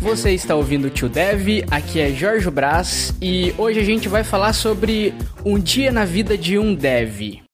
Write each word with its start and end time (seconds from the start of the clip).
Você 0.00 0.32
está 0.32 0.54
ouvindo 0.54 0.86
o 0.86 0.90
Tio 0.90 1.08
Dev, 1.08 1.64
aqui 1.70 2.00
é 2.00 2.10
Jorge 2.10 2.50
Brás 2.50 3.14
e 3.20 3.54
hoje 3.58 3.78
a 3.78 3.84
gente 3.84 4.08
vai 4.08 4.24
falar 4.24 4.54
sobre 4.54 5.14
um 5.44 5.58
dia 5.58 5.92
na 5.92 6.04
vida 6.04 6.38
de 6.38 6.58
um 6.58 6.74
dev. 6.74 7.45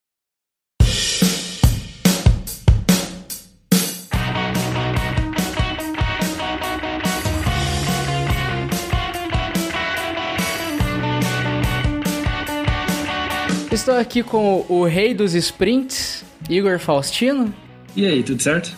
Estou 13.72 13.96
aqui 13.96 14.22
com 14.22 14.67
o 14.68 14.85
rei 14.85 15.14
dos 15.14 15.35
sprints, 15.35 16.22
Igor 16.50 16.79
Faustino. 16.79 17.54
E 17.96 18.04
aí, 18.07 18.22
tudo 18.22 18.43
certo? 18.43 18.76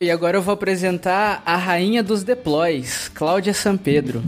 E 0.00 0.08
agora 0.08 0.36
eu 0.36 0.42
vou 0.42 0.54
apresentar 0.54 1.42
a 1.44 1.56
rainha 1.56 2.00
dos 2.00 2.22
deploys, 2.22 3.08
Cláudia 3.08 3.52
Pedro. 3.82 4.22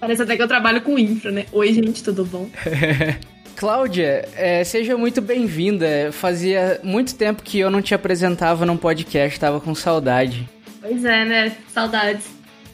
Parece 0.00 0.22
até 0.22 0.36
que 0.36 0.42
eu 0.42 0.48
trabalho 0.48 0.82
com 0.82 0.98
infra, 0.98 1.30
né? 1.30 1.46
Oi, 1.52 1.72
gente, 1.72 2.02
tudo 2.02 2.24
bom? 2.24 2.50
Cláudia, 3.54 4.28
é, 4.34 4.64
seja 4.64 4.96
muito 4.96 5.22
bem-vinda. 5.22 6.10
Fazia 6.10 6.80
muito 6.82 7.14
tempo 7.14 7.44
que 7.44 7.60
eu 7.60 7.70
não 7.70 7.80
te 7.80 7.94
apresentava 7.94 8.66
num 8.66 8.76
podcast, 8.76 9.38
tava 9.38 9.60
com 9.60 9.72
saudade. 9.72 10.48
Pois 10.80 11.04
é, 11.04 11.24
né? 11.24 11.56
Saudades. 11.72 12.26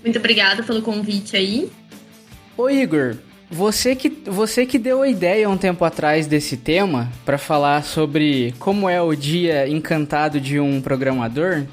Muito 0.02 0.18
obrigada 0.18 0.62
pelo 0.62 0.80
convite 0.80 1.36
aí. 1.36 1.70
Ô 2.56 2.70
Igor, 2.70 3.16
você 3.50 3.94
que, 3.94 4.08
você 4.08 4.66
que 4.66 4.78
deu 4.78 5.02
a 5.02 5.08
ideia 5.08 5.48
um 5.48 5.56
tempo 5.56 5.84
atrás 5.84 6.26
desse 6.26 6.56
tema 6.56 7.10
para 7.24 7.38
falar 7.38 7.84
sobre 7.84 8.54
como 8.58 8.88
é 8.88 9.00
o 9.00 9.14
dia 9.14 9.68
encantado 9.68 10.40
de 10.40 10.58
um 10.58 10.80
programador? 10.80 11.64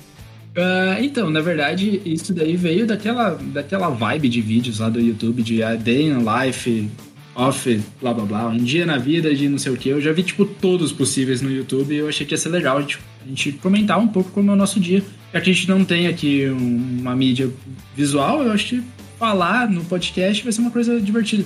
Uh, 0.55 1.01
então, 1.01 1.31
na 1.31 1.41
verdade, 1.41 1.99
isso 2.05 2.31
daí 2.31 2.55
veio 2.55 2.85
daquela, 2.85 3.31
daquela 3.41 3.89
vibe 3.89 4.29
de 4.29 4.39
vídeos 4.39 4.79
lá 4.79 4.87
do 4.87 4.99
YouTube 4.99 5.41
de 5.41 5.63
a 5.63 5.73
Day 5.73 6.03
in 6.03 6.19
Life, 6.19 6.89
Off, 7.35 7.81
blá 7.99 8.13
blá 8.13 8.25
blá, 8.25 8.47
um 8.49 8.57
dia 8.57 8.85
na 8.85 8.99
vida 8.99 9.33
de 9.33 9.49
não 9.49 9.57
sei 9.57 9.71
o 9.71 9.77
que. 9.77 9.89
Eu 9.89 9.99
já 9.99 10.13
vi, 10.13 10.21
tipo, 10.21 10.45
todos 10.45 10.91
possíveis 10.91 11.41
no 11.41 11.51
YouTube 11.51 11.91
e 11.91 11.97
eu 11.97 12.07
achei 12.07 12.23
que 12.23 12.35
ia 12.35 12.37
ser 12.37 12.49
legal 12.49 12.83
tipo, 12.83 13.03
a 13.25 13.27
gente 13.27 13.53
comentar 13.53 13.97
um 13.97 14.07
pouco 14.07 14.29
como 14.29 14.51
é 14.51 14.53
o 14.53 14.55
nosso 14.57 14.79
dia. 14.79 15.03
Já 15.33 15.41
que 15.41 15.49
a 15.49 15.53
gente 15.53 15.67
não 15.67 15.83
tem 15.83 16.05
aqui 16.05 16.47
um, 16.47 16.99
uma 17.01 17.15
mídia 17.15 17.49
visual, 17.95 18.43
eu 18.43 18.51
acho 18.51 18.67
que 18.67 18.83
falar 19.17 19.67
no 19.67 19.83
podcast 19.85 20.43
vai 20.43 20.53
ser 20.53 20.61
uma 20.61 20.69
coisa 20.69 21.01
divertida. 21.01 21.45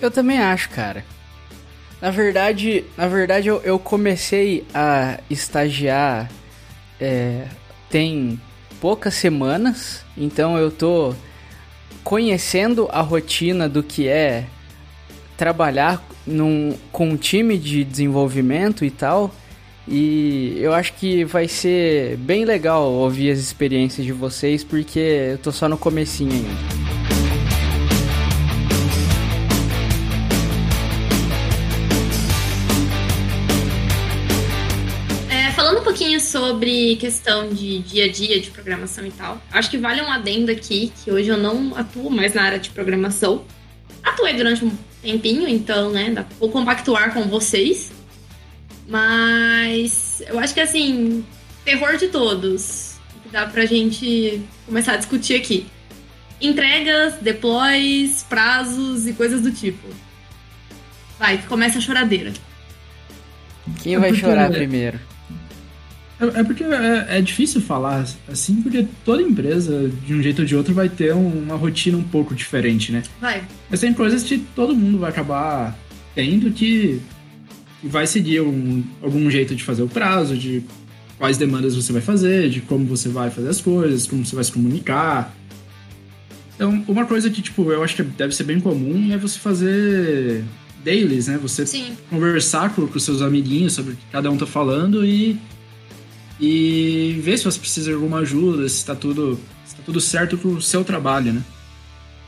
Eu 0.00 0.10
também 0.10 0.38
acho, 0.38 0.70
cara. 0.70 1.04
Na 2.00 2.10
verdade, 2.10 2.84
na 2.96 3.08
verdade 3.08 3.48
eu, 3.48 3.62
eu 3.62 3.78
comecei 3.78 4.66
a 4.74 5.18
estagiar 5.30 6.30
é, 7.00 7.46
tem 7.88 8.40
poucas 8.80 9.14
semanas, 9.14 10.04
então 10.16 10.58
eu 10.58 10.70
tô 10.70 11.14
conhecendo 12.02 12.88
a 12.92 13.00
rotina 13.00 13.68
do 13.68 13.82
que 13.82 14.06
é 14.06 14.44
trabalhar 15.36 16.06
num, 16.26 16.76
com 16.92 17.10
um 17.10 17.16
time 17.16 17.56
de 17.56 17.84
desenvolvimento 17.84 18.84
e 18.84 18.90
tal. 18.90 19.34
E 19.86 20.56
eu 20.60 20.72
acho 20.72 20.94
que 20.94 21.24
vai 21.24 21.46
ser 21.46 22.16
bem 22.18 22.44
legal 22.44 22.90
ouvir 22.90 23.30
as 23.30 23.38
experiências 23.38 24.04
de 24.06 24.12
vocês, 24.12 24.64
porque 24.64 24.98
eu 24.98 25.38
tô 25.38 25.52
só 25.52 25.68
no 25.68 25.76
comecinho 25.76 26.32
ainda. 26.32 26.83
Sobre 36.54 36.96
questão 36.96 37.48
de 37.48 37.80
dia 37.80 38.04
a 38.04 38.08
dia 38.08 38.40
de 38.40 38.50
programação 38.50 39.04
e 39.04 39.10
tal. 39.10 39.42
Acho 39.50 39.68
que 39.70 39.76
vale 39.76 40.00
um 40.00 40.10
adendo 40.10 40.52
aqui, 40.52 40.92
que 41.02 41.10
hoje 41.10 41.28
eu 41.28 41.36
não 41.36 41.76
atuo 41.76 42.10
mais 42.10 42.32
na 42.32 42.42
área 42.42 42.58
de 42.58 42.70
programação. 42.70 43.44
Atuei 44.02 44.34
durante 44.34 44.64
um 44.64 44.70
tempinho, 45.02 45.48
então, 45.48 45.90
né, 45.90 46.10
dá 46.10 46.24
vou 46.38 46.50
compactuar 46.50 47.12
com 47.12 47.24
vocês. 47.24 47.92
Mas 48.86 50.22
eu 50.28 50.38
acho 50.38 50.54
que 50.54 50.60
assim, 50.60 51.24
terror 51.64 51.96
de 51.96 52.08
todos. 52.08 52.94
Que 53.24 53.30
dá 53.30 53.46
pra 53.46 53.66
gente 53.66 54.40
começar 54.66 54.92
a 54.92 54.96
discutir 54.96 55.34
aqui. 55.34 55.66
Entregas, 56.40 57.14
deploys, 57.14 58.24
prazos 58.28 59.08
e 59.08 59.12
coisas 59.12 59.40
do 59.40 59.50
tipo. 59.50 59.88
Vai, 61.18 61.38
começa 61.48 61.78
a 61.78 61.80
choradeira. 61.80 62.32
Quem 63.82 63.98
vai 63.98 64.14
chorar 64.14 64.50
primeiro? 64.50 65.00
É, 66.20 66.40
é 66.40 66.44
porque 66.44 66.62
é, 66.62 67.06
é, 67.18 67.20
difícil 67.20 67.60
falar 67.60 68.06
assim, 68.28 68.62
porque 68.62 68.86
toda 69.04 69.22
empresa, 69.22 69.90
de 70.06 70.14
um 70.14 70.22
jeito 70.22 70.40
ou 70.40 70.44
de 70.44 70.56
outro, 70.56 70.72
vai 70.72 70.88
ter 70.88 71.12
uma 71.12 71.56
rotina 71.56 71.96
um 71.96 72.02
pouco 72.02 72.34
diferente, 72.34 72.92
né? 72.92 73.02
Vai. 73.20 73.42
Mas 73.68 73.80
tem 73.80 73.92
coisas 73.92 74.22
que 74.22 74.38
todo 74.38 74.74
mundo 74.74 74.98
vai 74.98 75.10
acabar 75.10 75.76
tendo 76.14 76.50
que, 76.52 77.00
que 77.80 77.88
vai 77.88 78.06
seguir 78.06 78.40
um, 78.40 78.84
algum 79.02 79.28
jeito 79.30 79.54
de 79.54 79.64
fazer 79.64 79.82
o 79.82 79.88
prazo, 79.88 80.36
de 80.36 80.62
quais 81.18 81.36
demandas 81.36 81.74
você 81.74 81.92
vai 81.92 82.02
fazer, 82.02 82.48
de 82.48 82.60
como 82.60 82.84
você 82.84 83.08
vai 83.08 83.30
fazer 83.30 83.48
as 83.48 83.60
coisas, 83.60 84.06
como 84.06 84.24
você 84.24 84.34
vai 84.34 84.44
se 84.44 84.52
comunicar. 84.52 85.34
Então, 86.54 86.84
uma 86.86 87.04
coisa 87.04 87.28
que, 87.28 87.42
tipo, 87.42 87.72
eu 87.72 87.82
acho 87.82 87.96
que 87.96 88.02
deve 88.04 88.34
ser 88.34 88.44
bem 88.44 88.60
comum 88.60 89.12
é 89.12 89.18
você 89.18 89.38
fazer 89.38 90.44
dailies, 90.84 91.26
né? 91.26 91.38
Você 91.42 91.66
Sim. 91.66 91.96
conversar 92.08 92.72
com, 92.74 92.86
com 92.86 92.98
seus 93.00 93.22
amiguinhos 93.22 93.72
sobre 93.72 93.94
o 93.94 93.96
que 93.96 94.04
cada 94.12 94.30
um 94.30 94.36
tá 94.36 94.46
falando 94.46 95.04
e 95.04 95.36
e 96.40 97.20
ver 97.22 97.38
se 97.38 97.44
você 97.44 97.58
precisa 97.58 97.90
de 97.90 97.94
alguma 97.94 98.18
ajuda, 98.18 98.68
se 98.68 98.76
está 98.76 98.94
tudo, 98.94 99.38
tá 99.76 99.82
tudo 99.84 100.00
certo 100.00 100.36
pro 100.36 100.60
seu 100.60 100.84
trabalho, 100.84 101.32
né? 101.32 101.42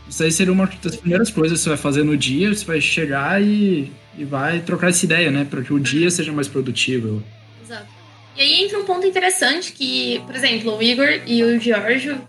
Isso 0.09 0.23
aí 0.23 0.31
seria 0.31 0.53
uma 0.53 0.71
das 0.83 0.97
primeiras 0.97 1.31
coisas 1.31 1.59
que 1.59 1.65
você 1.65 1.71
vai 1.71 1.79
fazer 1.79 2.05
no 2.05 2.17
dia, 2.17 2.55
você 2.55 2.65
vai 2.65 2.81
chegar 2.81 3.43
e, 3.43 3.91
e 4.17 4.25
vai 4.25 4.61
trocar 4.61 4.91
essa 4.91 5.05
ideia, 5.05 5.31
né? 5.31 5.45
Para 5.49 5.63
que 5.63 5.73
o 5.73 5.81
dia 5.81 6.11
seja 6.11 6.33
mais 6.33 6.47
produtivo. 6.47 7.23
Exato. 7.65 7.87
E 8.37 8.41
aí 8.41 8.65
entra 8.65 8.79
um 8.79 8.85
ponto 8.85 9.07
interessante 9.07 9.73
que, 9.73 10.23
por 10.25 10.35
exemplo, 10.35 10.77
o 10.77 10.83
Igor 10.83 11.09
e 11.27 11.43
o 11.43 11.59
Giorgio 11.59 12.21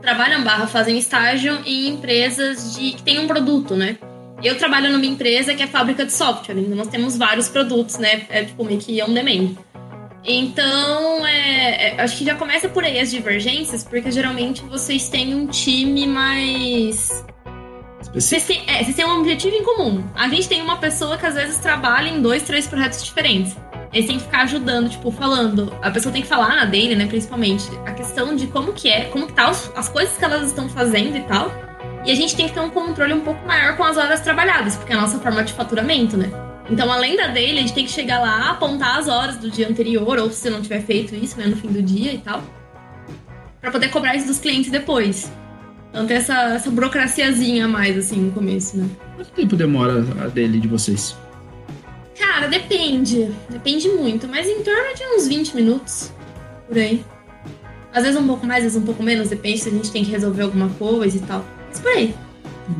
trabalham 0.00 0.42
barra, 0.42 0.66
fazem 0.66 0.96
estágio 0.96 1.58
em 1.66 1.88
empresas 1.88 2.74
de 2.74 2.92
que 2.92 3.02
tem 3.02 3.18
um 3.18 3.26
produto, 3.26 3.76
né? 3.76 3.98
Eu 4.42 4.56
trabalho 4.56 4.90
numa 4.90 5.04
empresa 5.04 5.54
que 5.54 5.62
é 5.62 5.66
fábrica 5.66 6.06
de 6.06 6.12
software, 6.12 6.56
então 6.56 6.76
nós 6.76 6.86
temos 6.86 7.16
vários 7.16 7.48
produtos, 7.48 7.98
né? 7.98 8.24
É 8.30 8.44
tipo 8.44 8.64
meio 8.64 8.78
que 8.78 9.02
on 9.02 9.12
demand. 9.12 9.56
Então, 10.24 11.26
é, 11.26 11.88
é, 11.88 12.00
acho 12.00 12.18
que 12.18 12.24
já 12.24 12.34
começa 12.34 12.68
por 12.68 12.84
aí 12.84 12.98
as 12.98 13.10
divergências, 13.10 13.84
porque 13.84 14.10
geralmente 14.10 14.62
vocês 14.64 15.08
têm 15.08 15.34
um 15.34 15.46
time 15.46 16.06
mais. 16.06 17.24
Vocês 18.12 18.44
têm, 18.46 18.62
é, 18.66 18.82
vocês 18.82 18.96
têm 18.96 19.04
um 19.04 19.20
objetivo 19.20 19.54
em 19.54 19.64
comum. 19.64 20.04
A 20.14 20.28
gente 20.28 20.48
tem 20.48 20.60
uma 20.60 20.76
pessoa 20.76 21.16
que 21.16 21.26
às 21.26 21.34
vezes 21.34 21.58
trabalha 21.58 22.08
em 22.08 22.20
dois, 22.20 22.42
três 22.42 22.66
projetos 22.66 23.04
diferentes. 23.04 23.56
Eles 23.92 24.06
têm 24.06 24.18
que 24.18 24.24
ficar 24.24 24.42
ajudando, 24.42 24.90
tipo, 24.90 25.10
falando. 25.10 25.72
A 25.80 25.90
pessoa 25.90 26.12
tem 26.12 26.22
que 26.22 26.28
falar 26.28 26.54
na 26.56 26.64
dele, 26.64 26.94
né, 26.94 27.06
principalmente, 27.06 27.64
a 27.86 27.92
questão 27.92 28.36
de 28.36 28.46
como 28.48 28.72
que 28.72 28.88
é, 28.90 29.04
como 29.06 29.26
que 29.26 29.32
tá 29.32 29.50
os, 29.50 29.70
as 29.74 29.88
coisas 29.88 30.16
que 30.16 30.24
elas 30.24 30.48
estão 30.48 30.68
fazendo 30.68 31.16
e 31.16 31.22
tal. 31.22 31.50
E 32.04 32.10
a 32.10 32.14
gente 32.14 32.36
tem 32.36 32.48
que 32.48 32.54
ter 32.54 32.60
um 32.60 32.70
controle 32.70 33.14
um 33.14 33.20
pouco 33.20 33.46
maior 33.46 33.76
com 33.76 33.84
as 33.84 33.96
horas 33.96 34.20
trabalhadas, 34.20 34.76
porque 34.76 34.92
é 34.92 34.96
a 34.96 35.00
nossa 35.00 35.18
forma 35.18 35.42
de 35.42 35.52
faturamento, 35.52 36.16
né? 36.16 36.30
Então, 36.70 36.90
além 36.92 37.16
da 37.16 37.28
dele, 37.28 37.58
a 37.58 37.60
gente 37.62 37.72
tem 37.72 37.84
que 37.84 37.90
chegar 37.90 38.20
lá, 38.20 38.50
apontar 38.50 38.98
as 38.98 39.08
horas 39.08 39.36
do 39.38 39.50
dia 39.50 39.68
anterior, 39.68 40.18
ou 40.18 40.30
se 40.30 40.50
não 40.50 40.60
tiver 40.60 40.82
feito 40.82 41.14
isso, 41.14 41.38
né, 41.38 41.46
no 41.46 41.56
fim 41.56 41.68
do 41.68 41.82
dia 41.82 42.12
e 42.12 42.18
tal, 42.18 42.42
para 43.60 43.70
poder 43.70 43.88
cobrar 43.88 44.14
isso 44.14 44.26
dos 44.26 44.38
clientes 44.38 44.70
depois. 44.70 45.32
Então 45.90 46.06
tem 46.06 46.18
essa, 46.18 46.34
essa 46.54 46.70
burocraciazinha 46.70 47.64
a 47.64 47.68
mais, 47.68 47.96
assim, 47.96 48.16
no 48.16 48.32
começo, 48.32 48.76
né? 48.76 48.88
Quanto 49.16 49.30
tempo 49.32 49.56
demora 49.56 50.04
a 50.22 50.28
dele 50.28 50.60
de 50.60 50.68
vocês? 50.68 51.16
Cara, 52.18 52.46
depende. 52.46 53.30
Depende 53.48 53.88
muito, 53.88 54.28
mas 54.28 54.46
em 54.46 54.62
torno 54.62 54.94
de 54.94 55.02
uns 55.04 55.26
20 55.26 55.56
minutos, 55.56 56.12
por 56.66 56.76
aí. 56.76 57.02
Às 57.92 58.04
vezes 58.04 58.20
um 58.20 58.26
pouco 58.26 58.46
mais, 58.46 58.58
às 58.58 58.72
vezes 58.72 58.82
um 58.82 58.84
pouco 58.84 59.02
menos, 59.02 59.30
depende 59.30 59.58
se 59.58 59.68
a 59.70 59.72
gente 59.72 59.90
tem 59.90 60.04
que 60.04 60.10
resolver 60.10 60.42
alguma 60.42 60.68
coisa 60.68 61.16
e 61.16 61.20
tal. 61.20 61.44
Mas 61.68 61.80
por 61.80 61.90
aí. 61.90 62.14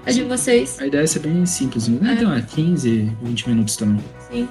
A 0.06 0.10
de 0.10 0.24
vocês? 0.24 0.78
A 0.80 0.86
ideia 0.86 1.02
é 1.02 1.06
ser 1.06 1.20
bem 1.20 1.44
simples, 1.46 1.88
né? 1.88 2.10
É. 2.10 2.14
Então, 2.14 2.34
é 2.34 2.42
15, 2.42 3.16
20 3.22 3.48
minutos 3.48 3.76
também. 3.76 4.04
Sim. 4.30 4.48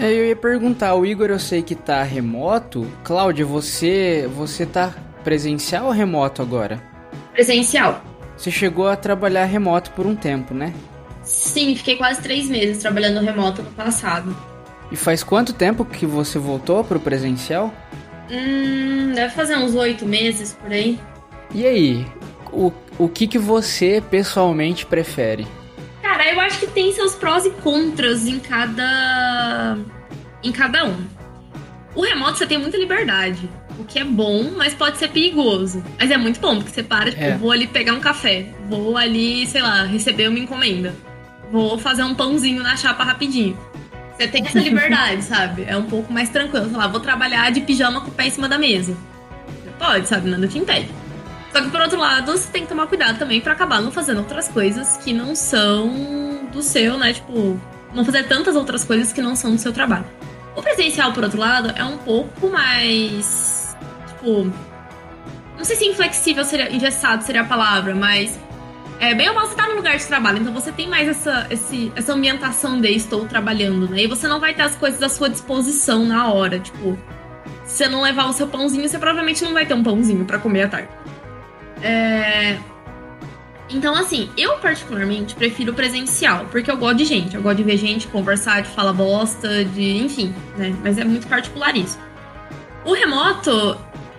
É, 0.00 0.10
eu 0.10 0.26
ia 0.26 0.36
perguntar, 0.36 0.94
o 0.94 1.04
Igor 1.04 1.28
eu 1.28 1.38
sei 1.38 1.62
que 1.62 1.74
tá 1.74 2.02
remoto. 2.02 2.86
Cláudia, 3.04 3.44
você, 3.44 4.28
você 4.34 4.64
tá 4.64 4.94
presencial 5.22 5.86
ou 5.86 5.92
remoto 5.92 6.42
agora? 6.42 6.82
Presencial. 7.32 8.02
Você 8.36 8.50
chegou 8.50 8.88
a 8.88 8.96
trabalhar 8.96 9.44
remoto 9.44 9.90
por 9.92 10.06
um 10.06 10.16
tempo, 10.16 10.54
né? 10.54 10.72
Sim, 11.22 11.76
fiquei 11.76 11.96
quase 11.96 12.20
três 12.20 12.48
meses 12.48 12.78
trabalhando 12.78 13.24
remoto 13.24 13.62
no 13.62 13.70
passado. 13.70 14.34
E 14.90 14.96
faz 14.96 15.22
quanto 15.22 15.52
tempo 15.52 15.84
que 15.84 16.04
você 16.04 16.38
voltou 16.38 16.82
pro 16.82 16.98
presencial? 16.98 17.72
Hum, 18.30 19.12
deve 19.14 19.32
fazer 19.34 19.56
uns 19.56 19.74
oito 19.74 20.04
meses 20.04 20.56
por 20.60 20.72
aí. 20.72 20.98
E 21.54 21.66
aí, 21.66 22.06
o, 22.52 22.72
o 22.98 23.08
que, 23.08 23.26
que 23.26 23.38
você 23.38 24.02
pessoalmente 24.10 24.86
prefere? 24.86 25.46
Cara, 26.02 26.30
eu 26.30 26.40
acho 26.40 26.60
que 26.60 26.66
tem 26.66 26.92
seus 26.92 27.14
prós 27.14 27.46
e 27.46 27.50
contras 27.50 28.26
em 28.26 28.38
cada. 28.38 29.78
em 30.42 30.52
cada 30.52 30.84
um. 30.84 30.96
O 31.94 32.02
remoto 32.02 32.38
você 32.38 32.46
tem 32.46 32.58
muita 32.58 32.76
liberdade. 32.76 33.48
O 33.78 33.84
que 33.84 33.98
é 33.98 34.04
bom, 34.04 34.50
mas 34.56 34.74
pode 34.74 34.98
ser 34.98 35.08
perigoso. 35.08 35.82
Mas 35.98 36.10
é 36.10 36.16
muito 36.16 36.40
bom, 36.40 36.56
porque 36.56 36.70
você 36.70 36.82
para, 36.82 37.10
tipo, 37.10 37.22
é. 37.22 37.36
vou 37.36 37.50
ali 37.50 37.66
pegar 37.66 37.94
um 37.94 38.00
café, 38.00 38.46
vou 38.68 38.96
ali, 38.96 39.46
sei 39.46 39.62
lá, 39.62 39.84
receber 39.84 40.28
uma 40.28 40.38
encomenda, 40.38 40.94
vou 41.50 41.78
fazer 41.78 42.02
um 42.02 42.14
pãozinho 42.14 42.62
na 42.62 42.76
chapa 42.76 43.02
rapidinho. 43.02 43.58
Você 44.16 44.28
tem 44.28 44.46
essa 44.46 44.58
liberdade, 44.60 45.22
sabe? 45.24 45.64
É 45.66 45.76
um 45.76 45.84
pouco 45.84 46.12
mais 46.12 46.28
tranquilo. 46.28 46.68
Sei 46.68 46.76
lá, 46.76 46.86
vou 46.86 47.00
trabalhar 47.00 47.50
de 47.50 47.62
pijama 47.62 48.00
com 48.02 48.08
o 48.08 48.12
pé 48.12 48.26
em 48.26 48.30
cima 48.30 48.48
da 48.48 48.58
mesa. 48.58 48.96
Você 49.62 49.70
pode, 49.78 50.06
sabe? 50.06 50.28
Nada 50.28 50.46
te 50.46 50.58
impede. 50.58 50.88
Só 51.52 51.60
que 51.60 51.70
por 51.70 51.80
outro 51.82 51.98
lado, 51.98 52.32
você 52.32 52.48
tem 52.50 52.62
que 52.62 52.68
tomar 52.68 52.86
cuidado 52.86 53.18
também 53.18 53.40
para 53.40 53.52
acabar 53.52 53.80
não 53.82 53.92
fazendo 53.92 54.18
outras 54.18 54.48
coisas 54.48 54.96
que 54.96 55.12
não 55.12 55.34
são 55.34 56.48
do 56.50 56.62
seu, 56.62 56.96
né? 56.96 57.12
Tipo, 57.12 57.60
não 57.92 58.04
fazer 58.04 58.26
tantas 58.26 58.56
outras 58.56 58.84
coisas 58.84 59.12
que 59.12 59.20
não 59.20 59.36
são 59.36 59.52
do 59.52 59.58
seu 59.58 59.72
trabalho. 59.72 60.06
O 60.56 60.62
presencial, 60.62 61.12
por 61.12 61.24
outro 61.24 61.38
lado, 61.38 61.72
é 61.76 61.84
um 61.84 61.98
pouco 61.98 62.48
mais. 62.48 63.76
Tipo. 64.08 64.50
Não 65.56 65.64
sei 65.64 65.76
se 65.76 65.84
inflexível 65.86 66.44
seria. 66.44 66.74
engessado 66.74 67.22
seria 67.22 67.42
a 67.42 67.44
palavra, 67.44 67.94
mas. 67.94 68.38
É 68.98 69.14
bem 69.14 69.28
ou 69.28 69.34
mal 69.34 69.48
você 69.48 69.56
tá 69.56 69.66
no 69.66 69.74
lugar 69.74 69.96
de 69.96 70.06
trabalho, 70.06 70.38
então 70.38 70.52
você 70.54 70.70
tem 70.70 70.86
mais 70.86 71.08
essa, 71.08 71.48
esse, 71.50 71.90
essa 71.96 72.12
ambientação 72.12 72.80
de 72.80 72.88
estou 72.88 73.26
trabalhando, 73.26 73.90
né? 73.90 74.04
E 74.04 74.06
você 74.06 74.28
não 74.28 74.38
vai 74.38 74.54
ter 74.54 74.62
as 74.62 74.76
coisas 74.76 75.02
à 75.02 75.08
sua 75.08 75.28
disposição 75.28 76.04
na 76.04 76.32
hora. 76.32 76.60
Tipo, 76.60 76.96
se 77.64 77.78
você 77.78 77.88
não 77.88 78.00
levar 78.00 78.26
o 78.26 78.32
seu 78.32 78.46
pãozinho, 78.46 78.88
você 78.88 78.98
provavelmente 79.00 79.42
não 79.42 79.52
vai 79.52 79.66
ter 79.66 79.74
um 79.74 79.82
pãozinho 79.82 80.24
para 80.24 80.38
comer 80.38 80.62
à 80.62 80.68
tarde. 80.68 80.88
É... 81.82 82.58
Então, 83.70 83.94
assim, 83.94 84.28
eu 84.36 84.58
particularmente 84.58 85.34
prefiro 85.34 85.72
presencial, 85.72 86.46
porque 86.50 86.70
eu 86.70 86.76
gosto 86.76 86.98
de 86.98 87.04
gente, 87.04 87.34
eu 87.34 87.42
gosto 87.42 87.56
de 87.56 87.62
ver 87.62 87.78
gente, 87.78 88.06
conversar, 88.06 88.62
de 88.62 88.68
falar 88.68 88.92
bosta, 88.92 89.64
de. 89.64 89.96
enfim, 89.96 90.34
né? 90.56 90.74
Mas 90.82 90.98
é 90.98 91.04
muito 91.04 91.26
particular 91.26 91.74
isso. 91.74 91.98
O 92.84 92.92
remoto 92.92 93.78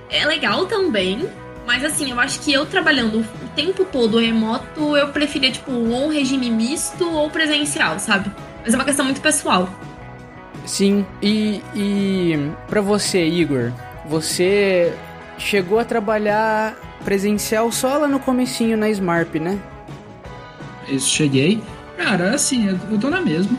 é 0.10 0.26
legal 0.26 0.66
também, 0.66 1.30
mas 1.68 1.84
assim, 1.84 2.12
eu 2.12 2.20
acho 2.20 2.40
que 2.40 2.52
eu 2.52 2.66
trabalhando 2.66 3.20
o 3.20 3.48
tempo 3.56 3.86
todo 3.86 4.20
remoto, 4.20 4.98
eu 4.98 5.10
preferia, 5.10 5.52
tipo, 5.52 5.72
ou 5.72 6.06
um 6.06 6.10
regime 6.10 6.50
misto 6.50 7.08
ou 7.10 7.30
presencial, 7.30 8.00
sabe? 8.00 8.32
Mas 8.64 8.74
é 8.74 8.78
uma 8.78 8.86
questão 8.86 9.06
muito 9.06 9.22
pessoal. 9.22 9.70
Sim, 10.66 11.06
e, 11.22 11.62
e 11.76 12.52
para 12.68 12.82
você, 12.82 13.26
Igor, 13.26 13.72
você 14.06 14.94
chegou 15.38 15.80
a 15.80 15.86
trabalhar 15.86 16.76
presencial 17.04 17.72
só 17.72 17.98
lá 17.98 18.08
no 18.08 18.20
comecinho 18.20 18.78
na 18.78 18.90
Smart, 18.90 19.40
né? 19.40 19.60
Isso, 20.88 21.10
cheguei. 21.10 21.62
Cara, 21.98 22.34
assim, 22.34 22.68
eu 22.68 22.98
tô 23.00 23.10
na 23.10 23.22
mesma. 23.22 23.58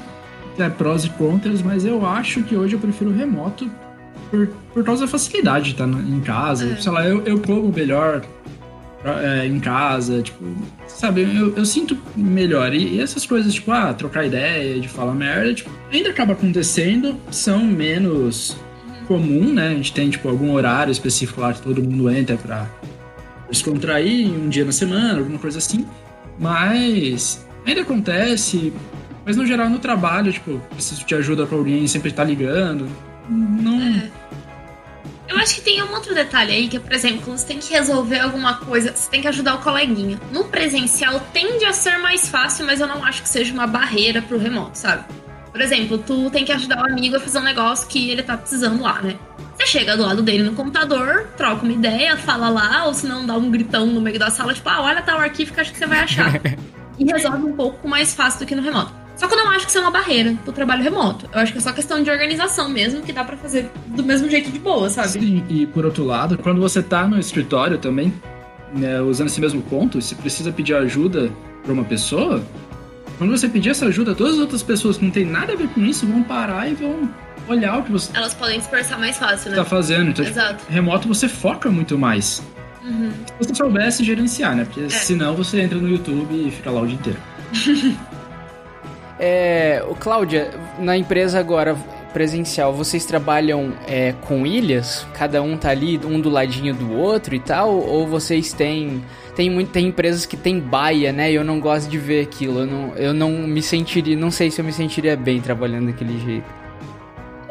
É 0.58 0.68
prós 0.68 1.04
e 1.04 1.10
contras, 1.10 1.62
mas 1.62 1.84
eu 1.84 2.06
acho 2.06 2.42
que 2.42 2.56
hoje 2.56 2.74
eu 2.74 2.78
prefiro 2.78 3.12
remoto 3.12 3.68
por, 4.30 4.48
por 4.72 4.84
causa 4.84 5.04
da 5.04 5.10
facilidade 5.10 5.66
de 5.66 5.70
estar 5.72 5.88
em 5.88 6.20
casa. 6.20 6.72
É. 6.72 6.76
Sei 6.76 6.92
lá, 6.92 7.04
eu, 7.04 7.22
eu 7.24 7.40
como 7.40 7.72
melhor 7.72 8.22
é, 9.04 9.46
em 9.46 9.60
casa, 9.60 10.22
tipo, 10.22 10.42
sabe, 10.86 11.22
eu, 11.22 11.54
eu 11.56 11.64
sinto 11.64 11.96
melhor. 12.16 12.72
E, 12.72 12.94
e, 12.94 13.00
essas 13.00 13.26
coisas, 13.26 13.52
tipo, 13.54 13.70
ah, 13.70 13.92
trocar 13.92 14.24
ideia, 14.24 14.80
de 14.80 14.88
falar 14.88 15.14
merda, 15.14 15.54
tipo, 15.54 15.70
ainda 15.92 16.10
acaba 16.10 16.32
acontecendo, 16.32 17.16
são 17.30 17.64
menos. 17.64 18.56
Comum, 19.04 19.52
né? 19.52 19.68
A 19.68 19.74
gente 19.74 19.92
tem, 19.92 20.10
tipo, 20.10 20.28
algum 20.28 20.52
horário 20.52 20.90
específico 20.90 21.40
lá 21.40 21.52
que 21.52 21.62
todo 21.62 21.82
mundo 21.82 22.10
entra 22.10 22.36
pra 22.36 22.66
descontrair 23.50 24.28
um 24.28 24.48
dia 24.48 24.64
na 24.64 24.72
semana, 24.72 25.18
alguma 25.18 25.38
coisa 25.38 25.58
assim. 25.58 25.86
Mas 26.38 27.46
ainda 27.66 27.82
acontece. 27.82 28.72
Mas 29.24 29.36
no 29.36 29.46
geral 29.46 29.70
no 29.70 29.78
trabalho, 29.78 30.32
tipo, 30.32 30.60
preciso 30.70 31.04
de 31.06 31.14
ajuda 31.14 31.46
com 31.46 31.56
alguém, 31.56 31.86
sempre 31.86 32.12
tá 32.12 32.24
ligando. 32.24 32.88
Não. 33.28 33.80
É. 33.80 34.10
Eu 35.26 35.38
acho 35.38 35.54
que 35.54 35.60
tem 35.62 35.82
um 35.82 35.92
outro 35.92 36.14
detalhe 36.14 36.52
aí, 36.52 36.68
que 36.68 36.76
é, 36.76 36.80
por 36.80 36.92
exemplo, 36.92 37.22
quando 37.24 37.38
você 37.38 37.46
tem 37.46 37.58
que 37.58 37.72
resolver 37.72 38.18
alguma 38.18 38.58
coisa, 38.58 38.94
você 38.94 39.10
tem 39.10 39.22
que 39.22 39.28
ajudar 39.28 39.54
o 39.54 39.58
coleguinha. 39.58 40.20
No 40.30 40.44
presencial 40.44 41.18
tende 41.32 41.64
a 41.64 41.72
ser 41.72 41.98
mais 41.98 42.28
fácil, 42.28 42.66
mas 42.66 42.80
eu 42.80 42.86
não 42.86 43.02
acho 43.02 43.22
que 43.22 43.28
seja 43.28 43.52
uma 43.52 43.66
barreira 43.66 44.20
pro 44.20 44.38
remoto, 44.38 44.76
sabe? 44.76 45.04
Por 45.54 45.60
exemplo, 45.60 45.98
tu 45.98 46.28
tem 46.30 46.44
que 46.44 46.50
ajudar 46.50 46.82
o 46.82 46.86
amigo 46.90 47.14
a 47.14 47.20
fazer 47.20 47.38
um 47.38 47.44
negócio 47.44 47.86
que 47.86 48.10
ele 48.10 48.24
tá 48.24 48.36
precisando 48.36 48.82
lá, 48.82 49.00
né? 49.00 49.14
Você 49.56 49.66
chega 49.68 49.96
do 49.96 50.02
lado 50.02 50.20
dele 50.20 50.42
no 50.42 50.52
computador, 50.52 51.28
troca 51.36 51.62
uma 51.62 51.72
ideia, 51.72 52.16
fala 52.16 52.48
lá, 52.48 52.86
ou 52.86 52.92
se 52.92 53.06
não 53.06 53.24
dá 53.24 53.36
um 53.36 53.48
gritão 53.52 53.86
no 53.86 54.00
meio 54.00 54.18
da 54.18 54.30
sala, 54.30 54.52
tipo, 54.52 54.68
ah, 54.68 54.82
olha 54.82 55.00
tal 55.00 55.16
arquivo 55.16 55.54
que 55.54 55.60
acho 55.60 55.72
que 55.72 55.78
você 55.78 55.86
vai 55.86 56.00
achar. 56.00 56.40
e 56.98 57.04
resolve 57.04 57.44
um 57.44 57.52
pouco 57.52 57.86
mais 57.86 58.16
fácil 58.16 58.40
do 58.40 58.46
que 58.46 58.54
no 58.56 58.62
remoto. 58.62 58.92
Só 59.14 59.28
que 59.28 59.34
eu 59.34 59.38
não 59.38 59.48
acho 59.52 59.66
que 59.66 59.70
isso 59.70 59.78
é 59.78 59.80
uma 59.80 59.92
barreira 59.92 60.34
pro 60.42 60.52
trabalho 60.52 60.82
remoto. 60.82 61.30
Eu 61.32 61.38
acho 61.38 61.52
que 61.52 61.58
é 61.58 61.60
só 61.60 61.72
questão 61.72 62.02
de 62.02 62.10
organização 62.10 62.68
mesmo, 62.68 63.00
que 63.02 63.12
dá 63.12 63.22
para 63.22 63.36
fazer 63.36 63.70
do 63.86 64.02
mesmo 64.02 64.28
jeito 64.28 64.50
de 64.50 64.58
boa, 64.58 64.90
sabe? 64.90 65.10
Sim, 65.10 65.44
e 65.48 65.66
por 65.66 65.84
outro 65.84 66.02
lado, 66.02 66.36
quando 66.36 66.60
você 66.60 66.82
tá 66.82 67.06
no 67.06 67.16
escritório 67.16 67.78
também, 67.78 68.12
né, 68.74 69.00
usando 69.00 69.28
esse 69.28 69.40
mesmo 69.40 69.62
ponto, 69.62 70.02
se 70.02 70.16
precisa 70.16 70.50
pedir 70.50 70.74
ajuda 70.74 71.30
para 71.62 71.72
uma 71.72 71.84
pessoa, 71.84 72.42
quando 73.18 73.30
você 73.30 73.48
pedir 73.48 73.70
essa 73.70 73.86
ajuda, 73.86 74.14
todas 74.14 74.34
as 74.34 74.40
outras 74.40 74.62
pessoas 74.62 74.96
que 74.96 75.04
não 75.04 75.10
tem 75.10 75.24
nada 75.24 75.52
a 75.52 75.56
ver 75.56 75.68
com 75.68 75.80
isso 75.80 76.06
vão 76.06 76.22
parar 76.22 76.68
e 76.68 76.74
vão 76.74 77.08
olhar 77.48 77.78
o 77.78 77.82
que 77.82 77.92
você. 77.92 78.10
Elas 78.16 78.34
podem 78.34 78.58
dispersar 78.58 78.98
mais 78.98 79.16
fácil, 79.16 79.50
né? 79.50 79.56
Tá 79.56 79.64
fazendo. 79.64 80.10
Então, 80.10 80.24
tipo, 80.24 80.38
Exato. 80.38 80.58
Tipo, 80.60 80.72
remoto 80.72 81.08
você 81.08 81.28
foca 81.28 81.70
muito 81.70 81.98
mais. 81.98 82.42
Uhum. 82.84 83.10
Se 83.26 83.48
você 83.48 83.54
soubesse 83.54 84.04
gerenciar, 84.04 84.54
né? 84.56 84.64
Porque 84.64 84.80
é. 84.80 84.88
senão 84.88 85.34
você 85.34 85.60
entra 85.60 85.78
no 85.78 85.88
YouTube 85.88 86.34
e 86.34 86.50
fica 86.50 86.70
lá 86.70 86.82
o 86.82 86.86
dia 86.86 86.96
inteiro. 86.96 87.18
é, 89.18 89.84
o 89.88 89.94
Cláudia, 89.94 90.50
na 90.78 90.96
empresa 90.96 91.38
agora 91.38 91.76
presencial, 92.14 92.72
vocês 92.72 93.04
trabalham 93.04 93.74
é, 93.86 94.14
com 94.22 94.46
ilhas? 94.46 95.06
Cada 95.12 95.42
um 95.42 95.58
tá 95.58 95.68
ali, 95.68 96.00
um 96.02 96.20
do 96.20 96.30
ladinho 96.30 96.72
do 96.72 96.92
outro 96.92 97.34
e 97.34 97.40
tal? 97.40 97.76
Ou 97.76 98.06
vocês 98.06 98.52
têm 98.52 99.04
tem, 99.34 99.50
muito, 99.50 99.72
tem 99.72 99.88
empresas 99.88 100.24
que 100.24 100.36
tem 100.36 100.60
baia, 100.60 101.12
né? 101.12 101.32
E 101.32 101.34
eu 101.34 101.44
não 101.44 101.58
gosto 101.58 101.90
de 101.90 101.98
ver 101.98 102.22
aquilo. 102.22 102.60
Eu 102.60 102.66
não, 102.66 102.96
eu 102.96 103.12
não 103.12 103.30
me 103.30 103.60
sentiria. 103.60 104.16
Não 104.16 104.30
sei 104.30 104.50
se 104.50 104.60
eu 104.60 104.64
me 104.64 104.72
sentiria 104.72 105.16
bem 105.16 105.40
trabalhando 105.40 105.86
daquele 105.86 106.18
jeito. 106.20 106.46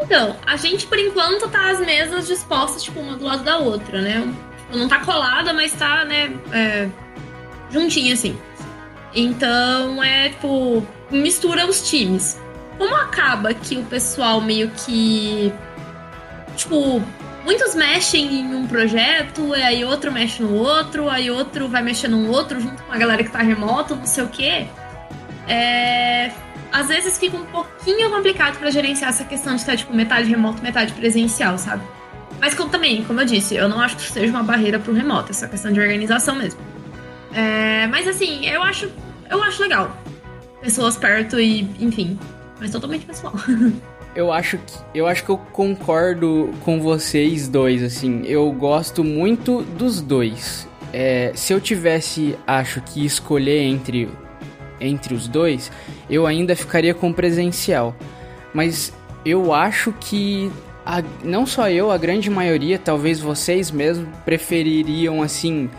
Então, 0.01 0.35
a 0.45 0.55
gente 0.55 0.87
por 0.87 0.97
enquanto 0.97 1.49
tá 1.49 1.71
as 1.71 1.79
mesas 1.79 2.25
dispostas, 2.25 2.83
tipo, 2.83 2.99
uma 2.99 3.15
do 3.15 3.25
lado 3.25 3.43
da 3.43 3.57
outra, 3.57 4.01
né? 4.01 4.33
Tipo, 4.57 4.77
não 4.77 4.87
tá 4.87 4.99
colada, 4.99 5.53
mas 5.53 5.73
tá, 5.73 6.05
né? 6.05 6.33
É, 6.51 6.89
juntinha 7.69 8.13
assim. 8.13 8.37
Então 9.13 10.03
é 10.03 10.29
tipo, 10.29 10.85
mistura 11.11 11.67
os 11.67 11.87
times. 11.89 12.39
Como 12.77 12.95
acaba 12.95 13.53
que 13.53 13.77
o 13.77 13.83
pessoal 13.83 14.41
meio 14.41 14.69
que. 14.71 15.53
Tipo, 16.55 17.01
muitos 17.43 17.75
mexem 17.75 18.41
em 18.41 18.55
um 18.55 18.67
projeto, 18.67 19.53
aí 19.53 19.83
outro 19.83 20.11
mexe 20.11 20.41
no 20.41 20.53
outro, 20.55 21.09
aí 21.09 21.29
outro 21.29 21.67
vai 21.67 21.81
mexer 21.81 22.07
no 22.07 22.29
outro 22.29 22.59
junto 22.59 22.81
com 22.83 22.91
a 22.91 22.97
galera 22.97 23.23
que 23.23 23.31
tá 23.31 23.39
remoto, 23.39 23.95
não 23.95 24.05
sei 24.05 24.23
o 24.23 24.27
quê. 24.27 24.67
É, 25.47 26.31
às 26.71 26.87
vezes 26.87 27.17
fica 27.17 27.37
um 27.37 27.45
pouquinho 27.45 28.09
complicado 28.09 28.57
para 28.57 28.71
gerenciar 28.71 29.09
essa 29.09 29.23
questão 29.23 29.55
de 29.55 29.61
estar, 29.61 29.75
tipo, 29.75 29.93
metade 29.93 30.29
remoto, 30.29 30.61
metade 30.61 30.93
presencial, 30.93 31.57
sabe? 31.57 31.83
Mas 32.39 32.53
como 32.53 32.69
também, 32.69 33.03
como 33.03 33.21
eu 33.21 33.25
disse, 33.25 33.55
eu 33.55 33.69
não 33.69 33.79
acho 33.79 33.95
que 33.95 34.01
seja 34.03 34.31
uma 34.33 34.43
barreira 34.43 34.79
pro 34.79 34.93
remoto, 34.93 35.31
essa 35.31 35.47
questão 35.47 35.71
de 35.71 35.79
organização 35.79 36.35
mesmo. 36.35 36.59
É, 37.33 37.87
mas 37.87 38.07
assim, 38.07 38.45
eu 38.45 38.61
acho, 38.61 38.91
eu 39.29 39.41
acho 39.43 39.61
legal. 39.61 39.95
Pessoas 40.61 40.97
perto 40.97 41.39
e, 41.39 41.61
enfim, 41.79 42.17
mas 42.63 42.71
totalmente 42.71 43.05
pessoal. 43.05 43.33
Eu 44.15 44.31
acho 44.31 44.57
que 44.59 44.73
eu 44.93 45.07
acho 45.07 45.25
que 45.25 45.31
eu 45.31 45.37
concordo 45.37 46.51
com 46.61 46.79
vocês 46.79 47.49
dois, 47.49 47.81
assim. 47.81 48.21
Eu 48.25 48.49
gosto 48.53 49.03
muito 49.03 49.63
dos 49.63 49.99
dois. 49.99 50.67
É, 50.93 51.31
se 51.35 51.51
eu 51.51 51.59
tivesse, 51.59 52.37
acho 52.45 52.79
que 52.81 53.03
escolher 53.03 53.63
entre 53.63 54.07
entre 54.79 55.13
os 55.13 55.27
dois, 55.27 55.71
eu 56.09 56.25
ainda 56.25 56.55
ficaria 56.55 56.93
com 56.93 57.11
presencial. 57.11 57.95
Mas 58.53 58.93
eu 59.25 59.51
acho 59.51 59.91
que 59.99 60.49
a, 60.85 61.03
não 61.23 61.45
só 61.45 61.69
eu, 61.69 61.91
a 61.91 61.97
grande 61.97 62.29
maioria, 62.29 62.79
talvez 62.79 63.19
vocês 63.19 63.71
mesmo 63.71 64.07
prefeririam 64.23 65.21
assim 65.21 65.69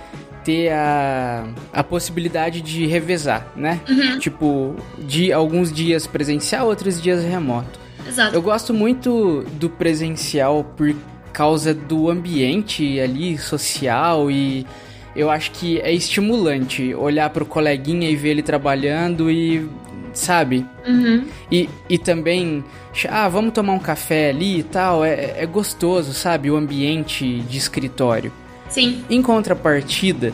ter 0.45 0.71
a, 0.71 1.49
a 1.73 1.83
possibilidade 1.83 2.61
de 2.61 2.87
revezar, 2.87 3.47
né? 3.57 3.81
Uhum. 3.89 4.19
Tipo, 4.19 4.77
de 4.99 5.33
alguns 5.33 5.73
dias 5.73 6.07
presencial, 6.07 6.67
outros 6.67 7.01
dias 7.01 7.25
remoto. 7.25 7.81
Exato. 8.07 8.35
Eu 8.35 8.43
gosto 8.43 8.75
muito 8.75 9.45
do 9.55 9.71
presencial 9.71 10.63
por 10.77 10.95
causa 11.33 11.75
do 11.75 12.11
ambiente 12.11 13.01
ali 13.01 13.39
social 13.39 14.31
e 14.31 14.67
eu 15.17 15.31
acho 15.31 15.51
que 15.53 15.81
é 15.81 15.93
estimulante 15.93 16.95
olhar 16.95 17.31
pro 17.31 17.47
coleguinha 17.47 18.09
e 18.11 18.17
ver 18.17 18.31
ele 18.31 18.43
trabalhando 18.43 19.31
e 19.31 19.69
sabe? 20.13 20.65
Uhum. 20.87 21.25
E, 21.51 21.69
e 21.89 21.99
também, 21.99 22.65
ah, 23.09 23.29
vamos 23.29 23.53
tomar 23.53 23.73
um 23.73 23.79
café 23.79 24.31
ali 24.31 24.61
e 24.61 24.63
tal. 24.63 25.05
É, 25.05 25.43
é 25.43 25.47
gostoso, 25.47 26.13
sabe? 26.13 26.51
O 26.51 26.57
ambiente 26.57 27.41
de 27.41 27.59
escritório. 27.59 28.33
Sim. 28.75 29.05
Em 29.09 29.23
contrapartida, 29.23 30.33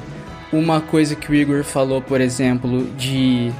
uma 0.50 0.80
coisa 0.80 1.14
que 1.14 1.30
o 1.30 1.34
Igor 1.34 1.62
falou, 1.62 2.00
por 2.00 2.22
exemplo, 2.22 2.84
de 2.96 3.52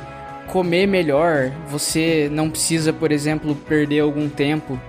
comer 0.47 0.87
melhor, 0.87 1.53
você 1.69 2.31
não 2.33 2.49
precisa, 2.49 2.91
por 2.91 3.13
exemplo, 3.13 3.55
perder 3.55 4.01
algum 4.01 4.27
tempo. 4.27 4.81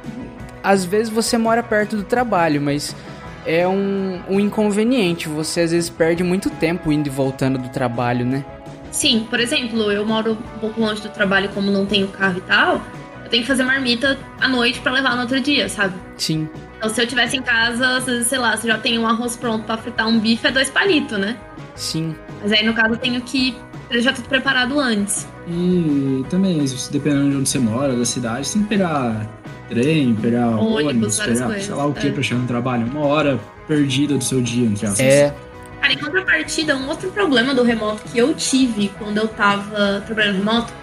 Às 0.63 0.85
vezes 0.85 1.09
você 1.09 1.37
mora 1.37 1.61
perto 1.61 1.97
do 1.97 2.03
trabalho, 2.03 2.61
mas 2.61 2.95
é 3.45 3.67
um, 3.67 4.21
um 4.29 4.39
inconveniente. 4.39 5.27
Você 5.27 5.59
às 5.59 5.71
vezes 5.71 5.89
perde 5.89 6.23
muito 6.23 6.49
tempo 6.49 6.89
indo 6.89 7.07
e 7.07 7.09
voltando 7.09 7.57
do 7.57 7.67
trabalho, 7.67 8.25
né? 8.25 8.45
Sim, 8.91 9.27
por 9.29 9.41
exemplo, 9.41 9.91
eu 9.91 10.05
moro 10.05 10.31
um 10.55 10.59
pouco 10.59 10.79
longe 10.79 11.01
do 11.01 11.09
trabalho, 11.09 11.49
como 11.49 11.69
não 11.69 11.85
tenho 11.85 12.07
carro 12.07 12.37
e 12.37 12.41
tal, 12.41 12.81
eu 13.25 13.29
tenho 13.29 13.43
que 13.43 13.47
fazer 13.47 13.63
marmita 13.63 14.17
à 14.39 14.47
noite 14.47 14.79
para 14.79 14.93
levar 14.93 15.15
no 15.15 15.23
outro 15.23 15.41
dia, 15.41 15.67
sabe? 15.67 15.93
Sim. 16.15 16.47
Então, 16.81 16.91
se 16.91 16.99
eu 16.99 17.05
tivesse 17.05 17.37
em 17.37 17.43
casa, 17.43 18.01
sei 18.23 18.39
lá, 18.39 18.57
se 18.57 18.65
já 18.65 18.75
tem 18.75 18.97
um 18.97 19.05
arroz 19.07 19.37
pronto 19.37 19.65
para 19.65 19.77
fritar 19.77 20.07
um 20.07 20.19
bife, 20.19 20.47
é 20.47 20.51
dois 20.51 20.67
palitos, 20.67 21.15
né? 21.15 21.37
Sim. 21.75 22.15
Mas 22.41 22.51
aí, 22.51 22.65
no 22.65 22.73
caso, 22.73 22.95
eu 22.95 22.97
tenho 22.97 23.21
que 23.21 23.55
deixar 23.87 24.13
tudo 24.13 24.27
preparado 24.27 24.79
antes. 24.79 25.27
E 25.47 26.25
também, 26.27 26.65
dependendo 26.89 27.29
de 27.29 27.37
onde 27.37 27.49
você 27.49 27.59
mora, 27.59 27.95
da 27.95 28.03
cidade, 28.03 28.47
você 28.47 28.53
tem 28.53 28.63
que 28.63 28.69
pegar 28.69 29.29
trem, 29.69 30.15
pegar 30.15 30.47
ônibus, 30.47 30.85
ônibus 30.85 31.19
pegar 31.19 31.45
coisas, 31.45 31.65
sei 31.65 31.75
lá 31.75 31.85
o 31.85 31.93
que 31.93 32.07
é. 32.07 32.11
pra 32.11 32.23
chegar 32.23 32.41
no 32.41 32.47
trabalho. 32.47 32.87
Uma 32.87 33.05
hora 33.05 33.39
perdida 33.67 34.17
do 34.17 34.23
seu 34.23 34.41
dia, 34.41 34.65
entre 34.65 34.87
aspas. 34.87 35.05
É. 35.05 35.35
Cara, 35.79 35.93
em 35.93 35.97
contrapartida, 35.99 36.75
um 36.75 36.89
outro 36.89 37.11
problema 37.11 37.53
do 37.53 37.61
remoto 37.61 38.01
que 38.11 38.17
eu 38.17 38.33
tive 38.33 38.89
quando 38.97 39.19
eu 39.19 39.27
tava 39.27 40.01
trabalhando 40.07 40.37
remoto 40.37 40.73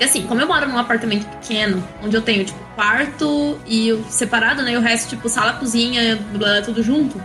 é 0.00 0.04
que, 0.04 0.04
assim, 0.04 0.22
como 0.26 0.40
eu 0.40 0.46
moro 0.46 0.66
num 0.66 0.78
apartamento 0.78 1.26
pequeno, 1.26 1.86
onde 2.02 2.16
eu 2.16 2.22
tenho, 2.22 2.42
tipo, 2.42 2.58
quarto 2.74 3.60
e 3.66 4.02
separado, 4.08 4.62
né? 4.62 4.72
E 4.72 4.76
o 4.78 4.80
resto, 4.80 5.10
tipo, 5.10 5.28
sala, 5.28 5.52
cozinha, 5.52 6.18
tudo 6.64 6.82
junto. 6.82 7.22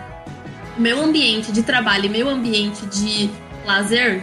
Meu 0.78 1.02
ambiente 1.02 1.54
de 1.54 1.64
trabalho 1.64 2.08
e 2.08 2.10
meu 2.10 2.28
ambiente 2.28 2.86
de 2.88 3.30
lazer 3.66 4.22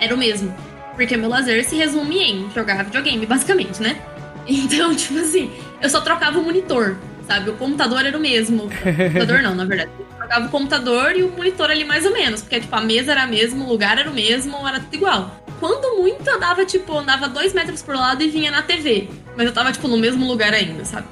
era 0.00 0.12
o 0.12 0.18
mesmo. 0.18 0.52
Porque 0.96 1.16
meu 1.16 1.30
lazer 1.30 1.64
se 1.64 1.76
resume 1.76 2.18
em 2.18 2.50
jogar 2.50 2.82
videogame, 2.82 3.24
basicamente, 3.24 3.80
né? 3.80 3.96
Então, 4.44 4.92
tipo 4.92 5.20
assim, 5.20 5.52
eu 5.80 5.88
só 5.88 6.00
trocava 6.00 6.36
o 6.40 6.42
monitor, 6.42 6.96
sabe? 7.28 7.50
O 7.50 7.54
computador 7.54 8.04
era 8.04 8.18
o 8.18 8.20
mesmo. 8.20 8.64
O 8.64 8.70
computador 9.06 9.40
não, 9.40 9.54
na 9.54 9.64
verdade. 9.64 9.92
Eu 10.00 10.16
trocava 10.16 10.46
o 10.46 10.48
computador 10.48 11.14
e 11.14 11.22
o 11.22 11.30
monitor 11.30 11.70
ali 11.70 11.84
mais 11.84 12.04
ou 12.04 12.12
menos. 12.12 12.42
Porque, 12.42 12.58
tipo, 12.58 12.74
a 12.74 12.80
mesa 12.80 13.12
era 13.12 13.22
a 13.22 13.26
mesma, 13.28 13.64
o 13.64 13.68
lugar 13.68 13.98
era 13.98 14.10
o 14.10 14.12
mesmo, 14.12 14.66
era 14.66 14.80
tudo 14.80 14.96
igual. 14.96 15.41
Quando 15.62 15.96
muito, 15.96 16.28
eu 16.28 16.40
dava, 16.40 16.66
tipo, 16.66 16.98
andava 16.98 17.28
dois 17.28 17.54
metros 17.54 17.82
por 17.82 17.94
lado 17.94 18.20
e 18.20 18.28
vinha 18.28 18.50
na 18.50 18.62
TV. 18.62 19.08
Mas 19.36 19.46
eu 19.46 19.52
tava, 19.52 19.70
tipo, 19.70 19.86
no 19.86 19.96
mesmo 19.96 20.26
lugar 20.26 20.52
ainda, 20.52 20.84
sabe? 20.84 21.06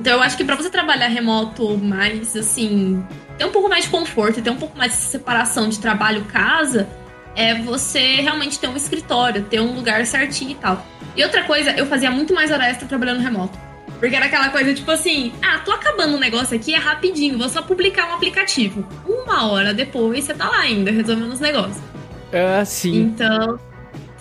Então 0.00 0.14
eu 0.14 0.22
acho 0.22 0.34
que 0.34 0.44
para 0.44 0.56
você 0.56 0.70
trabalhar 0.70 1.08
remoto 1.08 1.76
mais, 1.76 2.34
assim, 2.34 3.04
ter 3.36 3.44
um 3.44 3.50
pouco 3.50 3.68
mais 3.68 3.84
de 3.84 3.90
conforto, 3.90 4.40
ter 4.40 4.48
um 4.48 4.56
pouco 4.56 4.78
mais 4.78 4.92
de 4.92 4.98
separação 4.98 5.68
de 5.68 5.78
trabalho-casa, 5.78 6.88
é 7.36 7.54
você 7.56 8.14
realmente 8.22 8.58
ter 8.58 8.66
um 8.66 8.76
escritório, 8.76 9.42
ter 9.42 9.60
um 9.60 9.74
lugar 9.74 10.06
certinho 10.06 10.52
e 10.52 10.54
tal. 10.54 10.86
E 11.14 11.22
outra 11.22 11.44
coisa, 11.44 11.72
eu 11.72 11.84
fazia 11.84 12.10
muito 12.10 12.32
mais 12.32 12.50
hora 12.50 12.66
extra 12.70 12.88
trabalhando 12.88 13.20
remoto. 13.20 13.58
Porque 14.00 14.16
era 14.16 14.24
aquela 14.24 14.48
coisa 14.48 14.72
tipo 14.72 14.90
assim: 14.90 15.34
ah, 15.42 15.58
tô 15.58 15.70
acabando 15.70 16.16
um 16.16 16.18
negócio 16.18 16.56
aqui, 16.56 16.74
é 16.74 16.78
rapidinho, 16.78 17.36
vou 17.36 17.50
só 17.50 17.60
publicar 17.60 18.08
um 18.08 18.14
aplicativo. 18.14 18.88
Uma 19.06 19.52
hora 19.52 19.74
depois 19.74 20.24
você 20.24 20.32
tá 20.32 20.48
lá 20.48 20.60
ainda, 20.60 20.90
resolvendo 20.90 21.32
os 21.34 21.40
negócios. 21.40 21.84
Ah, 22.32 22.64
sim. 22.64 23.02
Então, 23.02 23.60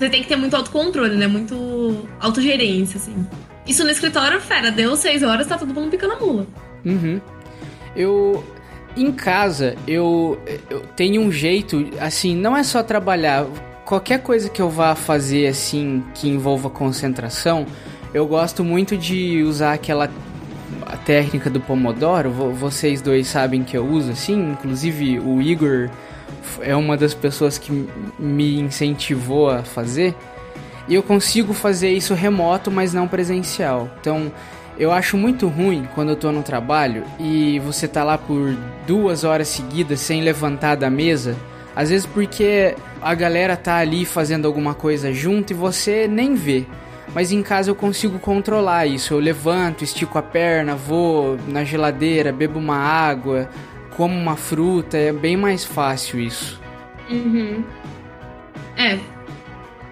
você 0.01 0.10
tem 0.10 0.24
que 0.24 0.27
ter 0.27 0.36
muito 0.36 0.55
autocontrole, 0.55 1.15
né? 1.15 1.27
Muito 1.27 2.08
autogerência, 2.20 2.98
assim. 2.98 3.15
Isso 3.67 3.84
no 3.84 3.91
escritório, 3.91 4.41
fera, 4.41 4.72
deu 4.72 4.96
seis 4.96 5.22
horas, 5.22 5.46
tá 5.46 5.60
todo 5.60 5.72
mundo 5.72 5.91
picando 5.91 6.13
a 6.13 6.20
mula. 6.20 6.48
Uhum. 6.84 7.22
Eu. 7.96 8.43
Em 8.98 9.12
casa, 9.12 9.75
eu, 9.88 10.38
eu 10.70 10.81
tenho 10.98 11.22
um 11.22 11.31
jeito, 11.31 11.88
assim, 12.00 12.36
não 12.36 12.58
é 12.58 12.63
só 12.63 12.84
trabalhar. 12.84 13.46
Qualquer 13.86 14.22
coisa 14.22 14.50
que 14.50 14.62
eu 14.62 14.70
vá 14.70 14.96
fazer, 14.96 15.48
assim, 15.48 16.03
que 16.13 16.27
envolva 16.27 16.70
concentração, 16.70 17.65
eu 18.13 18.25
gosto 18.27 18.65
muito 18.65 18.98
de 18.98 19.43
usar 19.43 19.74
aquela 19.74 20.10
a 20.86 20.98
técnica 20.98 21.50
do 21.50 21.62
Pomodoro. 21.62 22.31
Vocês 22.31 23.01
dois 23.01 23.27
sabem 23.27 23.63
que 23.63 23.77
eu 23.77 23.86
uso, 23.86 24.12
assim. 24.12 24.51
Inclusive, 24.51 25.20
o 25.20 25.41
Igor 25.41 25.89
é 26.62 26.76
uma 26.76 26.98
das 26.98 27.14
pessoas 27.14 27.58
que 27.58 27.88
me 28.20 28.60
incentivou 28.60 29.50
a 29.50 29.64
fazer. 29.64 30.16
E 30.88 30.96
eu 30.96 31.04
consigo 31.04 31.54
fazer 31.54 31.92
isso 31.92 32.14
remoto, 32.14 32.72
mas 32.72 32.94
não 32.94 33.08
presencial. 33.08 33.90
Então, 34.00 34.32
eu 34.78 34.92
acho 34.92 35.16
muito 35.16 35.48
ruim 35.48 35.88
quando 35.94 36.10
eu 36.10 36.16
tô 36.16 36.32
no 36.32 36.42
trabalho 36.42 37.04
e 37.20 37.60
você 37.60 37.88
tá 37.88 38.04
lá 38.04 38.18
por 38.18 38.56
duas 38.88 39.24
horas 39.24 39.48
seguidas 39.48 40.00
sem 40.00 40.22
levantar 40.22 40.76
da 40.76 40.90
mesa. 40.90 41.36
Às 41.76 41.90
vezes 41.90 42.06
porque 42.06 42.76
a 43.02 43.14
galera 43.14 43.56
tá 43.56 43.78
ali 43.78 44.06
fazendo 44.06 44.46
alguma 44.46 44.74
coisa 44.74 45.14
junto 45.14 45.52
e 45.52 45.54
você 45.54 46.08
nem 46.08 46.36
vê. 46.36 46.66
Mas 47.14 47.32
em 47.32 47.44
casa 47.44 47.70
eu 47.70 47.76
consigo 47.76 48.20
controlar 48.20 48.86
isso. 48.86 49.14
Eu 49.14 49.20
levanto, 49.20 49.84
estico 49.84 50.18
a 50.18 50.22
perna, 50.22 50.76
vou 50.76 51.38
na 51.48 51.64
geladeira, 51.64 52.32
bebo 52.32 52.58
uma 52.58 52.78
água, 52.78 53.50
como 53.95 54.17
uma 54.17 54.36
fruta. 54.36 54.98
É 54.98 55.12
bem 55.12 55.38
mais 55.38 55.63
fácil 55.63 56.19
isso. 56.19 56.60
Uhum. 57.10 57.63
É. 58.77 59.00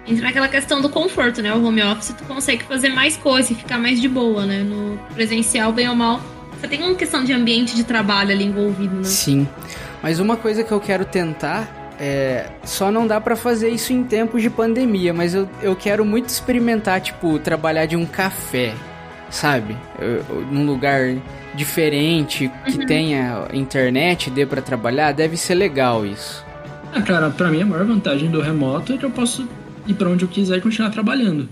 Entra 0.06 0.24
naquela 0.24 0.48
questão 0.48 0.80
do 0.80 0.88
conforto, 0.88 1.42
né? 1.42 1.54
O 1.54 1.64
home 1.64 1.82
office 1.82 2.14
tu 2.16 2.24
consegue 2.24 2.64
fazer 2.64 2.88
mais 2.88 3.16
coisa 3.16 3.52
e 3.52 3.54
ficar 3.54 3.78
mais 3.78 4.00
de 4.00 4.08
boa, 4.08 4.44
né? 4.44 4.62
No 4.62 4.98
presencial, 5.14 5.72
bem 5.72 5.88
ou 5.88 5.94
mal, 5.94 6.20
você 6.58 6.66
tem 6.68 6.82
uma 6.82 6.94
questão 6.94 7.24
de 7.24 7.32
ambiente 7.32 7.74
de 7.74 7.84
trabalho 7.84 8.32
ali 8.32 8.44
envolvido, 8.44 8.96
né? 8.96 9.04
Sim. 9.04 9.46
Mas 10.02 10.18
uma 10.18 10.36
coisa 10.36 10.64
que 10.64 10.72
eu 10.72 10.80
quero 10.80 11.04
tentar 11.04 11.80
é, 12.00 12.46
só 12.64 12.90
não 12.90 13.06
dá 13.06 13.20
para 13.20 13.36
fazer 13.36 13.68
isso 13.68 13.92
em 13.92 14.02
tempos 14.02 14.40
de 14.40 14.48
pandemia, 14.48 15.12
mas 15.12 15.34
eu, 15.34 15.46
eu 15.60 15.76
quero 15.76 16.02
muito 16.02 16.30
experimentar, 16.30 16.98
tipo, 17.00 17.38
trabalhar 17.38 17.84
de 17.84 17.94
um 17.94 18.06
café, 18.06 18.74
sabe? 19.28 19.76
Eu, 19.98 20.24
eu, 20.28 20.46
num 20.50 20.64
lugar 20.64 21.14
diferente, 21.54 22.50
que 22.64 22.78
uhum. 22.78 22.86
tenha 22.86 23.48
internet, 23.52 24.30
dê 24.30 24.46
para 24.46 24.62
trabalhar, 24.62 25.12
deve 25.12 25.36
ser 25.36 25.54
legal 25.54 26.06
isso. 26.06 26.44
É, 26.92 27.00
cara, 27.00 27.30
pra 27.30 27.50
mim 27.50 27.62
a 27.62 27.66
maior 27.66 27.84
vantagem 27.86 28.30
do 28.30 28.40
remoto 28.40 28.92
é 28.92 28.96
que 28.96 29.04
eu 29.04 29.10
posso 29.10 29.48
ir 29.86 29.94
para 29.94 30.08
onde 30.08 30.24
eu 30.24 30.28
quiser 30.28 30.58
e 30.58 30.60
continuar 30.60 30.90
trabalhando. 30.90 31.48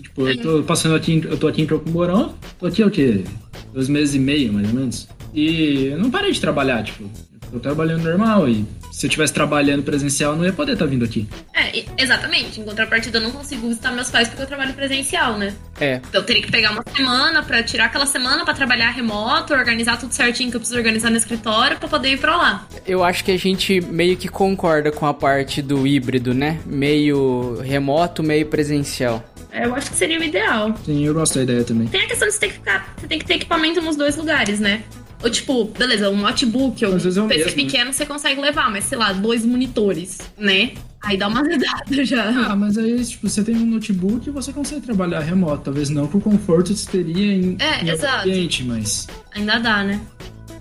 Tipo, 0.00 0.28
eu 0.28 0.40
tô 0.40 0.62
passando 0.64 0.94
aqui, 0.94 1.22
eu 1.24 1.36
tô 1.36 1.46
aqui 1.46 1.62
em 1.62 1.66
Procumorão, 1.66 2.34
tô 2.58 2.66
aqui 2.66 2.82
o 2.82 2.90
quê? 2.90 3.24
Dois 3.72 3.88
meses 3.88 4.14
e 4.14 4.18
meio, 4.18 4.52
mais 4.52 4.68
ou 4.68 4.74
menos. 4.74 5.08
E 5.32 5.86
eu 5.86 5.98
não 5.98 6.10
parei 6.10 6.32
de 6.32 6.40
trabalhar, 6.40 6.82
tipo, 6.82 7.08
tô 7.54 7.60
trabalhando 7.60 8.04
normal 8.04 8.48
e 8.48 8.66
se 8.92 9.06
eu 9.06 9.08
estivesse 9.08 9.32
trabalhando 9.32 9.82
presencial, 9.82 10.32
eu 10.32 10.38
não 10.38 10.44
ia 10.44 10.52
poder 10.52 10.72
estar 10.72 10.84
tá 10.84 10.90
vindo 10.90 11.04
aqui. 11.04 11.28
É, 11.54 11.84
exatamente. 11.98 12.60
Em 12.60 12.64
contrapartida, 12.64 13.18
eu 13.18 13.22
não 13.22 13.30
consigo 13.30 13.66
visitar 13.68 13.90
meus 13.90 14.10
pais 14.10 14.28
porque 14.28 14.42
eu 14.42 14.46
trabalho 14.46 14.74
presencial, 14.74 15.36
né? 15.38 15.54
É. 15.80 15.96
Então 15.96 16.20
eu 16.20 16.24
teria 16.24 16.42
que 16.42 16.50
pegar 16.50 16.70
uma 16.70 16.84
semana 16.94 17.42
para 17.42 17.62
tirar 17.62 17.86
aquela 17.86 18.06
semana 18.06 18.44
para 18.44 18.54
trabalhar 18.54 18.90
remoto, 18.90 19.52
organizar 19.52 19.98
tudo 19.98 20.12
certinho 20.12 20.50
que 20.50 20.56
eu 20.56 20.60
preciso 20.60 20.78
organizar 20.78 21.10
no 21.10 21.16
escritório 21.16 21.76
para 21.78 21.88
poder 21.88 22.12
ir 22.12 22.18
para 22.18 22.36
lá. 22.36 22.68
Eu 22.86 23.02
acho 23.02 23.24
que 23.24 23.32
a 23.32 23.38
gente 23.38 23.80
meio 23.80 24.16
que 24.16 24.28
concorda 24.28 24.92
com 24.92 25.06
a 25.06 25.14
parte 25.14 25.60
do 25.60 25.86
híbrido, 25.86 26.34
né? 26.34 26.60
Meio 26.64 27.60
remoto, 27.62 28.22
meio 28.22 28.46
presencial. 28.46 29.24
É, 29.50 29.66
eu 29.66 29.74
acho 29.74 29.90
que 29.90 29.96
seria 29.96 30.18
o 30.18 30.22
ideal. 30.22 30.74
Sim, 30.84 31.06
eu 31.06 31.14
gosto 31.14 31.36
da 31.36 31.42
ideia 31.42 31.62
também. 31.62 31.86
Tem 31.86 32.02
a 32.02 32.08
questão 32.08 32.26
de 32.26 32.34
você 32.34 32.40
ter 32.40 32.48
que 32.48 32.54
ficar, 32.54 32.92
você 32.96 33.06
tem 33.06 33.18
que 33.20 33.24
ter 33.24 33.34
equipamento 33.34 33.80
nos 33.80 33.94
dois 33.94 34.16
lugares, 34.16 34.58
né? 34.58 34.82
Ou 35.24 35.30
tipo, 35.30 35.64
beleza, 35.64 36.10
um 36.10 36.18
notebook 36.18 36.84
ou 36.84 36.92
um 36.92 36.98
PC 36.98 37.46
né? 37.46 37.52
pequeno 37.52 37.94
você 37.94 38.04
consegue 38.04 38.38
levar, 38.42 38.70
mas 38.70 38.84
sei 38.84 38.98
lá, 38.98 39.10
dois 39.10 39.42
monitores, 39.42 40.18
né? 40.36 40.72
Aí 41.02 41.16
dá 41.16 41.28
uma 41.28 41.40
azedada 41.40 42.04
já. 42.04 42.28
Ah, 42.50 42.54
mas 42.54 42.76
aí, 42.76 43.02
tipo, 43.02 43.26
você 43.26 43.42
tem 43.42 43.56
um 43.56 43.64
notebook 43.64 44.28
e 44.28 44.30
você 44.30 44.52
consegue 44.52 44.82
trabalhar 44.82 45.20
remoto. 45.20 45.64
Talvez 45.64 45.88
não 45.88 46.06
com 46.06 46.18
o 46.18 46.20
conforto 46.20 46.74
que 46.74 46.78
você 46.78 46.90
teria 46.90 47.32
em, 47.32 47.56
é, 47.58 47.84
em 47.84 47.88
exato. 47.88 48.28
ambiente, 48.28 48.64
mas. 48.64 49.06
Ainda 49.34 49.58
dá, 49.58 49.82
né? 49.82 49.98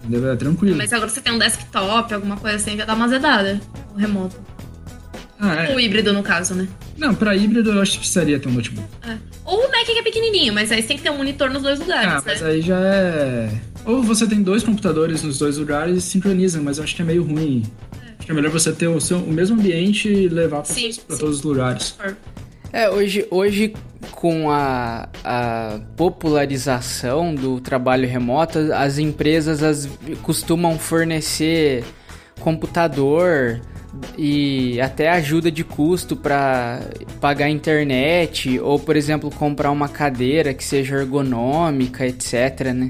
Ainda 0.02 0.32
é 0.32 0.36
tranquilo. 0.38 0.78
Mas 0.78 0.94
agora 0.94 1.10
você 1.10 1.20
tem 1.20 1.34
um 1.34 1.40
desktop, 1.40 2.14
alguma 2.14 2.38
coisa 2.38 2.56
assim, 2.56 2.78
já 2.78 2.86
dá 2.86 2.94
uma 2.94 3.06
azedada. 3.06 3.60
O 3.94 3.98
remoto. 3.98 4.38
Ah, 5.42 5.56
é. 5.56 5.76
O 5.76 5.80
híbrido, 5.80 6.14
no 6.14 6.24
caso, 6.24 6.56
né? 6.56 6.70
Não, 6.98 7.14
pra 7.14 7.36
híbrido 7.36 7.72
eu 7.72 7.82
acho 7.82 7.94
que 7.94 8.00
precisaria 8.00 8.40
ter 8.40 8.48
um 8.48 8.54
notebook. 8.54 8.88
É. 9.06 9.18
Ou 9.44 9.60
o 9.60 9.72
Mac 9.72 9.86
que 9.86 9.92
é 9.92 10.02
pequenininho, 10.02 10.54
mas 10.54 10.72
aí 10.72 10.82
você 10.82 10.88
tem 10.88 10.98
que 10.98 11.04
ter 11.04 11.10
um 11.10 11.18
monitor 11.18 11.50
nos 11.50 11.62
dois 11.62 11.80
lugares, 11.80 12.14
ah, 12.14 12.16
né? 12.16 12.22
mas 12.26 12.42
aí 12.42 12.62
já 12.62 12.80
é... 12.80 13.50
Ou 13.86 14.02
você 14.02 14.26
tem 14.26 14.42
dois 14.42 14.64
computadores 14.64 15.24
nos 15.24 15.38
dois 15.38 15.58
lugares 15.58 15.98
e 15.98 16.02
sincroniza, 16.02 16.62
mas 16.62 16.78
eu 16.78 16.84
acho 16.84 16.96
que 16.96 17.02
é 17.02 17.06
meio 17.06 17.24
ruim. 17.24 17.64
É. 18.02 18.12
Acho 18.18 18.26
que 18.26 18.32
é 18.32 18.36
melhor 18.36 18.52
você 18.52 18.72
ter 18.72 18.88
o, 18.88 19.00
seu, 19.00 19.18
o 19.18 19.32
mesmo 19.32 19.60
ambiente 19.60 20.08
e 20.08 20.28
levar 20.30 20.66
sim. 20.66 20.92
todos 21.08 21.38
os 21.38 21.42
lugares. 21.44 21.96
É, 22.72 22.90
hoje, 22.90 23.28
hoje 23.30 23.74
com 24.12 24.50
a, 24.50 25.08
a 25.24 25.80
popularização 25.96 27.36
do 27.36 27.60
trabalho 27.60 28.08
remoto, 28.08 28.58
as 28.74 28.98
empresas 28.98 29.62
as, 29.62 29.88
costumam 30.22 30.80
fornecer 30.80 31.84
computador 32.40 33.62
e 34.18 34.82
até 34.82 35.10
ajuda 35.12 35.52
de 35.52 35.64
custo 35.64 36.16
para 36.16 36.82
pagar 37.22 37.50
internet 37.50 38.60
ou, 38.60 38.80
por 38.80 38.96
exemplo, 38.96 39.30
comprar 39.30 39.72
uma 39.72 39.88
cadeira 39.88 40.54
que 40.54 40.64
seja 40.64 40.96
ergonômica, 40.96 42.06
etc, 42.06 42.74
né? 42.74 42.90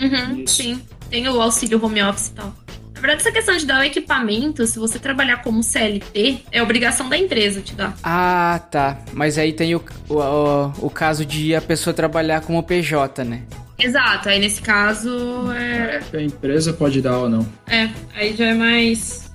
Uhum, 0.00 0.46
sim. 0.46 0.82
Tem 1.10 1.28
o 1.28 1.40
auxílio 1.40 1.82
home 1.84 2.02
office 2.02 2.28
e 2.28 2.32
tal. 2.32 2.54
Na 2.94 3.00
verdade, 3.00 3.20
essa 3.20 3.30
questão 3.32 3.56
de 3.56 3.66
dar 3.66 3.80
o 3.80 3.84
equipamento, 3.84 4.66
se 4.66 4.78
você 4.78 4.98
trabalhar 4.98 5.42
como 5.42 5.62
CLT, 5.62 6.44
é 6.50 6.62
obrigação 6.62 7.08
da 7.10 7.16
empresa 7.16 7.60
te 7.60 7.74
dar. 7.74 7.94
Ah, 8.02 8.58
tá. 8.70 8.98
Mas 9.12 9.36
aí 9.36 9.52
tem 9.52 9.74
o, 9.74 9.84
o, 10.08 10.86
o 10.86 10.90
caso 10.90 11.24
de 11.24 11.54
a 11.54 11.60
pessoa 11.60 11.92
trabalhar 11.92 12.40
como 12.40 12.62
PJ, 12.62 13.22
né? 13.22 13.42
Exato, 13.78 14.30
aí 14.30 14.38
nesse 14.40 14.62
caso 14.62 15.52
é. 15.52 16.00
A 16.14 16.22
empresa 16.22 16.72
pode 16.72 17.02
dar 17.02 17.18
ou 17.18 17.28
não. 17.28 17.46
É, 17.66 17.90
aí 18.14 18.34
já 18.34 18.46
é 18.46 18.54
mais. 18.54 19.25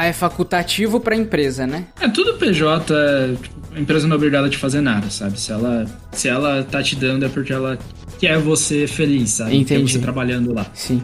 Ah, 0.00 0.06
é 0.06 0.12
facultativo 0.12 1.00
pra 1.00 1.16
empresa, 1.16 1.66
né? 1.66 1.86
É, 2.00 2.06
tudo 2.08 2.34
PJ, 2.34 2.94
é, 2.94 3.34
tipo, 3.34 3.56
a 3.74 3.80
empresa 3.80 4.06
não 4.06 4.14
é 4.14 4.16
obrigada 4.16 4.46
a 4.46 4.48
te 4.48 4.56
fazer 4.56 4.80
nada, 4.80 5.10
sabe? 5.10 5.40
Se 5.40 5.50
ela, 5.50 5.86
se 6.12 6.28
ela 6.28 6.62
tá 6.62 6.80
te 6.80 6.94
dando 6.94 7.26
é 7.26 7.28
porque 7.28 7.52
ela 7.52 7.76
quer 8.16 8.38
você 8.38 8.86
feliz, 8.86 9.30
sabe? 9.30 9.56
Entendi. 9.56 9.86
Quer 9.86 9.88
você 9.94 9.98
trabalhando 9.98 10.54
lá. 10.54 10.66
Sim. 10.72 11.02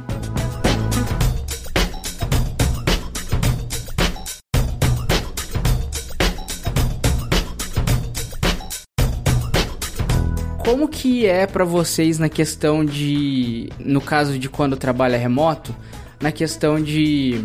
Como 10.64 10.86
que 10.86 11.26
é 11.26 11.48
pra 11.48 11.64
vocês 11.64 12.20
na 12.20 12.28
questão 12.28 12.84
de, 12.84 13.70
no 13.76 14.00
caso 14.00 14.38
de 14.38 14.48
quando 14.48 14.76
trabalha 14.76 15.18
remoto, 15.18 15.74
na 16.22 16.30
questão 16.30 16.80
de 16.80 17.44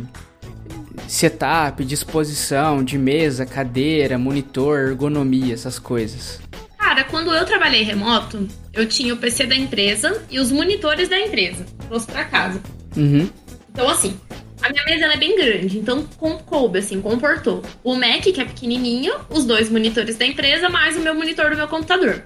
setup, 1.09 1.83
disposição 1.83 2.83
de 2.83 2.97
mesa, 2.97 3.45
cadeira, 3.45 4.17
monitor, 4.17 4.89
ergonomia, 4.89 5.55
essas 5.55 5.79
coisas? 5.79 6.39
Cara, 6.77 7.03
quando 7.03 7.33
eu 7.33 7.45
trabalhei 7.45 7.81
remoto, 7.81 8.47
eu 8.71 8.85
tinha 8.85 9.13
o 9.13 9.17
PC 9.17 9.47
da 9.47 9.55
empresa 9.55 10.23
e 10.29 10.39
os 10.39 10.51
monitores 10.51 11.09
da 11.09 11.19
empresa. 11.19 11.65
Trouxe 11.87 12.05
pra 12.05 12.23
casa. 12.25 12.61
Uhum. 12.95 13.27
Então, 13.71 13.89
assim, 13.89 14.15
a 14.61 14.69
minha 14.69 14.85
mesa 14.85 15.05
ela 15.05 15.13
é 15.13 15.17
bem 15.17 15.35
grande, 15.35 15.79
então 15.79 16.03
coube, 16.45 16.79
assim, 16.79 17.01
comportou. 17.01 17.63
O 17.83 17.95
Mac, 17.95 18.21
que 18.21 18.39
é 18.39 18.45
pequenininho, 18.45 19.13
os 19.29 19.45
dois 19.45 19.69
monitores 19.69 20.15
da 20.15 20.25
empresa, 20.25 20.69
mais 20.69 20.95
o 20.95 20.99
meu 20.99 21.15
monitor 21.15 21.49
do 21.49 21.57
meu 21.57 21.67
computador. 21.67 22.23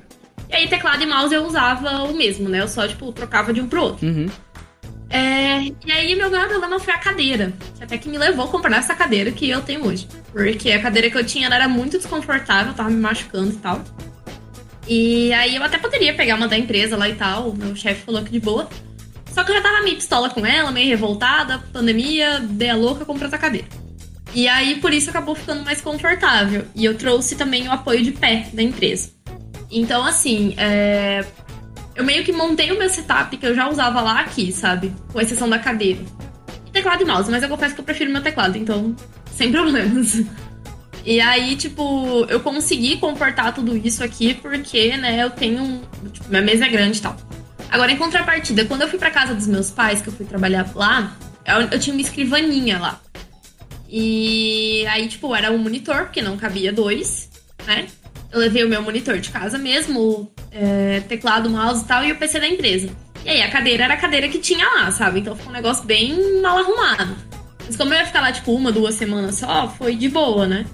E 0.49 0.55
aí, 0.55 0.67
teclado 0.67 1.01
e 1.01 1.05
mouse 1.05 1.33
eu 1.33 1.45
usava 1.45 2.03
o 2.03 2.13
mesmo, 2.13 2.49
né? 2.49 2.59
Eu 2.59 2.67
só, 2.67 2.85
tipo, 2.87 3.11
trocava 3.13 3.53
de 3.53 3.61
um 3.61 3.67
pro 3.67 3.81
outro. 3.81 4.05
Uhum. 4.05 4.27
É, 5.13 5.71
e 5.85 5.91
aí, 5.91 6.15
meu 6.15 6.27
problema 6.31 6.79
foi 6.79 6.91
a 6.91 6.97
cadeira. 6.97 7.53
Até 7.79 7.99
que 7.99 8.09
me 8.09 8.17
levou 8.17 8.45
a 8.45 8.47
comprar 8.47 8.77
essa 8.77 8.95
cadeira 8.95 9.31
que 9.31 9.47
eu 9.47 9.61
tenho 9.61 9.85
hoje. 9.85 10.07
Porque 10.31 10.71
a 10.71 10.81
cadeira 10.81 11.07
que 11.11 11.15
eu 11.15 11.23
tinha 11.23 11.47
era 11.47 11.69
muito 11.69 11.99
desconfortável, 11.99 12.73
tava 12.73 12.89
me 12.89 12.99
machucando 12.99 13.51
e 13.51 13.57
tal. 13.57 13.83
E 14.87 15.31
aí 15.33 15.55
eu 15.55 15.63
até 15.63 15.77
poderia 15.77 16.15
pegar 16.15 16.35
uma 16.35 16.47
da 16.47 16.57
empresa 16.57 16.97
lá 16.97 17.07
e 17.07 17.13
tal, 17.13 17.49
o 17.49 17.55
meu 17.55 17.75
chefe 17.75 18.01
falou 18.01 18.23
que 18.23 18.31
de 18.31 18.39
boa. 18.39 18.67
Só 19.31 19.43
que 19.43 19.51
eu 19.51 19.55
já 19.55 19.61
tava 19.61 19.83
meio 19.83 19.97
pistola 19.97 20.31
com 20.31 20.43
ela, 20.43 20.71
meio 20.71 20.89
revoltada, 20.89 21.59
pandemia, 21.71 22.39
dei 22.39 22.71
a 22.71 22.75
louca, 22.75 23.05
comprei 23.05 23.27
essa 23.27 23.37
cadeira. 23.37 23.67
E 24.33 24.47
aí 24.47 24.81
por 24.81 24.91
isso 24.91 25.11
acabou 25.11 25.35
ficando 25.35 25.63
mais 25.63 25.79
confortável. 25.79 26.65
E 26.73 26.83
eu 26.85 26.97
trouxe 26.97 27.35
também 27.35 27.67
o 27.67 27.71
apoio 27.71 28.01
de 28.01 28.11
pé 28.11 28.47
da 28.51 28.63
empresa. 28.63 29.11
Então, 29.69 30.03
assim, 30.03 30.55
é... 30.57 31.23
eu 31.95 32.03
meio 32.03 32.23
que 32.23 32.31
montei 32.31 32.71
o 32.71 32.77
meu 32.77 32.89
setup 32.89 33.35
que 33.37 33.45
eu 33.45 33.55
já 33.55 33.69
usava 33.69 34.01
lá 34.01 34.21
aqui, 34.21 34.51
sabe? 34.51 34.93
Com 35.11 35.21
exceção 35.21 35.49
da 35.49 35.59
cadeira. 35.59 36.01
E 36.65 36.71
teclado 36.71 37.03
e 37.03 37.05
mouse, 37.05 37.29
mas 37.29 37.43
eu 37.43 37.49
confesso 37.49 37.75
que 37.75 37.81
eu 37.81 37.85
prefiro 37.85 38.11
meu 38.11 38.21
teclado, 38.21 38.57
então, 38.57 38.95
sem 39.31 39.51
problemas. 39.51 40.21
E 41.05 41.19
aí, 41.19 41.55
tipo, 41.55 42.25
eu 42.29 42.39
consegui 42.39 42.97
comportar 42.97 43.53
tudo 43.53 43.75
isso 43.75 44.03
aqui 44.03 44.33
porque, 44.33 44.95
né, 44.97 45.21
eu 45.21 45.29
tenho. 45.29 45.81
Tipo, 46.11 46.29
minha 46.29 46.41
mesa 46.41 46.65
é 46.65 46.69
grande 46.69 46.99
e 46.99 47.01
tal. 47.01 47.15
Agora, 47.69 47.91
em 47.91 47.97
contrapartida, 47.97 48.65
quando 48.65 48.83
eu 48.83 48.87
fui 48.87 48.99
pra 48.99 49.11
casa 49.11 49.33
dos 49.33 49.47
meus 49.47 49.69
pais, 49.69 50.01
que 50.01 50.07
eu 50.07 50.13
fui 50.13 50.25
trabalhar 50.25 50.69
lá, 50.75 51.15
eu, 51.45 51.61
eu 51.71 51.79
tinha 51.79 51.93
uma 51.93 52.01
escrivaninha 52.01 52.79
lá. 52.79 53.01
E 53.89 54.85
aí, 54.87 55.07
tipo, 55.07 55.35
era 55.35 55.51
um 55.51 55.57
monitor, 55.57 56.03
porque 56.05 56.21
não 56.21 56.37
cabia 56.37 56.71
dois, 56.71 57.29
né? 57.67 57.87
Eu 58.33 58.39
levei 58.39 58.63
o 58.63 58.67
meu 58.67 58.81
monitor 58.81 59.19
de 59.19 59.29
casa 59.29 59.59
mesmo, 59.59 60.31
é, 60.51 61.01
teclado, 61.01 61.49
mouse 61.49 61.83
e 61.83 61.87
tal, 61.87 62.03
e 62.03 62.11
o 62.11 62.15
PC 62.17 62.39
da 62.39 62.47
empresa. 62.47 62.89
E 63.23 63.29
aí, 63.29 63.41
a 63.43 63.49
cadeira 63.49 63.83
era 63.83 63.93
a 63.93 63.97
cadeira 63.97 64.27
que 64.27 64.39
tinha 64.39 64.67
lá, 64.67 64.91
sabe? 64.91 65.19
Então 65.19 65.35
ficou 65.35 65.51
um 65.51 65.55
negócio 65.55 65.85
bem 65.85 66.41
mal 66.41 66.57
arrumado. 66.57 67.15
Mas 67.65 67.77
como 67.77 67.93
eu 67.93 67.99
ia 67.99 68.05
ficar 68.05 68.21
lá, 68.21 68.31
tipo, 68.31 68.51
uma, 68.53 68.71
duas 68.71 68.95
semanas 68.95 69.35
só, 69.35 69.69
foi 69.69 69.95
de 69.95 70.09
boa, 70.09 70.47
né? 70.47 70.65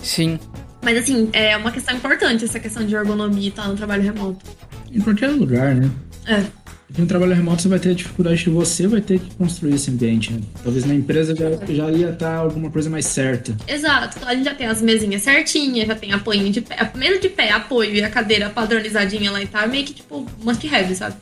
Sim. 0.00 0.40
Mas 0.82 0.98
assim, 0.98 1.28
é 1.32 1.56
uma 1.56 1.70
questão 1.70 1.94
importante 1.94 2.44
essa 2.44 2.58
questão 2.58 2.84
de 2.84 2.94
ergonomia 2.94 3.48
e 3.48 3.52
tal 3.52 3.68
no 3.68 3.76
trabalho 3.76 4.02
remoto. 4.02 4.44
Em 4.90 5.00
qualquer 5.00 5.28
lugar, 5.28 5.74
né? 5.74 5.90
É. 6.26 6.44
Porque 6.92 7.00
no 7.00 7.08
trabalho 7.08 7.32
remoto 7.34 7.62
você 7.62 7.68
vai 7.68 7.78
ter 7.78 7.88
a 7.88 7.94
dificuldade 7.94 8.44
que 8.44 8.50
você 8.50 8.86
vai 8.86 9.00
ter 9.00 9.18
que 9.18 9.34
construir 9.36 9.74
esse 9.76 9.90
ambiente, 9.90 10.30
né? 10.30 10.40
Talvez 10.62 10.84
na 10.84 10.94
empresa 10.94 11.34
já, 11.34 11.48
já 11.72 11.90
ia 11.90 12.10
estar 12.10 12.36
alguma 12.36 12.70
coisa 12.70 12.90
mais 12.90 13.06
certa. 13.06 13.56
Exato. 13.66 14.18
Então 14.18 14.28
a 14.28 14.34
gente 14.34 14.44
já 14.44 14.54
tem 14.54 14.66
as 14.66 14.82
mesinhas 14.82 15.22
certinhas, 15.22 15.86
já 15.88 15.94
tem 15.94 16.12
apoio 16.12 16.50
de 16.50 16.60
pé. 16.60 16.76
A 16.78 16.98
mesa 16.98 17.18
de 17.18 17.30
pé, 17.30 17.50
apoio 17.50 17.94
e 17.94 18.04
a 18.04 18.10
cadeira 18.10 18.50
padronizadinha 18.50 19.30
lá 19.32 19.42
e 19.42 19.46
tal, 19.46 19.62
é 19.62 19.66
meio 19.68 19.86
que 19.86 19.94
tipo 19.94 20.26
must 20.44 20.74
have, 20.74 20.94
sabe? 20.94 21.16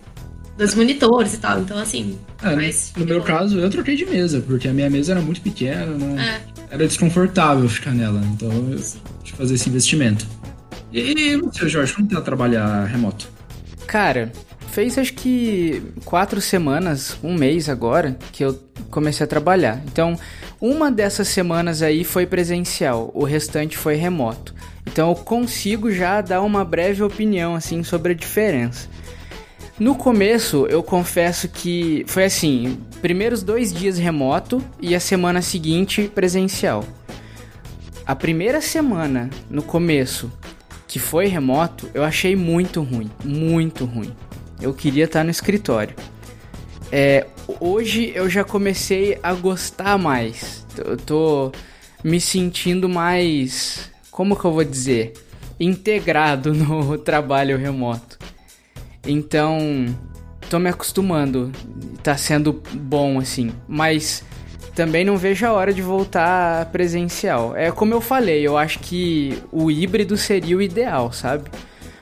Dos 0.58 0.74
monitores 0.74 1.34
e 1.34 1.38
tal. 1.38 1.60
Então, 1.60 1.78
assim. 1.78 2.18
É, 2.42 2.56
mas- 2.56 2.92
no 2.96 3.06
meu 3.06 3.22
caso, 3.22 3.56
eu 3.60 3.70
troquei 3.70 3.94
de 3.94 4.04
mesa, 4.04 4.40
porque 4.40 4.66
a 4.66 4.72
minha 4.72 4.90
mesa 4.90 5.12
era 5.12 5.20
muito 5.20 5.40
pequena, 5.40 5.86
não, 5.86 6.18
É. 6.18 6.40
era 6.68 6.84
desconfortável 6.84 7.68
ficar 7.68 7.92
nela. 7.92 8.20
Então 8.34 8.50
eu 8.50 8.76
tive 8.76 8.98
que 9.22 9.32
fazer 9.34 9.54
esse 9.54 9.68
investimento. 9.68 10.26
E 10.92 11.36
você, 11.36 11.68
Jorge, 11.68 11.92
como 11.92 12.08
tá 12.08 12.20
trabalhar 12.20 12.86
remoto? 12.86 13.28
Cara, 13.86 14.32
fez 14.70 14.96
acho 14.96 15.14
que 15.14 15.82
quatro 16.04 16.40
semanas, 16.40 17.16
um 17.22 17.34
mês 17.34 17.68
agora, 17.68 18.16
que 18.32 18.44
eu 18.44 18.58
comecei 18.90 19.24
a 19.24 19.28
trabalhar. 19.28 19.82
Então, 19.86 20.18
uma 20.60 20.90
dessas 20.90 21.28
semanas 21.28 21.82
aí 21.82 22.04
foi 22.04 22.26
presencial, 22.26 23.10
o 23.14 23.24
restante 23.24 23.76
foi 23.76 23.96
remoto. 23.96 24.54
Então, 24.86 25.10
eu 25.10 25.14
consigo 25.14 25.90
já 25.90 26.20
dar 26.20 26.40
uma 26.42 26.64
breve 26.64 27.02
opinião 27.02 27.54
assim 27.54 27.82
sobre 27.82 28.12
a 28.12 28.14
diferença. 28.14 28.88
No 29.78 29.94
começo, 29.94 30.66
eu 30.66 30.82
confesso 30.82 31.48
que 31.48 32.04
foi 32.06 32.24
assim: 32.24 32.78
primeiros 33.00 33.42
dois 33.42 33.72
dias 33.72 33.98
remoto 33.98 34.62
e 34.80 34.94
a 34.94 35.00
semana 35.00 35.42
seguinte 35.42 36.10
presencial. 36.14 36.84
A 38.06 38.14
primeira 38.14 38.60
semana, 38.60 39.30
no 39.48 39.62
começo, 39.62 40.30
que 40.86 40.98
foi 40.98 41.28
remoto, 41.28 41.88
eu 41.94 42.02
achei 42.02 42.34
muito 42.36 42.82
ruim, 42.82 43.10
muito 43.24 43.84
ruim. 43.84 44.12
Eu 44.60 44.74
queria 44.74 45.04
estar 45.04 45.24
no 45.24 45.30
escritório. 45.30 45.94
É, 46.92 47.26
hoje 47.60 48.12
eu 48.14 48.28
já 48.28 48.44
comecei 48.44 49.18
a 49.22 49.32
gostar 49.32 49.96
mais. 49.96 50.66
Eu 50.76 50.96
tô 50.96 51.52
me 52.02 52.20
sentindo 52.20 52.88
mais, 52.88 53.90
como 54.10 54.36
que 54.36 54.44
eu 54.44 54.52
vou 54.52 54.64
dizer, 54.64 55.12
integrado 55.58 56.52
no 56.54 56.98
trabalho 56.98 57.56
remoto. 57.56 58.18
Então, 59.06 59.58
tô 60.48 60.58
me 60.58 60.68
acostumando. 60.68 61.50
Tá 62.02 62.16
sendo 62.16 62.62
bom 62.72 63.18
assim, 63.18 63.52
mas 63.68 64.24
também 64.74 65.04
não 65.04 65.16
vejo 65.16 65.46
a 65.46 65.52
hora 65.52 65.72
de 65.72 65.82
voltar 65.82 66.66
presencial. 66.66 67.54
É 67.56 67.70
como 67.70 67.92
eu 67.92 68.00
falei, 68.00 68.46
eu 68.46 68.56
acho 68.56 68.78
que 68.78 69.38
o 69.52 69.70
híbrido 69.70 70.16
seria 70.16 70.56
o 70.56 70.62
ideal, 70.62 71.12
sabe? 71.12 71.50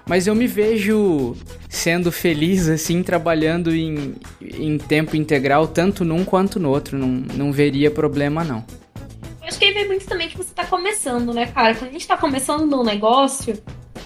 Mas 0.08 0.26
eu 0.26 0.34
me 0.34 0.46
vejo 0.46 1.36
sendo 1.68 2.10
feliz 2.10 2.66
assim, 2.66 3.02
trabalhando 3.02 3.74
em, 3.74 4.14
em 4.40 4.78
tempo 4.78 5.14
integral, 5.14 5.68
tanto 5.68 6.04
num 6.04 6.24
quanto 6.24 6.58
no 6.58 6.70
outro. 6.70 6.96
Não, 6.96 7.06
não 7.06 7.52
veria 7.52 7.90
problema, 7.90 8.42
não. 8.42 8.64
Eu 9.42 9.48
acho 9.48 9.58
que 9.58 9.66
aí 9.66 9.72
vem 9.72 9.86
muito 9.86 10.06
também 10.06 10.28
que 10.28 10.36
você 10.36 10.52
tá 10.54 10.64
começando, 10.64 11.32
né, 11.34 11.46
cara? 11.46 11.74
Quando 11.74 11.90
a 11.90 11.92
gente 11.92 12.06
tá 12.06 12.16
começando 12.16 12.66
num 12.66 12.82
negócio, 12.82 13.62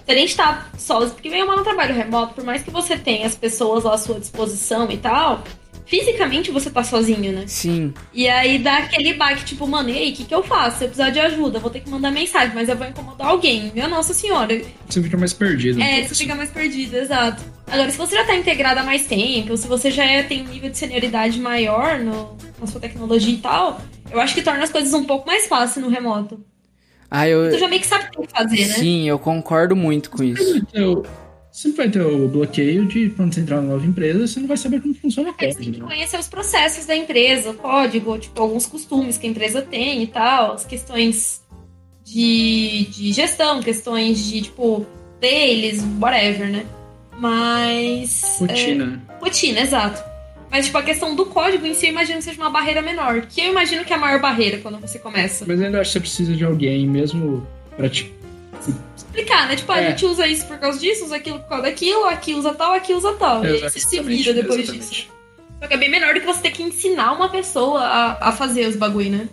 a 0.07 0.15
gente 0.15 0.37
tá 0.37 0.67
sozinho, 0.77 1.15
porque 1.15 1.31
vem 1.31 1.45
um 1.45 1.63
trabalho 1.63 1.95
remoto, 1.95 2.35
por 2.35 2.45
mais 2.45 2.63
que 2.63 2.71
você 2.71 2.97
tenha 2.97 3.27
as 3.27 3.37
pessoas 3.37 3.87
à 3.87 3.97
sua 3.97 4.19
disposição 4.19 4.91
e 4.91 4.97
tal, 4.97 5.45
fisicamente 5.93 6.51
você 6.51 6.71
tá 6.71 6.83
sozinho, 6.83 7.33
né? 7.33 7.45
Sim, 7.47 7.93
E 8.15 8.27
aí 8.27 8.59
dá 8.59 8.79
aquele 8.79 9.13
baque, 9.13 9.45
tipo, 9.45 9.67
mano, 9.67 9.91
e 9.91 9.99
aí, 9.99 10.13
o 10.13 10.15
que, 10.17 10.25
que 10.25 10.35
eu 10.35 10.43
faço? 10.43 10.79
Se 10.79 10.85
eu 10.85 10.89
precisar 10.89 11.11
de 11.11 11.21
ajuda, 11.21 11.59
vou 11.59 11.69
ter 11.71 11.81
que 11.81 11.91
mandar 11.91 12.11
mensagem, 12.11 12.55
mas 12.55 12.67
eu 12.71 12.77
vou 12.77 12.87
incomodar 12.87 13.29
alguém. 13.29 13.71
Minha 13.75 13.89
Nossa 13.89 14.15
Senhora. 14.15 14.59
Você 14.89 15.03
fica 15.03 15.19
mais 15.19 15.35
perdido. 15.35 15.83
É, 15.83 16.03
você 16.03 16.15
fica 16.15 16.35
mais 16.35 16.49
perdido, 16.51 16.97
exato. 16.97 17.43
Agora, 17.67 17.91
se 17.91 17.99
você 17.99 18.15
já 18.17 18.25
tá 18.25 18.35
integrado 18.35 18.81
há 18.81 18.85
mais 18.85 19.05
tempo, 19.07 19.55
se 19.55 19.69
você 19.69 19.91
já 19.91 20.05
é- 20.05 20.23
tem 20.23 20.41
um 20.43 20.49
nível 20.49 20.71
de 20.71 20.79
senioridade 20.79 21.39
maior 21.39 21.99
no, 21.99 22.39
na 22.59 22.67
sua 22.67 22.81
tecnologia 22.81 23.35
e 23.35 23.39
tal, 23.39 23.79
eu 24.11 24.19
acho 24.19 24.35
que 24.35 24.41
torna 24.41 24.65
as 24.65 24.71
coisas 24.71 24.95
um 24.95 25.05
pouco 25.05 25.27
mais 25.27 25.47
fáceis 25.47 25.85
no 25.85 25.91
remoto. 25.91 26.41
ah, 27.11 27.29
eu. 27.29 27.51
Tu 27.51 27.59
já 27.59 27.69
meio 27.69 27.83
que 27.83 27.87
sabe 27.87 28.07
o 28.17 28.23
que 28.23 28.29
fazer, 28.33 28.67
né? 28.67 28.75
Sim, 28.75 29.07
eu 29.09 29.19
concordo 29.19 29.77
muito 29.77 30.09
com 30.11 30.23
isso. 30.25 30.63
O- 30.75 31.03
Sempre 31.53 31.77
vai 31.77 31.91
ter 31.91 32.01
o 32.01 32.27
bloqueio 32.29 32.87
de 32.87 33.11
quando 33.11 33.35
você 33.35 33.41
entrar 33.41 33.61
numa 33.61 33.75
nova 33.75 33.87
empresa, 33.87 34.27
você 34.27 34.41
não 34.41 34.49
vai 34.49 34.57
saber 34.57 34.81
como 34.81 34.95
funciona 34.95 35.31
o 35.31 35.35
É, 35.39 35.53
você 35.53 35.59
tem 35.59 35.73
que 35.73 35.81
conhecer 35.81 36.19
os 36.19 36.27
processos 36.27 36.87
da 36.87 36.97
empresa, 36.97 37.51
o 37.51 37.55
código, 37.55 38.19
tipo, 38.19 38.41
alguns 38.41 38.65
costumes 38.65 39.19
que 39.19 39.27
a 39.27 39.31
empresa 39.31 39.61
tem 39.61 40.03
e 40.03 40.07
tal, 40.07 40.55
as 40.55 40.65
questões 40.65 41.43
de, 42.03 42.87
de 42.91 43.13
gestão, 43.13 43.61
questões 43.61 44.25
de, 44.25 44.43
tipo, 44.43 44.87
deles, 45.21 45.85
whatever, 46.01 46.51
né? 46.51 46.65
Mas. 47.19 48.39
Rotina, 48.39 49.03
é, 49.07 49.23
rotina, 49.23 49.61
exato. 49.61 50.03
Mas, 50.51 50.67
tipo, 50.67 50.79
a 50.79 50.83
questão 50.83 51.15
do 51.15 51.27
código 51.27 51.67
em 51.67 51.75
si, 51.75 51.87
eu 51.87 51.91
imagino 51.91 52.19
que 52.19 52.25
seja 52.25 52.41
uma 52.41 52.51
barreira 52.51 52.81
menor. 52.81 53.27
Que 53.27 53.43
eu 53.43 53.51
imagino 53.51 53.85
que 53.85 53.93
é 53.93 53.97
a 53.97 53.99
maior 53.99 54.21
barreira 54.21 54.59
quando 54.59 54.79
você 54.79 54.99
começa. 54.99 55.45
Mas 55.47 55.61
ainda 55.61 55.81
acho 55.81 55.91
que 55.91 55.93
você 55.95 56.01
precisa 56.01 56.35
de 56.35 56.45
alguém 56.45 56.87
mesmo 56.87 57.47
pra 57.77 57.89
te. 57.91 58.13
Explicar, 59.15 59.47
né? 59.49 59.57
Tipo, 59.57 59.73
ah, 59.73 59.75
a 59.77 59.81
É. 59.83 59.91
gente 59.91 60.07
usa 60.07 60.27
isso 60.27 60.47
por 60.47 60.59
causa 60.59 60.79
disso, 60.79 61.05
usa 61.05 61.17
aquilo 61.17 61.39
por 61.41 61.49
causa 61.49 61.65
daquilo, 61.65 62.05
aqui 62.07 62.35
usa 62.35 62.55
tal, 62.55 62.73
aqui 62.73 62.95
usa 62.95 63.13
tal. 63.15 63.45
e 63.45 63.49
aí 63.49 63.61
você 63.61 63.79
se 63.79 64.01
vira 64.01 64.33
depois 64.33 64.61
exatamente. 64.61 64.89
disso. 64.91 65.07
Só 65.61 65.69
que 65.69 65.75
é 65.75 65.77
bem 65.77 65.91
menor 65.91 66.15
do 66.15 66.21
que 66.21 66.27
você 66.27 66.41
ter 66.41 66.51
que 66.51 66.63
ensinar 66.63 67.13
uma 67.13 67.29
pessoa 67.29 67.81
a, 67.83 68.29
a 68.29 68.33
fazer 68.33 68.67
os 68.67 68.75
bagulho, 68.77 69.11
né? 69.11 69.29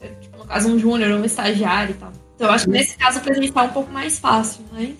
É, 0.00 0.08
Tipo, 0.20 0.38
no 0.38 0.44
caso, 0.44 0.68
um 0.68 0.78
júnior, 0.78 1.10
um 1.18 1.24
estagiário 1.24 1.92
e 1.92 1.94
tal. 1.98 2.12
Então 2.36 2.46
eu 2.48 2.52
acho 2.54 2.64
que 2.66 2.70
nesse 2.70 2.96
caso 2.96 3.18
o 3.18 3.22
presencial 3.22 3.64
é 3.64 3.68
um 3.68 3.72
pouco 3.72 3.90
mais 3.90 4.18
fácil, 4.18 4.64
mas. 4.70 4.94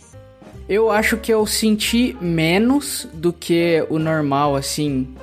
Eu 0.69 0.91
acho 0.91 1.17
que 1.19 1.33
eu 1.33 1.45
senti 1.47 2.17
menos 2.21 3.07
do 3.13 3.33
que 3.33 3.85
o 3.91 3.99
normal, 3.99 4.57
assim, 4.57 5.15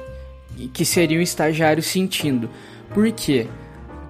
que 0.73 0.85
seria 0.85 1.17
um 1.17 1.21
estagiário 1.21 1.81
sentindo. 1.81 2.49
Por 2.93 3.11
quê? 3.11 3.47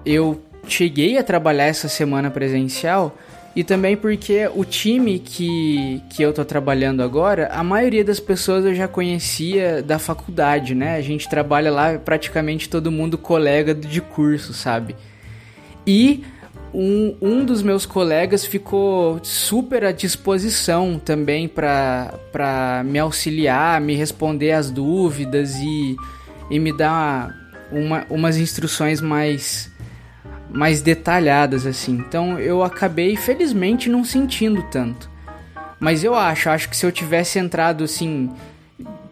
Eu 0.04 0.42
cheguei 0.68 1.16
a 1.18 1.22
trabalhar 1.22 1.64
essa 1.64 1.88
semana 1.88 2.30
presencial 2.30 3.16
e 3.54 3.64
também 3.64 3.96
porque 3.96 4.48
o 4.54 4.64
time 4.64 5.18
que, 5.18 6.00
que 6.10 6.22
eu 6.22 6.32
tô 6.32 6.44
trabalhando 6.44 7.02
agora, 7.02 7.48
a 7.48 7.64
maioria 7.64 8.04
das 8.04 8.20
pessoas 8.20 8.64
eu 8.64 8.74
já 8.74 8.86
conhecia 8.86 9.82
da 9.82 9.98
faculdade, 9.98 10.74
né? 10.74 10.96
A 10.96 11.00
gente 11.00 11.28
trabalha 11.28 11.70
lá 11.70 11.98
praticamente 11.98 12.68
todo 12.68 12.92
mundo 12.92 13.18
colega 13.18 13.74
de 13.74 14.00
curso, 14.00 14.52
sabe? 14.52 14.94
E 15.84 16.22
um, 16.72 17.16
um 17.20 17.44
dos 17.44 17.62
meus 17.62 17.84
colegas 17.84 18.44
ficou 18.44 19.18
super 19.24 19.84
à 19.84 19.92
disposição 19.92 20.98
também 20.98 21.48
para 21.48 22.84
me 22.84 22.98
auxiliar, 22.98 23.80
me 23.80 23.96
responder 23.96 24.52
as 24.52 24.70
dúvidas 24.70 25.56
e, 25.56 25.96
e 26.48 26.58
me 26.60 26.72
dar 26.72 27.34
uma, 27.72 28.06
umas 28.08 28.36
instruções 28.36 29.00
mais, 29.00 29.70
mais 30.52 30.82
detalhadas 30.82 31.66
assim. 31.66 31.92
Então 32.06 32.38
eu 32.38 32.62
acabei 32.62 33.16
felizmente 33.16 33.88
não 33.88 34.04
sentindo 34.04 34.62
tanto. 34.70 35.10
Mas 35.78 36.04
eu 36.04 36.14
acho, 36.14 36.50
acho 36.50 36.68
que 36.68 36.76
se 36.76 36.84
eu 36.84 36.92
tivesse 36.92 37.38
entrado 37.38 37.84
assim 37.84 38.30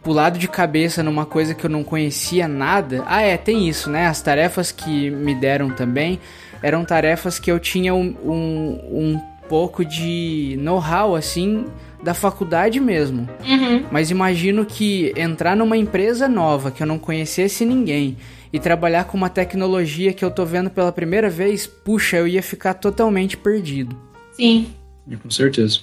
pulado 0.03 0.38
de 0.38 0.48
cabeça 0.48 1.03
numa 1.03 1.27
coisa 1.27 1.55
que 1.55 1.64
eu 1.64 1.70
não 1.70 1.85
conhecia 1.85 2.48
nada. 2.48 3.05
Ah, 3.07 3.20
é, 3.20 3.37
tem 3.37 3.68
isso, 3.68 3.90
né? 3.90 4.07
As 4.07 4.22
tarefas 4.22 4.72
que 4.72 5.11
me 5.11 5.35
deram 5.35 5.70
também 5.70 6.18
eram 6.62 6.85
tarefas 6.85 7.38
que 7.38 7.51
eu 7.51 7.59
tinha 7.59 7.94
um, 7.94 8.16
um, 8.24 8.81
um 8.90 9.20
pouco 9.48 9.85
de 9.85 10.57
know-how, 10.61 11.14
assim, 11.14 11.66
da 12.03 12.14
faculdade 12.14 12.81
mesmo. 12.81 13.29
Uhum. 13.46 13.85
Mas 13.90 14.11
imagino 14.11 14.64
que 14.64 15.12
entrar 15.16 15.57
numa 15.57 15.77
empresa 15.77 16.29
nova 16.29 16.70
que 16.70 16.83
eu 16.83 16.87
não 16.87 16.98
conhecesse 16.98 17.64
ninguém 17.64 18.16
e 18.52 18.58
trabalhar 18.58 19.04
com 19.04 19.16
uma 19.16 19.28
tecnologia 19.28 20.12
que 20.12 20.24
eu 20.24 20.30
tô 20.30 20.44
vendo 20.44 20.70
pela 20.70 20.92
primeira 20.92 21.28
vez, 21.28 21.66
puxa, 21.66 22.16
eu 22.16 22.26
ia 22.26 22.42
ficar 22.42 22.74
totalmente 22.74 23.37
perdido. 23.37 23.96
Sim. 24.32 24.72
Com 25.22 25.30
certeza. 25.30 25.80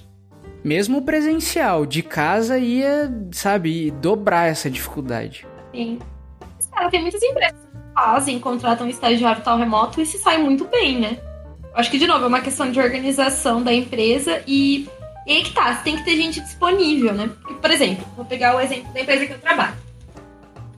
Mesmo 0.63 1.01
presencial, 1.01 1.85
de 1.85 2.01
casa 2.01 2.57
ia, 2.57 3.11
sabe, 3.31 3.91
dobrar 3.91 4.47
essa 4.47 4.69
dificuldade. 4.69 5.45
Sim. 5.73 5.99
Mas, 6.55 6.67
cara, 6.67 6.89
tem 6.89 7.01
muitas 7.01 7.21
empresas 7.21 7.59
que 7.59 7.93
fazem, 7.93 8.39
contratam 8.39 8.87
um 8.87 8.89
estagiário 8.89 9.43
tal 9.43 9.57
remoto 9.57 10.01
e 10.01 10.05
se 10.05 10.17
sai 10.17 10.37
muito 10.37 10.65
bem, 10.65 10.99
né? 10.99 11.19
Acho 11.73 11.91
que, 11.91 11.97
de 11.97 12.07
novo, 12.07 12.23
é 12.23 12.27
uma 12.27 12.41
questão 12.41 12.71
de 12.71 12.79
organização 12.79 13.61
da 13.61 13.73
empresa 13.73 14.41
e, 14.47 14.87
e 15.27 15.33
aí 15.33 15.43
que 15.43 15.53
tá, 15.53 15.75
tem 15.75 15.97
que 15.97 16.05
ter 16.05 16.15
gente 16.15 16.39
disponível, 16.39 17.13
né? 17.13 17.29
Porque, 17.41 17.53
por 17.55 17.69
exemplo, 17.69 18.05
vou 18.15 18.25
pegar 18.25 18.55
o 18.55 18.59
exemplo 18.59 18.91
da 18.93 19.01
empresa 19.01 19.25
que 19.25 19.33
eu 19.33 19.39
trabalho. 19.39 19.75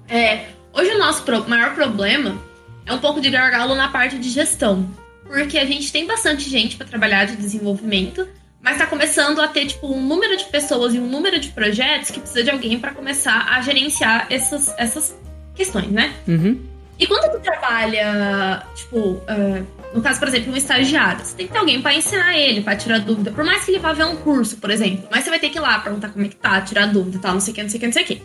É, 0.09 0.47
hoje 0.77 0.91
o 0.91 0.97
nosso 0.97 1.23
maior 1.47 1.73
problema 1.73 2.37
é 2.85 2.93
um 2.93 2.99
pouco 2.99 3.19
de 3.19 3.29
gargalo 3.29 3.75
na 3.75 3.89
parte 3.89 4.17
de 4.17 4.29
gestão. 4.29 4.89
Porque 5.25 5.57
a 5.57 5.65
gente 5.65 5.91
tem 5.91 6.05
bastante 6.05 6.49
gente 6.49 6.77
para 6.77 6.87
trabalhar 6.87 7.25
de 7.25 7.35
desenvolvimento, 7.35 8.27
mas 8.61 8.77
tá 8.77 8.85
começando 8.85 9.41
a 9.41 9.47
ter, 9.47 9.65
tipo, 9.65 9.87
um 9.87 10.01
número 10.01 10.37
de 10.37 10.45
pessoas 10.45 10.93
e 10.93 10.99
um 10.99 11.07
número 11.07 11.39
de 11.39 11.49
projetos 11.49 12.11
que 12.11 12.19
precisa 12.19 12.43
de 12.43 12.49
alguém 12.49 12.79
para 12.79 12.93
começar 12.93 13.47
a 13.49 13.61
gerenciar 13.61 14.27
essas, 14.29 14.73
essas 14.77 15.17
questões, 15.53 15.91
né? 15.91 16.13
Uhum. 16.27 16.61
E 16.99 17.05
quando 17.05 17.31
tu 17.31 17.39
trabalha, 17.41 18.63
tipo, 18.73 19.21
é, 19.27 19.61
no 19.93 20.01
caso, 20.01 20.19
por 20.19 20.27
exemplo, 20.27 20.51
um 20.51 20.57
estagiário, 20.57 21.23
você 21.23 21.35
tem 21.35 21.45
que 21.45 21.53
ter 21.53 21.59
alguém 21.59 21.81
pra 21.81 21.93
ensinar 21.93 22.37
ele, 22.37 22.61
pra 22.61 22.75
tirar 22.75 22.99
dúvida. 22.99 23.31
Por 23.31 23.43
mais 23.43 23.63
que 23.65 23.71
ele 23.71 23.79
vá 23.79 23.93
ver 23.93 24.05
um 24.05 24.15
curso, 24.15 24.57
por 24.57 24.71
exemplo, 24.71 25.07
mas 25.11 25.23
você 25.23 25.29
vai 25.29 25.39
ter 25.39 25.49
que 25.49 25.57
ir 25.57 25.61
lá 25.61 25.79
perguntar 25.79 26.09
como 26.09 26.25
é 26.25 26.29
que 26.29 26.35
tá, 26.35 26.59
tirar 26.61 26.87
dúvida 26.87 27.19
tal, 27.21 27.33
não 27.33 27.39
sei 27.39 27.51
o 27.51 27.55
que, 27.55 27.63
não 27.63 27.69
sei 27.69 27.77
o 27.77 27.79
que, 27.79 27.85
não 27.85 27.93
sei 27.93 28.03
o 28.03 28.05
que. 28.05 28.21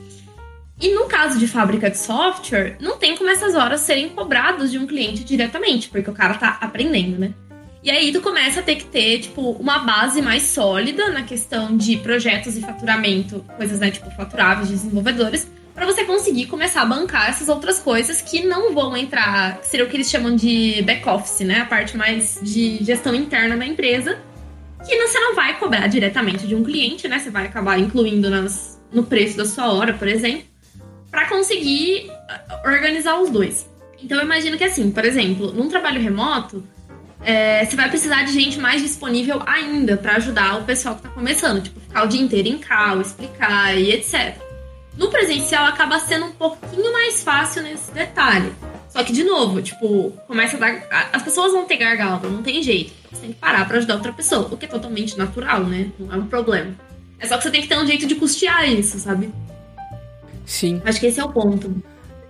E 0.80 0.94
no 0.94 1.06
caso 1.06 1.38
de 1.38 1.46
fábrica 1.46 1.88
de 1.90 1.98
software, 1.98 2.76
não 2.80 2.96
tem 2.96 3.16
como 3.16 3.30
essas 3.30 3.54
horas 3.54 3.80
serem 3.82 4.08
cobradas 4.08 4.70
de 4.70 4.78
um 4.78 4.86
cliente 4.86 5.22
diretamente, 5.22 5.88
porque 5.88 6.10
o 6.10 6.14
cara 6.14 6.34
tá 6.34 6.58
aprendendo, 6.60 7.18
né? 7.18 7.34
E 7.84 7.90
aí 7.90 8.12
tu 8.12 8.20
começa 8.20 8.60
a 8.60 8.62
ter 8.62 8.76
que 8.76 8.84
ter, 8.84 9.20
tipo, 9.20 9.52
uma 9.52 9.80
base 9.80 10.22
mais 10.22 10.42
sólida 10.42 11.10
na 11.10 11.22
questão 11.22 11.76
de 11.76 11.96
projetos 11.96 12.56
e 12.56 12.60
faturamento, 12.60 13.44
coisas, 13.56 13.80
né, 13.80 13.90
tipo, 13.90 14.08
faturáveis 14.12 14.68
de 14.68 14.74
desenvolvedores, 14.74 15.48
Pra 15.74 15.86
você 15.86 16.04
conseguir 16.04 16.46
começar 16.46 16.82
a 16.82 16.84
bancar 16.84 17.30
essas 17.30 17.48
outras 17.48 17.78
coisas 17.78 18.20
que 18.20 18.44
não 18.44 18.74
vão 18.74 18.94
entrar, 18.96 19.58
que 19.58 19.66
seria 19.66 19.86
o 19.86 19.88
que 19.88 19.96
eles 19.96 20.10
chamam 20.10 20.36
de 20.36 20.82
back 20.82 21.08
office, 21.08 21.40
né? 21.40 21.60
A 21.60 21.64
parte 21.64 21.96
mais 21.96 22.38
de 22.42 22.84
gestão 22.84 23.14
interna 23.14 23.56
da 23.56 23.64
empresa, 23.64 24.18
que 24.86 24.94
você 24.96 25.18
não 25.18 25.34
vai 25.34 25.58
cobrar 25.58 25.86
diretamente 25.86 26.46
de 26.46 26.54
um 26.54 26.62
cliente, 26.62 27.08
né? 27.08 27.18
Você 27.18 27.30
vai 27.30 27.46
acabar 27.46 27.78
incluindo 27.78 28.28
nas, 28.28 28.78
no 28.92 29.02
preço 29.04 29.38
da 29.38 29.46
sua 29.46 29.72
hora, 29.72 29.94
por 29.94 30.06
exemplo, 30.06 30.44
pra 31.12 31.28
conseguir 31.28 32.10
ah, 32.28 32.62
organizar 32.64 33.20
os 33.20 33.30
dois. 33.30 33.70
Então 34.02 34.18
eu 34.18 34.24
imagino 34.24 34.58
que 34.58 34.64
assim, 34.64 34.90
por 34.90 35.04
exemplo, 35.04 35.52
num 35.52 35.68
trabalho 35.68 36.00
remoto, 36.00 36.66
é, 37.22 37.64
você 37.64 37.76
vai 37.76 37.88
precisar 37.88 38.24
de 38.24 38.32
gente 38.32 38.58
mais 38.58 38.82
disponível 38.82 39.40
ainda 39.46 39.96
pra 39.96 40.16
ajudar 40.16 40.58
o 40.58 40.64
pessoal 40.64 40.96
que 40.96 41.02
tá 41.02 41.08
começando, 41.10 41.62
tipo, 41.62 41.78
ficar 41.78 42.02
o 42.02 42.08
dia 42.08 42.20
inteiro 42.20 42.48
em 42.48 42.58
call, 42.58 43.00
explicar 43.00 43.78
e 43.78 43.92
etc. 43.92 44.36
No 44.96 45.08
presencial 45.08 45.66
acaba 45.66 46.00
sendo 46.00 46.26
um 46.26 46.32
pouquinho 46.32 46.92
mais 46.92 47.22
fácil 47.22 47.62
nesse 47.62 47.92
detalhe. 47.92 48.52
Só 48.88 49.02
que, 49.02 49.12
de 49.12 49.24
novo, 49.24 49.62
tipo, 49.62 50.10
começa 50.26 50.56
a 50.56 50.60
dar. 50.60 51.08
As 51.12 51.22
pessoas 51.22 51.52
vão 51.52 51.64
ter 51.64 51.76
gargalo, 51.76 52.28
não 52.28 52.42
tem 52.42 52.62
jeito. 52.62 52.92
Você 53.10 53.22
tem 53.22 53.32
que 53.32 53.38
parar 53.38 53.66
pra 53.66 53.78
ajudar 53.78 53.94
outra 53.94 54.12
pessoa, 54.12 54.48
o 54.50 54.56
que 54.56 54.66
é 54.66 54.68
totalmente 54.68 55.16
natural, 55.16 55.64
né? 55.64 55.90
Não 55.98 56.12
é 56.12 56.16
um 56.16 56.26
problema. 56.26 56.74
É 57.18 57.26
só 57.26 57.36
que 57.36 57.44
você 57.44 57.50
tem 57.50 57.62
que 57.62 57.68
ter 57.68 57.78
um 57.78 57.86
jeito 57.86 58.06
de 58.06 58.16
custear 58.16 58.68
isso, 58.68 58.98
sabe? 58.98 59.30
Sim. 60.44 60.82
Acho 60.84 61.00
que 61.00 61.06
esse 61.06 61.20
é 61.20 61.24
o 61.24 61.28
ponto. 61.28 61.74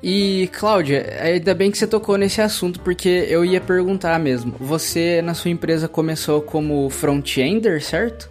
E, 0.03 0.51
Cláudia, 0.53 1.17
ainda 1.21 1.55
bem 1.55 1.71
que 1.71 1.79
você 1.79 1.87
tocou 1.87 2.17
nesse 2.17 2.41
assunto, 2.41 2.81
porque 2.81 3.09
eu 3.29 3.45
ia 3.45 3.61
perguntar 3.61 4.19
mesmo. 4.19 4.55
Você, 4.59 5.23
na 5.23 5.33
sua 5.33 5.51
empresa, 5.51 5.87
começou 5.87 6.43
como 6.43 6.91
front-ender, 6.91 7.81
certo? 7.83 8.29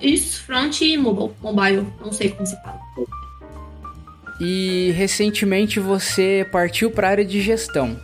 Isso, 0.00 0.42
front 0.42 0.80
e 0.82 0.96
mobile, 0.96 1.32
mobile, 1.42 1.86
não 2.00 2.12
sei 2.12 2.30
como 2.30 2.46
se 2.46 2.56
fala. 2.62 2.80
E 4.40 4.92
recentemente 4.96 5.80
você 5.80 6.46
partiu 6.50 6.90
para 6.90 7.08
a 7.08 7.10
área 7.10 7.24
de 7.24 7.40
gestão. 7.40 7.98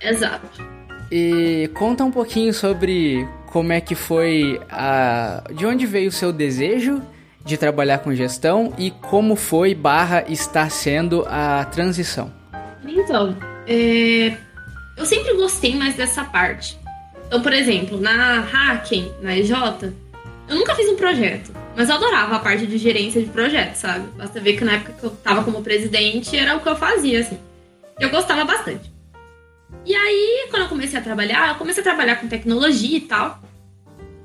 Exato. 0.00 0.62
E 1.10 1.70
conta 1.74 2.04
um 2.04 2.10
pouquinho 2.10 2.54
sobre 2.54 3.26
como 3.46 3.72
é 3.72 3.80
que 3.80 3.94
foi 3.94 4.60
a. 4.70 5.42
De 5.54 5.66
onde 5.66 5.86
veio 5.86 6.08
o 6.08 6.12
seu 6.12 6.32
desejo 6.32 7.02
de 7.44 7.56
trabalhar 7.56 7.98
com 7.98 8.14
gestão 8.14 8.72
e 8.76 8.90
como 8.90 9.36
foi 9.36 9.74
barra 9.74 10.24
está 10.28 10.68
sendo 10.68 11.26
a 11.28 11.64
transição. 11.64 12.32
Então, 12.84 13.36
é, 13.66 14.36
eu 14.96 15.06
sempre 15.06 15.34
gostei 15.34 15.74
mais 15.74 15.94
dessa 15.94 16.24
parte. 16.24 16.78
Então, 17.26 17.40
por 17.40 17.52
exemplo, 17.52 18.00
na 18.00 18.40
Hacking, 18.40 19.12
na 19.22 19.36
EJ, 19.36 19.52
eu 20.48 20.56
nunca 20.56 20.74
fiz 20.74 20.88
um 20.88 20.96
projeto, 20.96 21.52
mas 21.76 21.88
eu 21.88 21.94
adorava 21.94 22.36
a 22.36 22.38
parte 22.40 22.66
de 22.66 22.76
gerência 22.76 23.22
de 23.22 23.28
projetos, 23.28 23.78
sabe? 23.78 24.06
Basta 24.16 24.40
ver 24.40 24.56
que 24.56 24.64
na 24.64 24.72
época 24.72 24.94
que 24.98 25.04
eu 25.04 25.10
tava 25.10 25.44
como 25.44 25.62
presidente 25.62 26.36
era 26.36 26.56
o 26.56 26.60
que 26.60 26.68
eu 26.68 26.76
fazia, 26.76 27.20
assim. 27.20 27.38
Eu 27.98 28.10
gostava 28.10 28.44
bastante. 28.44 28.92
E 29.86 29.94
aí, 29.94 30.48
quando 30.50 30.64
eu 30.64 30.68
comecei 30.68 30.98
a 30.98 31.02
trabalhar, 31.02 31.50
eu 31.50 31.54
comecei 31.54 31.80
a 31.80 31.84
trabalhar 31.84 32.16
com 32.16 32.28
tecnologia 32.28 32.98
e 32.98 33.02
tal. 33.02 33.40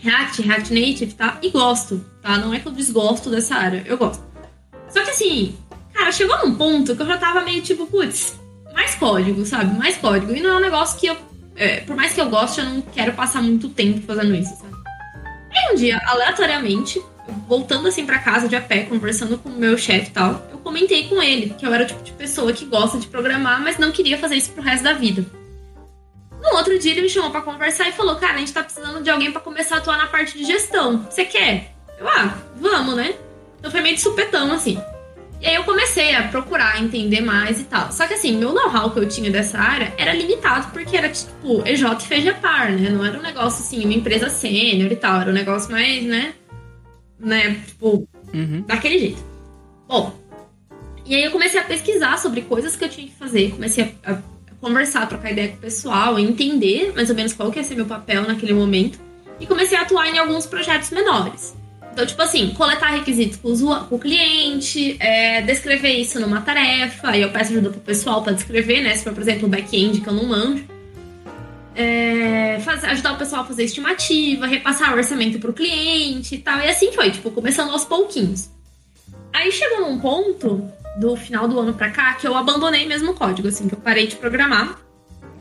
React, 0.05 0.41
React 0.43 0.73
Native 0.73 1.13
tal. 1.15 1.37
E 1.41 1.49
gosto, 1.49 2.05
tá? 2.21 2.37
Não 2.37 2.53
é 2.53 2.59
que 2.59 2.67
eu 2.67 2.71
desgosto 2.71 3.29
dessa 3.29 3.55
área, 3.55 3.83
eu 3.87 3.97
gosto. 3.97 4.23
Só 4.87 5.03
que 5.03 5.09
assim, 5.09 5.55
cara, 5.91 6.11
chegou 6.11 6.37
num 6.45 6.55
ponto 6.55 6.95
que 6.95 7.01
eu 7.01 7.07
já 7.07 7.17
tava 7.17 7.41
meio 7.41 7.61
tipo, 7.61 7.87
putz, 7.87 8.39
mais 8.73 8.93
código, 8.95 9.43
sabe? 9.45 9.75
Mais 9.77 9.97
código. 9.97 10.33
E 10.33 10.41
não 10.41 10.51
é 10.51 10.57
um 10.57 10.61
negócio 10.61 10.99
que 10.99 11.07
eu. 11.07 11.17
é, 11.55 11.81
por 11.81 11.95
mais 11.95 12.13
que 12.13 12.21
eu 12.21 12.29
goste, 12.29 12.59
eu 12.59 12.65
não 12.65 12.81
quero 12.81 13.13
passar 13.13 13.41
muito 13.41 13.67
tempo 13.69 14.01
fazendo 14.05 14.35
isso, 14.35 14.55
sabe? 14.55 14.75
Aí 15.51 15.73
um 15.73 15.75
dia, 15.75 15.99
aleatoriamente, 16.05 17.01
voltando 17.47 17.87
assim 17.87 18.05
pra 18.05 18.19
casa 18.19 18.47
de 18.47 18.55
a 18.55 18.61
pé, 18.61 18.83
conversando 18.83 19.37
com 19.37 19.49
o 19.49 19.57
meu 19.57 19.77
chefe 19.77 20.09
e 20.09 20.13
tal, 20.13 20.47
eu 20.51 20.57
comentei 20.59 21.07
com 21.07 21.21
ele 21.21 21.55
que 21.57 21.65
eu 21.65 21.73
era 21.73 21.83
o 21.83 21.87
tipo 21.87 22.03
de 22.03 22.11
pessoa 22.11 22.53
que 22.53 22.65
gosta 22.65 22.99
de 22.99 23.07
programar, 23.07 23.61
mas 23.61 23.77
não 23.77 23.91
queria 23.91 24.17
fazer 24.17 24.35
isso 24.35 24.51
pro 24.51 24.61
resto 24.61 24.83
da 24.83 24.93
vida. 24.93 25.25
No 26.45 26.57
outro 26.57 26.77
dia 26.77 26.91
ele 26.91 27.01
me 27.01 27.09
chamou 27.09 27.31
pra 27.31 27.41
conversar 27.41 27.89
e 27.89 27.91
falou: 27.91 28.15
Cara, 28.15 28.35
a 28.35 28.37
gente 28.37 28.53
tá 28.53 28.63
precisando 28.63 29.01
de 29.01 29.09
alguém 29.09 29.31
pra 29.31 29.41
começar 29.41 29.75
a 29.75 29.77
atuar 29.79 29.97
na 29.97 30.07
parte 30.07 30.37
de 30.37 30.45
gestão. 30.45 31.05
Você 31.09 31.25
quer? 31.25 31.73
Eu, 31.97 32.07
ah, 32.07 32.37
vamos, 32.55 32.95
né? 32.95 33.15
Então 33.59 33.71
foi 33.71 33.81
meio 33.81 33.95
de 33.95 34.01
supetão, 34.01 34.51
assim. 34.51 34.79
E 35.41 35.47
aí 35.47 35.55
eu 35.55 35.63
comecei 35.63 36.15
a 36.15 36.27
procurar 36.27 36.81
entender 36.81 37.21
mais 37.21 37.59
e 37.59 37.65
tal. 37.65 37.91
Só 37.91 38.07
que 38.07 38.13
assim, 38.13 38.37
meu 38.37 38.53
know-how 38.53 38.91
que 38.91 38.99
eu 38.99 39.07
tinha 39.07 39.29
dessa 39.29 39.59
área 39.59 39.93
era 39.97 40.13
limitado 40.13 40.71
porque 40.71 40.95
era 40.95 41.09
tipo 41.09 41.61
EJ 41.65 41.83
e 41.83 42.01
FGPAR, 42.01 42.71
né? 42.71 42.89
Não 42.89 43.03
era 43.03 43.17
um 43.17 43.21
negócio 43.21 43.63
assim, 43.63 43.83
uma 43.83 43.93
empresa 43.93 44.29
sênior 44.29 44.91
e 44.91 44.95
tal. 44.95 45.21
Era 45.21 45.31
um 45.31 45.33
negócio 45.33 45.71
mais, 45.71 46.03
né? 46.03 46.33
Né? 47.19 47.61
Tipo, 47.65 48.07
uhum. 48.33 48.63
daquele 48.67 48.99
jeito. 48.99 49.23
Bom, 49.87 50.15
e 51.05 51.15
aí 51.15 51.23
eu 51.23 51.31
comecei 51.31 51.59
a 51.59 51.63
pesquisar 51.63 52.17
sobre 52.17 52.41
coisas 52.41 52.75
que 52.75 52.83
eu 52.83 52.89
tinha 52.89 53.07
que 53.07 53.13
fazer. 53.13 53.51
Comecei 53.51 53.95
a, 54.03 54.13
a 54.13 54.17
conversar, 54.61 55.07
trocar 55.07 55.31
ideia 55.31 55.49
com 55.49 55.55
o 55.55 55.59
pessoal, 55.59 56.19
entender 56.19 56.93
mais 56.95 57.09
ou 57.09 57.15
menos 57.15 57.33
qual 57.33 57.51
que 57.51 57.59
ia 57.59 57.63
ser 57.63 57.75
meu 57.75 57.85
papel 57.85 58.23
naquele 58.23 58.53
momento. 58.53 58.99
E 59.39 59.45
comecei 59.45 59.77
a 59.77 59.81
atuar 59.81 60.07
em 60.07 60.17
alguns 60.17 60.45
projetos 60.45 60.91
menores. 60.91 61.55
Então, 61.95 62.05
tipo 62.05 62.21
assim, 62.21 62.49
coletar 62.49 62.89
requisitos 62.89 63.37
com 63.37 63.53
o, 63.89 63.97
cliente, 63.97 64.97
é, 64.99 65.41
descrever 65.41 65.93
isso 65.93 66.19
numa 66.19 66.41
tarefa, 66.41 67.09
aí 67.09 67.21
eu 67.21 67.31
peço 67.31 67.53
ajuda 67.53 67.69
pro 67.69 67.79
pessoal 67.79 68.21
para 68.21 68.33
descrever, 68.33 68.81
né? 68.81 68.93
Se 68.95 69.03
for, 69.05 69.13
por 69.13 69.21
exemplo, 69.21 69.47
o 69.47 69.49
back-end 69.49 70.01
que 70.01 70.07
eu 70.07 70.13
não 70.13 70.25
manjo. 70.25 70.65
É, 71.73 72.59
fazer, 72.59 72.87
ajudar 72.87 73.13
o 73.13 73.17
pessoal 73.17 73.43
a 73.43 73.45
fazer 73.45 73.63
estimativa, 73.63 74.45
repassar 74.45 74.93
o 74.93 74.97
orçamento 74.97 75.39
pro 75.39 75.53
cliente 75.53 76.35
e 76.35 76.37
tal. 76.37 76.59
E 76.59 76.67
assim 76.67 76.91
foi, 76.91 77.11
tipo, 77.11 77.31
começando 77.31 77.71
aos 77.71 77.85
pouquinhos. 77.85 78.49
Aí 79.31 79.49
chegou 79.51 79.81
num 79.81 79.97
ponto 79.97 80.69
do 80.97 81.15
final 81.15 81.47
do 81.47 81.59
ano 81.59 81.73
pra 81.73 81.89
cá 81.89 82.13
que 82.13 82.27
eu 82.27 82.35
abandonei 82.35 82.87
mesmo 82.87 83.11
o 83.11 83.13
código, 83.13 83.47
assim, 83.47 83.67
que 83.67 83.75
eu 83.75 83.79
parei 83.79 84.07
de 84.07 84.15
programar. 84.15 84.79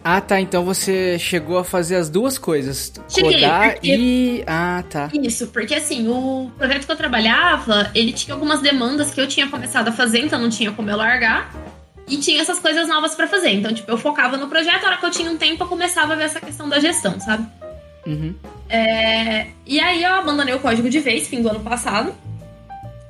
Ah, 0.04 0.20
tá. 0.20 0.38
Então 0.38 0.62
você 0.62 1.18
chegou 1.18 1.56
a 1.56 1.64
fazer 1.64 1.96
as 1.96 2.10
duas 2.10 2.36
coisas. 2.36 2.92
Cheguei, 3.08 3.40
codar 3.40 3.72
porque... 3.72 3.96
e. 3.96 4.44
Ah, 4.46 4.84
tá. 4.88 5.10
Isso, 5.14 5.46
porque 5.46 5.74
assim, 5.74 6.06
o 6.08 6.50
projeto 6.58 6.84
que 6.84 6.92
eu 6.92 6.96
trabalhava, 6.96 7.90
ele 7.94 8.12
tinha 8.12 8.34
algumas 8.34 8.60
demandas 8.60 9.10
que 9.10 9.20
eu 9.20 9.26
tinha 9.26 9.48
começado 9.48 9.88
a 9.88 9.92
fazer, 9.92 10.18
então 10.18 10.38
não 10.38 10.50
tinha 10.50 10.70
como 10.72 10.90
eu 10.90 10.96
largar. 10.96 11.50
E 12.06 12.18
tinha 12.18 12.42
essas 12.42 12.58
coisas 12.58 12.86
novas 12.86 13.14
para 13.14 13.26
fazer. 13.26 13.48
Então, 13.52 13.72
tipo, 13.72 13.90
eu 13.90 13.96
focava 13.96 14.36
no 14.36 14.46
projeto, 14.46 14.84
a 14.84 14.88
hora 14.88 14.96
que 14.98 15.06
eu 15.06 15.10
tinha 15.10 15.30
um 15.30 15.38
tempo, 15.38 15.64
eu 15.64 15.68
começava 15.68 16.12
a 16.12 16.16
ver 16.16 16.24
essa 16.24 16.38
questão 16.38 16.68
da 16.68 16.78
gestão, 16.78 17.18
sabe? 17.18 17.46
Uhum. 18.06 18.34
É... 18.68 19.46
E 19.64 19.80
aí 19.80 20.02
eu 20.02 20.12
abandonei 20.12 20.52
o 20.52 20.60
código 20.60 20.90
de 20.90 21.00
vez, 21.00 21.26
fim 21.26 21.40
do 21.40 21.48
ano 21.48 21.60
passado. 21.60 22.14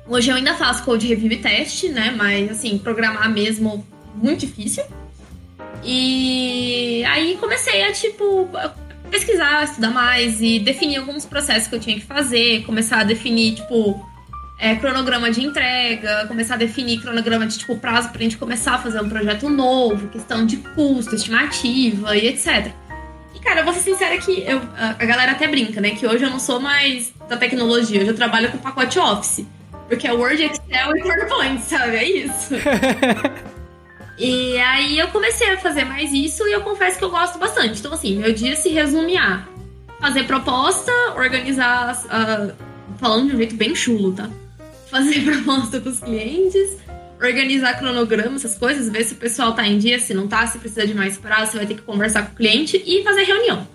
Hoje 0.07 0.29
eu 0.29 0.35
ainda 0.35 0.53
faço 0.53 0.83
code 0.83 1.07
review 1.07 1.31
e 1.31 1.37
teste, 1.37 1.89
né? 1.89 2.13
Mas, 2.15 2.51
assim, 2.51 2.77
programar 2.77 3.29
mesmo, 3.31 3.85
muito 4.13 4.41
difícil. 4.41 4.83
E 5.83 7.03
aí 7.05 7.37
comecei 7.37 7.83
a, 7.83 7.91
tipo, 7.91 8.47
pesquisar, 9.09 9.63
estudar 9.63 9.89
mais 9.89 10.41
e 10.41 10.59
definir 10.59 10.97
alguns 10.97 11.25
processos 11.25 11.67
que 11.67 11.75
eu 11.75 11.79
tinha 11.79 11.95
que 11.95 12.05
fazer, 12.05 12.63
começar 12.65 12.99
a 12.99 13.03
definir, 13.03 13.55
tipo, 13.55 14.03
é, 14.59 14.75
cronograma 14.75 15.31
de 15.31 15.43
entrega, 15.43 16.25
começar 16.27 16.53
a 16.53 16.57
definir 16.57 17.01
cronograma 17.01 17.47
de, 17.47 17.57
tipo, 17.57 17.75
prazo 17.77 18.09
pra 18.09 18.21
gente 18.21 18.37
começar 18.37 18.75
a 18.75 18.77
fazer 18.77 19.01
um 19.01 19.09
projeto 19.09 19.49
novo, 19.49 20.07
questão 20.09 20.45
de 20.45 20.57
custo, 20.57 21.15
estimativa 21.15 22.15
e 22.15 22.27
etc. 22.27 22.71
E, 23.33 23.39
cara, 23.39 23.61
eu 23.61 23.65
vou 23.65 23.73
ser 23.73 23.81
sincera 23.81 24.17
que 24.19 24.43
eu, 24.43 24.61
a 24.77 25.05
galera 25.05 25.31
até 25.31 25.47
brinca, 25.47 25.81
né? 25.81 25.91
Que 25.91 26.05
hoje 26.05 26.23
eu 26.23 26.29
não 26.29 26.39
sou 26.39 26.59
mais 26.59 27.11
da 27.27 27.37
tecnologia, 27.37 28.01
hoje 28.01 28.09
eu 28.09 28.15
trabalho 28.15 28.51
com 28.51 28.59
pacote 28.59 28.99
Office. 28.99 29.45
Porque 29.87 30.07
é 30.07 30.13
Word, 30.13 30.43
Excel 30.43 30.97
e 30.97 31.01
PowerPoint, 31.01 31.61
sabe? 31.61 31.95
É 31.97 32.03
isso. 32.03 32.55
e 34.17 34.57
aí 34.57 34.97
eu 34.97 35.07
comecei 35.09 35.53
a 35.53 35.57
fazer 35.57 35.85
mais 35.85 36.11
isso 36.11 36.47
e 36.47 36.53
eu 36.53 36.61
confesso 36.61 36.97
que 36.97 37.03
eu 37.03 37.11
gosto 37.11 37.37
bastante. 37.37 37.79
Então, 37.79 37.93
assim, 37.93 38.17
meu 38.17 38.33
dia 38.33 38.55
se 38.55 38.69
resume 38.69 39.17
a 39.17 39.45
fazer 39.99 40.23
proposta, 40.23 40.91
organizar. 41.15 42.03
Uh, 42.05 42.75
falando 42.97 43.29
de 43.29 43.35
um 43.35 43.37
jeito 43.37 43.55
bem 43.55 43.75
chulo, 43.75 44.13
tá? 44.13 44.29
Fazer 44.89 45.21
proposta 45.25 45.79
com 45.79 45.89
os 45.89 45.99
clientes, 45.99 46.77
organizar 47.21 47.77
cronograma, 47.77 48.35
essas 48.35 48.57
coisas, 48.57 48.89
ver 48.89 49.03
se 49.03 49.13
o 49.13 49.17
pessoal 49.17 49.53
tá 49.53 49.67
em 49.67 49.77
dia, 49.77 49.99
se 49.99 50.13
não 50.13 50.27
tá, 50.27 50.45
se 50.47 50.57
precisa 50.59 50.85
de 50.85 50.93
mais 50.93 51.17
prazo, 51.17 51.51
você 51.51 51.57
vai 51.57 51.65
ter 51.67 51.75
que 51.75 51.81
conversar 51.81 52.25
com 52.25 52.33
o 52.33 52.35
cliente 52.35 52.81
e 52.85 53.03
fazer 53.03 53.23
reunião. 53.23 53.67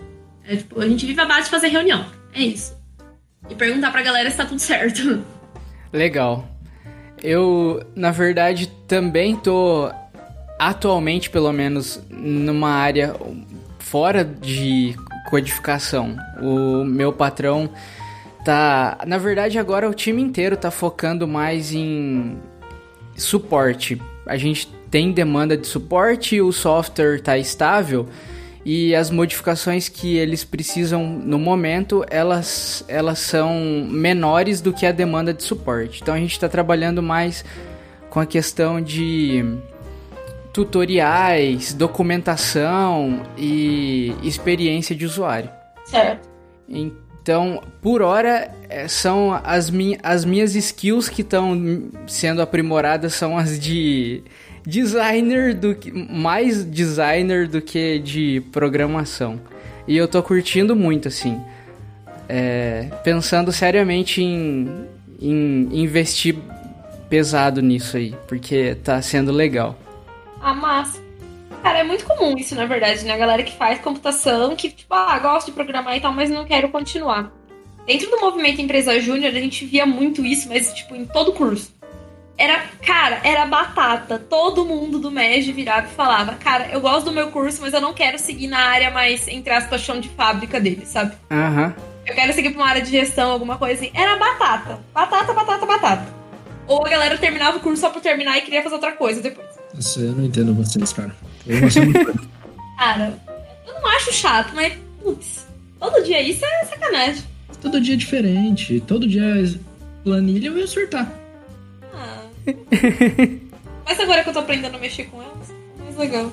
É, 0.44 0.57
tipo, 0.57 0.81
a 0.81 0.88
gente 0.88 1.07
vive 1.07 1.20
a 1.20 1.27
base 1.27 1.44
de 1.44 1.51
fazer 1.51 1.68
reunião. 1.68 2.05
É 2.33 2.42
isso. 2.42 2.77
E 3.49 3.55
perguntar 3.55 3.90
pra 3.90 4.03
galera 4.03 4.31
se 4.31 4.37
tá 4.37 4.44
tudo 4.44 4.61
certo. 4.61 5.23
Legal. 5.92 6.46
Eu, 7.22 7.83
na 7.94 8.11
verdade, 8.11 8.66
também 8.87 9.37
tô 9.37 9.90
atualmente, 10.59 11.31
pelo 11.31 11.53
menos, 11.53 12.03
numa 12.11 12.70
área 12.70 13.14
fora 13.79 14.24
de 14.24 14.94
codificação. 15.29 16.16
O 16.40 16.85
meu 16.85 17.12
patrão 17.12 17.68
tá, 18.44 18.98
na 19.07 19.18
verdade, 19.18 19.59
agora 19.59 19.88
o 19.88 19.94
time 19.94 20.22
inteiro 20.22 20.57
tá 20.57 20.70
focando 20.70 21.26
mais 21.26 21.72
em 21.72 22.38
suporte. 23.16 24.00
A 24.26 24.37
gente 24.37 24.68
tem 24.90 25.12
demanda 25.12 25.57
de 25.57 25.66
suporte, 25.66 26.40
o 26.40 26.53
software 26.53 27.20
tá 27.20 27.37
estável 27.37 28.09
e 28.64 28.94
as 28.94 29.11
modificações 29.11 29.88
que 29.88 30.16
eles 30.16 30.44
precisam 30.44 31.07
no 31.07 31.38
momento 31.38 32.05
elas, 32.11 32.85
elas 32.88 33.18
são 33.18 33.87
menores 33.88 34.61
do 34.61 34.73
que 34.73 34.85
a 34.85 34.92
demanda 34.92 35.33
de 35.33 35.42
suporte. 35.42 36.01
Então 36.03 36.14
a 36.14 36.18
gente 36.18 36.33
está 36.33 36.49
trabalhando 36.49 37.03
mais 37.03 37.44
com 38.11 38.20
a 38.20 38.27
questão 38.27 38.81
de 38.81 39.44
tutoriais, 40.53 41.73
documentação 41.73 43.23
e 43.38 44.14
experiência 44.23 44.94
de 44.94 45.07
usuário. 45.07 45.49
Certo. 45.85 46.29
Então, 46.68 47.62
por 47.81 48.03
hora, 48.03 48.51
é, 48.68 48.88
são 48.88 49.33
as, 49.44 49.70
mi 49.70 49.99
as 50.03 50.25
minhas 50.25 50.55
skills 50.55 51.09
que 51.09 51.23
estão 51.23 51.90
sendo 52.07 52.42
aprimoradas 52.42 53.14
são 53.14 53.38
as 53.38 53.59
de 53.59 54.23
designer 54.70 55.52
do 55.52 55.74
que 55.74 55.90
mais 55.90 56.64
designer 56.64 57.48
do 57.48 57.61
que 57.61 57.98
de 57.98 58.40
programação. 58.52 59.40
E 59.87 59.96
eu 59.96 60.06
tô 60.06 60.22
curtindo 60.22 60.76
muito 60.76 61.09
assim. 61.09 61.40
É, 62.28 62.88
pensando 63.02 63.50
seriamente 63.50 64.22
em, 64.22 64.87
em 65.20 65.83
investir 65.83 66.37
pesado 67.09 67.61
nisso 67.61 67.96
aí, 67.96 68.14
porque 68.28 68.76
tá 68.76 69.02
sendo 69.02 69.33
legal. 69.33 69.76
Ah, 70.40 70.54
massa. 70.54 71.02
Cara, 71.61 71.80
é 71.80 71.83
muito 71.83 72.06
comum 72.06 72.38
isso, 72.38 72.54
na 72.54 72.64
verdade, 72.64 73.04
né? 73.04 73.12
A 73.12 73.18
galera 73.18 73.42
que 73.42 73.56
faz 73.56 73.80
computação, 73.80 74.54
que, 74.54 74.70
tipo, 74.70 74.94
ah, 74.94 75.18
gosto 75.18 75.46
de 75.48 75.52
programar 75.52 75.96
e 75.96 76.00
tal, 76.00 76.12
mas 76.12 76.30
não 76.30 76.44
quero 76.44 76.68
continuar. 76.70 77.33
Dentro 77.85 78.09
do 78.09 78.20
movimento 78.20 78.62
Empresa 78.62 78.98
Júnior, 79.00 79.35
a 79.35 79.40
gente 79.40 79.66
via 79.66 79.85
muito 79.85 80.24
isso, 80.24 80.48
mas, 80.48 80.72
tipo, 80.72 80.94
em 80.94 81.04
todo 81.04 81.33
curso. 81.33 81.74
Era, 82.40 82.64
cara, 82.83 83.20
era 83.22 83.44
batata. 83.44 84.18
Todo 84.18 84.64
mundo 84.64 84.98
do 84.98 85.11
MEG 85.11 85.53
virava 85.53 85.87
e 85.87 85.90
falava: 85.90 86.37
Cara, 86.37 86.68
eu 86.72 86.81
gosto 86.81 87.05
do 87.05 87.12
meu 87.12 87.31
curso, 87.31 87.61
mas 87.61 87.74
eu 87.74 87.83
não 87.83 87.92
quero 87.92 88.18
seguir 88.18 88.46
na 88.46 88.61
área 88.61 88.90
mais, 88.90 89.29
entre 89.29 89.53
aspas, 89.53 89.83
chão 89.83 90.00
de 90.00 90.09
fábrica 90.09 90.59
dele, 90.59 90.87
sabe? 90.87 91.12
Aham. 91.31 91.66
Uhum. 91.66 91.90
Eu 92.07 92.14
quero 92.14 92.33
seguir 92.33 92.50
pra 92.50 92.62
uma 92.62 92.70
área 92.70 92.81
de 92.81 92.90
gestão, 92.90 93.31
alguma 93.31 93.59
coisa 93.59 93.74
assim. 93.74 93.92
Era 93.94 94.16
batata. 94.16 94.81
Batata, 94.94 95.35
batata, 95.35 95.66
batata. 95.66 96.14
Ou 96.66 96.85
a 96.85 96.88
galera 96.88 97.18
terminava 97.18 97.59
o 97.59 97.61
curso 97.61 97.83
só 97.83 97.90
por 97.90 98.00
terminar 98.00 98.38
e 98.38 98.40
queria 98.40 98.62
fazer 98.62 98.74
outra 98.74 98.92
coisa 98.92 99.20
depois. 99.20 99.46
Isso 99.79 100.00
eu 100.00 100.12
não 100.12 100.24
entendo 100.24 100.55
vocês, 100.55 100.94
cara. 100.94 101.14
Eu 101.46 101.61
gosto 101.61 101.85
muito. 101.85 102.29
cara, 102.79 103.20
eu 103.66 103.74
não 103.74 103.87
acho 103.87 104.14
chato, 104.14 104.53
mas, 104.55 104.72
putz, 105.03 105.46
todo 105.79 106.03
dia 106.03 106.22
isso 106.22 106.42
é 106.42 106.64
sacanagem. 106.64 107.22
Todo 107.61 107.79
dia 107.79 107.92
é 107.92 107.98
diferente. 107.98 108.81
Todo 108.81 109.07
dia 109.07 109.22
é 109.22 109.59
planilha 110.03 110.48
eu 110.48 110.57
ia 110.57 110.64
acertar. 110.64 111.19
Mas 113.85 113.98
agora 113.98 114.22
que 114.22 114.29
eu 114.29 114.33
tô 114.33 114.38
aprendendo 114.40 114.76
a 114.76 114.79
mexer 114.79 115.05
com 115.05 115.20
elas, 115.20 115.50
é 115.50 115.83
mais 115.83 115.96
legal. 115.96 116.33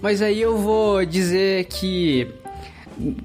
Mas 0.00 0.20
aí 0.20 0.40
eu 0.40 0.58
vou 0.58 1.04
dizer 1.04 1.66
que, 1.66 2.26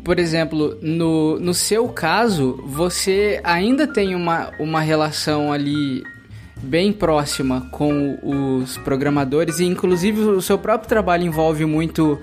por 0.03 0.19
exemplo, 0.19 0.77
no, 0.81 1.39
no 1.39 1.53
seu 1.53 1.89
caso, 1.89 2.61
você 2.65 3.41
ainda 3.43 3.87
tem 3.87 4.13
uma, 4.13 4.51
uma 4.59 4.79
relação 4.79 5.51
ali 5.51 6.03
bem 6.61 6.91
próxima 6.91 7.67
com 7.71 8.17
os 8.23 8.77
programadores 8.77 9.59
e 9.59 9.65
inclusive 9.65 10.21
o 10.21 10.41
seu 10.41 10.57
próprio 10.57 10.89
trabalho 10.89 11.23
envolve 11.23 11.65
muito 11.65 12.19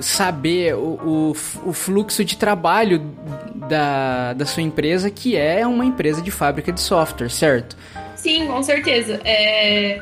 saber 0.00 0.74
o, 0.74 0.78
o, 0.78 1.36
o, 1.66 1.72
fluxo 1.72 2.24
de 2.24 2.36
trabalho 2.36 3.00
da, 3.54 4.32
da 4.34 4.46
sua 4.46 4.62
empresa, 4.62 5.10
que 5.10 5.36
é 5.36 5.66
uma 5.66 5.84
empresa 5.84 6.22
de 6.22 6.30
fábrica 6.30 6.72
de 6.72 6.80
software, 6.80 7.28
certo? 7.28 7.76
Sim, 8.22 8.46
com 8.46 8.62
certeza. 8.62 9.20
É... 9.24 10.00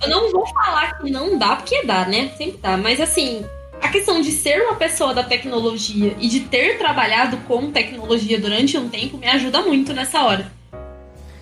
Eu 0.00 0.08
não 0.08 0.30
vou 0.30 0.46
falar 0.46 0.98
que 0.98 1.10
não 1.10 1.36
dá, 1.36 1.56
porque 1.56 1.82
dá, 1.84 2.06
né? 2.06 2.30
Sempre 2.36 2.58
dá. 2.62 2.76
Mas 2.76 3.00
assim, 3.00 3.44
a 3.82 3.88
questão 3.88 4.20
de 4.20 4.30
ser 4.30 4.62
uma 4.62 4.76
pessoa 4.76 5.12
da 5.12 5.24
tecnologia 5.24 6.14
e 6.20 6.28
de 6.28 6.40
ter 6.40 6.78
trabalhado 6.78 7.36
com 7.48 7.72
tecnologia 7.72 8.38
durante 8.38 8.78
um 8.78 8.88
tempo 8.88 9.18
me 9.18 9.26
ajuda 9.26 9.60
muito 9.62 9.92
nessa 9.92 10.22
hora. 10.22 10.46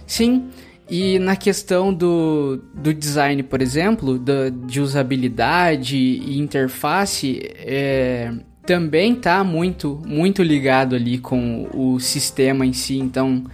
Sim. 0.06 0.48
E 0.88 1.18
na 1.18 1.36
questão 1.36 1.92
do, 1.92 2.62
do 2.72 2.94
design, 2.94 3.42
por 3.42 3.60
exemplo, 3.60 4.18
do, 4.18 4.50
de 4.50 4.80
usabilidade 4.80 5.96
e 5.96 6.38
interface, 6.38 7.40
é, 7.56 8.32
também 8.64 9.14
tá 9.14 9.44
muito, 9.44 10.00
muito 10.06 10.42
ligado 10.42 10.94
ali 10.94 11.18
com 11.18 11.68
o 11.74 12.00
sistema 12.00 12.64
em 12.64 12.72
si. 12.72 12.98
Então, 12.98 13.44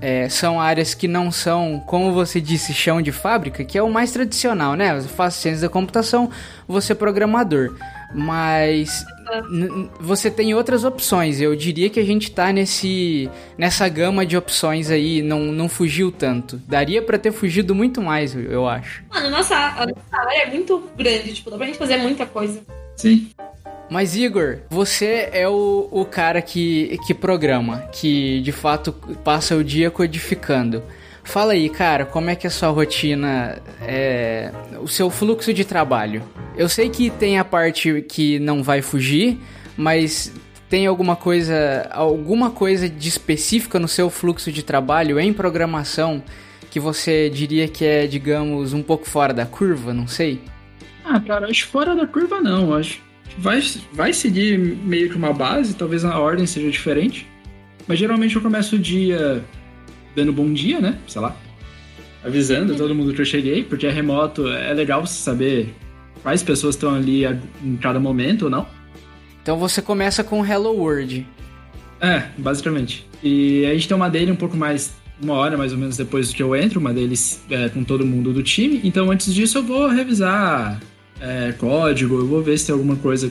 é, 0.00 0.28
são 0.28 0.60
áreas 0.60 0.94
que 0.94 1.06
não 1.06 1.30
são, 1.30 1.82
como 1.86 2.12
você 2.12 2.40
disse, 2.40 2.72
chão 2.72 3.02
de 3.02 3.12
fábrica, 3.12 3.64
que 3.64 3.76
é 3.76 3.82
o 3.82 3.90
mais 3.90 4.12
tradicional, 4.12 4.74
né? 4.74 4.94
Você 4.98 5.08
faz 5.08 5.34
ciência 5.34 5.62
da 5.62 5.68
computação, 5.68 6.30
você 6.66 6.92
é 6.92 6.94
programador. 6.94 7.76
Mas 8.12 9.04
você 10.00 10.30
tem 10.30 10.52
outras 10.54 10.84
opções. 10.84 11.40
Eu 11.40 11.54
diria 11.54 11.88
que 11.88 12.00
a 12.00 12.04
gente 12.04 12.30
tá 12.32 12.52
nesse 12.52 13.30
nessa 13.56 13.88
gama 13.88 14.26
de 14.26 14.36
opções 14.36 14.90
aí, 14.90 15.22
não, 15.22 15.40
não 15.52 15.68
fugiu 15.68 16.10
tanto. 16.10 16.56
Daria 16.66 17.00
para 17.02 17.18
ter 17.18 17.30
fugido 17.30 17.74
muito 17.74 18.02
mais, 18.02 18.34
eu 18.34 18.68
acho. 18.68 19.04
Mano, 19.08 19.30
nossa, 19.30 19.54
a 19.54 19.86
nossa 19.86 20.28
área 20.28 20.42
é 20.42 20.50
muito 20.50 20.82
grande, 20.96 21.34
tipo, 21.34 21.50
dá 21.50 21.56
pra 21.56 21.66
gente 21.66 21.78
fazer 21.78 21.98
muita 21.98 22.26
coisa. 22.26 22.60
Sim. 22.96 23.30
Mas 23.90 24.14
Igor, 24.14 24.58
você 24.70 25.28
é 25.32 25.48
o, 25.48 25.88
o 25.90 26.04
cara 26.04 26.40
que, 26.40 26.96
que 27.04 27.12
programa, 27.12 27.78
que 27.92 28.40
de 28.40 28.52
fato 28.52 28.92
passa 29.24 29.56
o 29.56 29.64
dia 29.64 29.90
codificando. 29.90 30.80
Fala 31.24 31.54
aí, 31.54 31.68
cara, 31.68 32.06
como 32.06 32.30
é 32.30 32.36
que 32.36 32.46
é 32.46 32.48
a 32.48 32.52
sua 32.52 32.68
rotina, 32.68 33.58
é, 33.82 34.52
o 34.80 34.86
seu 34.86 35.10
fluxo 35.10 35.52
de 35.52 35.64
trabalho? 35.64 36.22
Eu 36.56 36.68
sei 36.68 36.88
que 36.88 37.10
tem 37.10 37.36
a 37.38 37.44
parte 37.44 38.02
que 38.08 38.38
não 38.38 38.62
vai 38.62 38.80
fugir, 38.80 39.40
mas 39.76 40.32
tem 40.68 40.86
alguma 40.86 41.16
coisa, 41.16 41.88
alguma 41.90 42.48
coisa 42.48 42.88
de 42.88 43.08
específica 43.08 43.80
no 43.80 43.88
seu 43.88 44.08
fluxo 44.08 44.52
de 44.52 44.62
trabalho 44.62 45.18
em 45.18 45.32
programação 45.32 46.22
que 46.70 46.78
você 46.78 47.28
diria 47.28 47.66
que 47.66 47.84
é, 47.84 48.06
digamos, 48.06 48.72
um 48.72 48.84
pouco 48.84 49.04
fora 49.04 49.34
da 49.34 49.44
curva, 49.44 49.92
não 49.92 50.06
sei? 50.06 50.40
Ah, 51.04 51.18
cara, 51.18 51.48
acho 51.48 51.66
fora 51.66 51.96
da 51.96 52.06
curva 52.06 52.40
não, 52.40 52.72
acho 52.72 53.09
vai, 53.38 53.62
vai 53.92 54.12
seguir 54.12 54.58
meio 54.58 55.10
que 55.10 55.16
uma 55.16 55.32
base, 55.32 55.74
talvez 55.74 56.04
a 56.04 56.18
ordem 56.18 56.46
seja 56.46 56.70
diferente. 56.70 57.26
Mas 57.86 57.98
geralmente 57.98 58.36
eu 58.36 58.42
começo 58.42 58.76
o 58.76 58.78
dia 58.78 59.44
dando 60.14 60.32
bom 60.32 60.52
dia, 60.52 60.80
né? 60.80 60.98
Sei 61.06 61.20
lá. 61.20 61.36
Avisando 62.22 62.74
todo 62.76 62.94
mundo 62.94 63.14
que 63.14 63.20
eu 63.20 63.24
cheguei, 63.24 63.64
porque 63.64 63.86
é 63.86 63.90
remoto, 63.90 64.46
é 64.48 64.72
legal 64.74 65.06
você 65.06 65.14
saber 65.14 65.74
quais 66.22 66.42
pessoas 66.42 66.74
estão 66.74 66.94
ali 66.94 67.24
em 67.64 67.76
cada 67.76 67.98
momento 67.98 68.42
ou 68.42 68.50
não. 68.50 68.66
Então 69.42 69.58
você 69.58 69.80
começa 69.80 70.22
com 70.22 70.44
Hello 70.44 70.72
World. 70.74 71.26
É, 72.00 72.24
basicamente. 72.36 73.06
E 73.22 73.64
a 73.66 73.74
gente 73.74 73.88
tem 73.88 73.96
uma 73.96 74.08
dele 74.08 74.30
um 74.30 74.36
pouco 74.36 74.56
mais, 74.56 74.94
uma 75.22 75.34
hora 75.34 75.56
mais 75.56 75.72
ou 75.72 75.78
menos 75.78 75.96
depois 75.96 76.32
que 76.32 76.42
eu 76.42 76.54
entro, 76.54 76.78
uma 76.78 76.92
deles 76.92 77.42
é, 77.50 77.68
com 77.68 77.82
todo 77.82 78.04
mundo 78.04 78.32
do 78.32 78.42
time. 78.42 78.80
Então 78.84 79.10
antes 79.10 79.34
disso 79.34 79.58
eu 79.58 79.62
vou 79.62 79.88
revisar 79.88 80.80
é, 81.20 81.52
código, 81.52 82.18
eu 82.18 82.26
vou 82.26 82.42
ver 82.42 82.58
se 82.58 82.66
tem 82.66 82.72
alguma 82.72 82.96
coisa, 82.96 83.30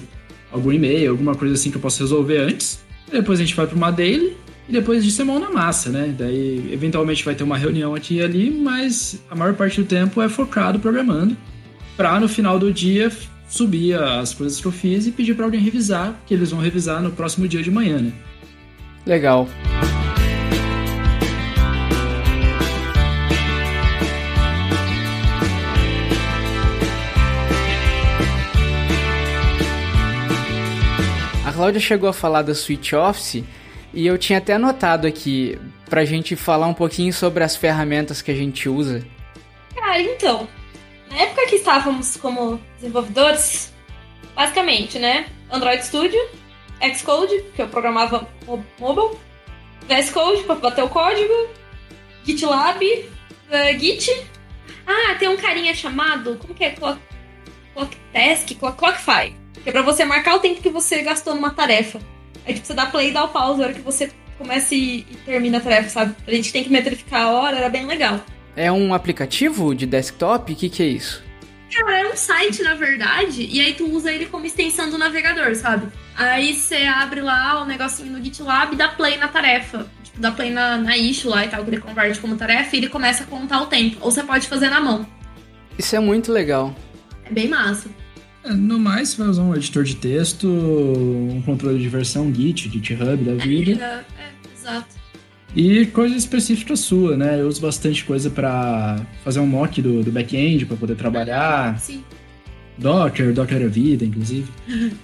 algum 0.52 0.72
e-mail, 0.72 1.12
alguma 1.12 1.36
coisa 1.36 1.54
assim 1.54 1.72
que 1.72 1.78
eu 1.78 1.82
posso 1.82 2.02
resolver 2.02 2.38
antes. 2.38 2.80
Depois 3.12 3.40
a 3.40 3.44
gente 3.44 3.56
vai 3.56 3.66
para 3.66 3.76
uma 3.76 3.92
daily 3.92 4.38
e 4.68 4.72
depois 4.72 5.04
disso 5.04 5.22
é 5.22 5.26
mão 5.26 5.40
na 5.40 5.50
massa, 5.50 5.90
né? 5.90 6.14
Daí 6.16 6.70
eventualmente 6.72 7.26
vai 7.26 7.34
ter 7.34 7.44
uma 7.44 7.58
reunião 7.58 7.96
aqui 7.96 8.16
e 8.16 8.22
ali, 8.22 8.52
mas 8.52 9.20
a 9.30 9.36
maior 9.36 9.56
parte 9.56 9.82
do 9.82 9.88
tempo 9.88 10.22
é 10.22 10.30
focado 10.30 10.80
programando 10.80 11.36
para 11.98 12.20
no 12.20 12.30
final 12.30 12.60
do 12.60 12.72
dia 12.72 13.12
subir 13.50 14.00
as 14.00 14.34
coisas 14.34 14.62
que 14.62 14.68
eu 14.68 14.72
fiz 14.72 15.08
e 15.08 15.12
pedir 15.12 15.34
para 15.34 15.46
alguém 15.46 15.60
revisar, 15.60 16.22
que 16.28 16.34
eles 16.34 16.52
vão 16.52 16.62
revisar 16.62 17.02
no 17.02 17.12
próximo 17.12 17.48
dia 17.48 17.64
de 17.64 17.72
manhã, 17.72 17.98
né? 17.98 18.14
Legal. 19.06 19.50
Cláudia 31.60 31.82
chegou 31.82 32.08
a 32.08 32.14
falar 32.14 32.42
da 32.42 32.56
Switch 32.56 32.94
Office 32.94 33.44
e 33.94 34.08
eu 34.08 34.18
tinha 34.18 34.40
até 34.40 34.54
anotado 34.54 35.06
aqui 35.06 35.60
pra 35.90 36.06
gente 36.06 36.34
falar 36.34 36.68
um 36.68 36.74
pouquinho 36.74 37.12
sobre 37.12 37.44
as 37.44 37.54
ferramentas 37.54 38.22
que 38.22 38.32
a 38.32 38.34
gente 38.34 38.70
usa. 38.70 39.06
Cara, 39.76 40.02
então, 40.02 40.48
na 41.12 41.18
época 41.18 41.48
que 41.48 41.56
estávamos 41.56 42.16
como 42.16 42.62
desenvolvedores, 42.78 43.74
basicamente, 44.34 45.00
né? 45.00 45.26
Android 45.52 45.86
Studio, 45.86 46.18
Xcode, 46.96 47.44
que 47.54 47.62
eu 47.62 47.68
programava 47.68 48.26
mobile, 48.80 49.18
VS 49.86 50.12
Code 50.12 50.44
para 50.44 50.56
bater 50.56 50.86
o 50.86 50.88
código, 50.88 51.50
GitLab, 52.24 52.86
uh, 52.86 53.78
Git. 53.78 54.10
Ah, 54.88 55.14
tem 55.16 55.28
um 55.28 55.36
carinha 55.36 55.76
chamado, 55.76 56.38
como 56.38 56.54
que 56.54 56.64
é? 56.64 56.70
Clock, 56.70 57.02
Clock 57.74 57.98
Task, 58.14 58.48
Clock, 58.58 58.78
Clockify. 58.78 59.39
Que 59.64 59.70
é 59.70 59.72
pra 59.72 59.82
você 59.82 60.06
marcar 60.06 60.36
o 60.36 60.40
tempo 60.40 60.62
que 60.62 60.70
você 60.70 61.02
gastou 61.02 61.36
numa 61.36 61.52
tarefa. 61.52 62.00
Aí, 62.46 62.54
tipo, 62.54 62.66
você 62.66 62.74
dá 62.74 62.86
play 62.86 63.10
e 63.10 63.14
dá 63.14 63.24
o 63.24 63.30
pause 63.30 63.60
na 63.60 63.66
hora 63.66 63.74
que 63.74 63.82
você 63.82 64.12
começa 64.38 64.74
e, 64.74 65.06
e 65.10 65.18
termina 65.26 65.58
a 65.58 65.62
tarefa, 65.62 65.90
sabe? 65.90 66.16
A 66.26 66.32
gente 66.32 66.52
tem 66.52 66.64
que 66.64 66.72
metrificar 66.72 67.24
a 67.24 67.32
hora, 67.32 67.58
era 67.58 67.70
bem 67.70 67.86
legal. 67.86 68.24
É 68.56 68.72
um 68.72 68.94
aplicativo 68.94 69.76
de 69.76 69.86
desktop? 69.86 70.52
O 70.52 70.56
que, 70.56 70.70
que 70.70 70.84
é 70.84 70.88
isso? 70.88 71.24
Cara, 71.72 72.00
é 72.00 72.12
um 72.12 72.16
site, 72.16 72.64
na 72.64 72.74
verdade, 72.74 73.48
e 73.50 73.62
aí 73.62 73.74
tu 73.76 73.86
usa 73.86 74.12
ele 74.12 74.26
como 74.26 74.46
extensão 74.46 74.90
do 74.90 74.98
navegador, 74.98 75.54
sabe? 75.56 75.88
Aí 76.16 76.56
você 76.56 76.78
abre 76.86 77.22
lá 77.22 77.62
o 77.62 77.66
negocinho 77.66 78.12
no 78.12 78.24
GitLab 78.24 78.74
e 78.74 78.76
dá 78.76 78.88
play 78.88 79.18
na 79.18 79.28
tarefa. 79.28 79.88
Tipo, 80.04 80.20
dá 80.20 80.32
play 80.32 80.50
na, 80.50 80.78
na 80.78 80.98
issue 80.98 81.30
lá 81.30 81.46
e 81.46 81.48
tal, 81.48 81.64
que 81.64 81.70
ele 81.70 81.80
converte 81.80 82.20
como 82.20 82.36
tarefa 82.36 82.76
e 82.76 82.80
ele 82.80 82.90
começa 82.90 83.24
a 83.24 83.28
contar 83.28 83.62
o 83.62 83.68
tempo. 83.68 83.98
Ou 84.02 84.10
você 84.10 84.24
pode 84.24 84.48
fazer 84.48 84.70
na 84.70 84.82
mão. 84.82 85.06
Isso 85.78 85.96
é 85.96 86.00
muito 86.00 86.32
legal. 86.32 86.76
É 87.24 87.32
bem 87.32 87.48
massa. 87.48 87.88
É, 88.44 88.54
no 88.54 88.80
mais, 88.80 89.10
você 89.10 89.18
vai 89.18 89.28
usar 89.28 89.44
um 89.44 89.56
editor 89.56 89.84
de 89.84 89.96
texto, 89.96 90.48
um 90.48 91.42
controle 91.46 91.80
de 91.80 91.90
versão 91.90 92.34
Git, 92.34 92.70
GitHub 92.70 93.24
da 93.24 93.36
vida. 93.36 94.06
É, 94.18 94.22
é, 94.22 94.32
exato. 94.56 95.00
E 95.56 95.88
coisa 95.88 96.16
específica 96.16 96.76
sua, 96.76 97.18
né? 97.18 97.42
Eu 97.42 97.48
uso 97.48 97.60
bastante 97.62 98.06
coisa 98.06 98.30
para 98.30 99.02
fazer 99.24 99.40
um 99.40 99.48
mock 99.48 99.82
do, 99.82 100.04
do 100.04 100.12
back-end, 100.12 100.66
para 100.66 100.78
poder 100.78 100.96
trabalhar. 100.96 101.80
Sim. 101.80 102.04
Docker, 102.78 103.34
Docker 103.34 103.60
da 103.60 103.68
vida, 103.68 104.06
inclusive. 104.06 104.50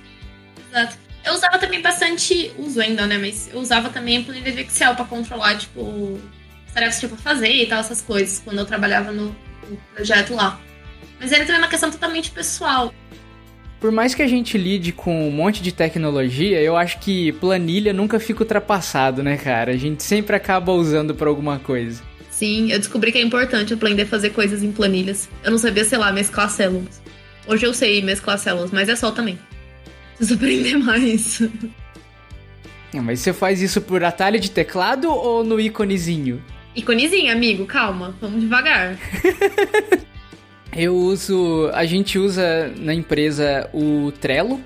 exato. 0.69 0.98
Eu 1.26 1.34
usava 1.34 1.58
também 1.58 1.82
bastante, 1.82 2.52
uso 2.58 2.80
ainda, 2.80 3.08
né? 3.08 3.17
Mas 3.17 3.50
eu 3.52 3.60
usava 3.60 3.89
também 3.89 4.24
planilha 4.24 4.52
de 4.52 4.62
Excel 4.62 4.95
para 4.95 5.06
controlar, 5.06 5.58
tipo, 5.58 6.19
tarefas 6.71 7.00
que 7.00 7.06
eu 7.08 7.17
fazer 7.17 7.52
e 7.52 7.65
tal, 7.65 7.80
essas 7.80 8.02
coisas, 8.02 8.39
quando 8.39 8.60
eu 8.60 8.65
trabalhava 8.65 9.12
no, 9.12 9.36
no 9.67 9.78
projeto 9.95 10.36
lá. 10.36 10.62
Mas 11.19 11.32
era 11.32 11.43
também 11.45 11.62
uma 11.62 11.67
questão 11.67 11.89
totalmente 11.89 12.30
pessoal. 12.30 12.93
Por 13.86 13.91
mais 13.91 14.15
que 14.15 14.24
a 14.24 14.28
gente 14.28 14.58
lide 14.58 14.91
com 14.91 15.28
um 15.28 15.32
monte 15.32 15.62
de 15.62 15.71
tecnologia, 15.71 16.60
eu 16.60 16.76
acho 16.76 16.98
que 16.98 17.32
planilha 17.34 17.93
nunca 17.93 18.19
fica 18.19 18.41
ultrapassado, 18.41 19.21
né, 19.21 19.38
cara? 19.38 19.74
A 19.74 19.78
gente 19.78 20.02
sempre 20.02 20.36
acaba 20.36 20.71
usando 20.71 21.13
para 21.13 21.30
alguma 21.30 21.60
coisa. 21.60 22.02
Sim, 22.32 22.71
eu 22.71 22.80
descobri 22.80 23.12
que 23.12 23.19
é 23.19 23.21
importante 23.21 23.76
aprender 23.76 24.02
a 24.02 24.06
fazer 24.08 24.32
coisas 24.32 24.63
em 24.63 24.71
planilhas. 24.71 25.30
Eu 25.43 25.52
não 25.52 25.60
sabia, 25.60 25.86
sei 25.86 26.00
lá, 26.00 26.12
mesclar 26.12 26.50
células. 26.50 27.00
Hoje 27.45 27.63
eu 27.63 27.76
sei 27.76 28.02
mesclar 28.02 28.39
células, 28.39 28.71
mas 28.71 28.89
é 28.89 28.95
só 28.95 29.12
também. 29.12 29.38
Preciso 30.17 30.34
aprender 30.34 30.78
mais. 30.80 31.43
É, 32.91 33.00
mas 33.00 33.19
você 33.19 33.34
faz 33.34 33.62
isso 33.62 33.80
por 33.82 34.04
atalho 34.04 34.39
de 34.39 34.50
teclado 34.50 35.12
ou 35.12 35.43
no 35.43 35.60
íconezinho? 35.60 36.43
Íconezinho, 36.76 37.32
amigo, 37.32 37.67
calma, 37.67 38.15
vamos 38.19 38.41
devagar. 38.41 38.98
Eu 40.75 40.95
uso. 40.95 41.69
A 41.73 41.85
gente 41.85 42.19
usa 42.19 42.71
na 42.77 42.93
empresa 42.93 43.69
o 43.73 44.11
Trello 44.19 44.61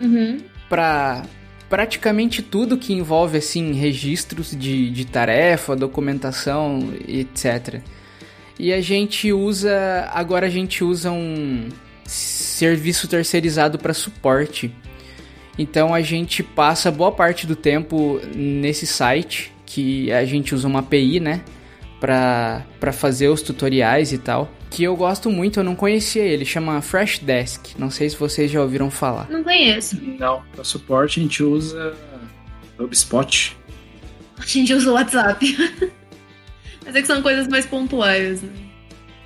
uhum. 0.00 0.38
para 0.68 1.22
praticamente 1.68 2.42
tudo 2.42 2.78
que 2.78 2.92
envolve 2.92 3.38
assim 3.38 3.72
registros 3.72 4.56
de, 4.56 4.90
de 4.90 5.04
tarefa, 5.04 5.74
documentação, 5.74 6.92
etc. 7.06 7.80
E 8.58 8.72
a 8.72 8.80
gente 8.80 9.32
usa. 9.32 10.08
Agora 10.12 10.46
a 10.46 10.50
gente 10.50 10.84
usa 10.84 11.10
um 11.10 11.68
serviço 12.04 13.08
terceirizado 13.08 13.78
para 13.78 13.92
suporte. 13.92 14.72
Então 15.58 15.92
a 15.92 16.00
gente 16.00 16.42
passa 16.42 16.90
boa 16.90 17.10
parte 17.10 17.46
do 17.46 17.56
tempo 17.56 18.20
nesse 18.34 18.86
site 18.86 19.52
que 19.66 20.10
a 20.12 20.24
gente 20.24 20.54
usa 20.54 20.68
uma 20.68 20.78
API, 20.78 21.18
né? 21.20 21.42
para 22.00 22.92
fazer 22.92 23.28
os 23.28 23.42
tutoriais 23.42 24.12
e 24.12 24.18
tal. 24.18 24.50
Que 24.70 24.82
eu 24.84 24.94
gosto 24.96 25.30
muito, 25.30 25.60
eu 25.60 25.64
não 25.64 25.74
conhecia 25.74 26.22
ele, 26.22 26.44
chama 26.44 26.80
Freshdesk. 26.82 27.78
Não 27.78 27.90
sei 27.90 28.10
se 28.10 28.16
vocês 28.16 28.50
já 28.50 28.60
ouviram 28.60 28.90
falar. 28.90 29.28
Não 29.30 29.42
conheço. 29.42 30.00
Não, 30.18 30.42
para 30.52 30.64
suporte 30.64 31.20
a 31.20 31.22
gente 31.22 31.42
usa 31.42 31.94
HubSpot. 32.78 33.56
A 34.38 34.46
gente 34.46 34.72
usa 34.74 34.90
o 34.90 34.94
WhatsApp. 34.94 35.56
mas 36.84 36.94
é 36.94 37.00
que 37.00 37.06
são 37.06 37.22
coisas 37.22 37.48
mais 37.48 37.66
pontuais, 37.66 38.42
né? 38.42 38.50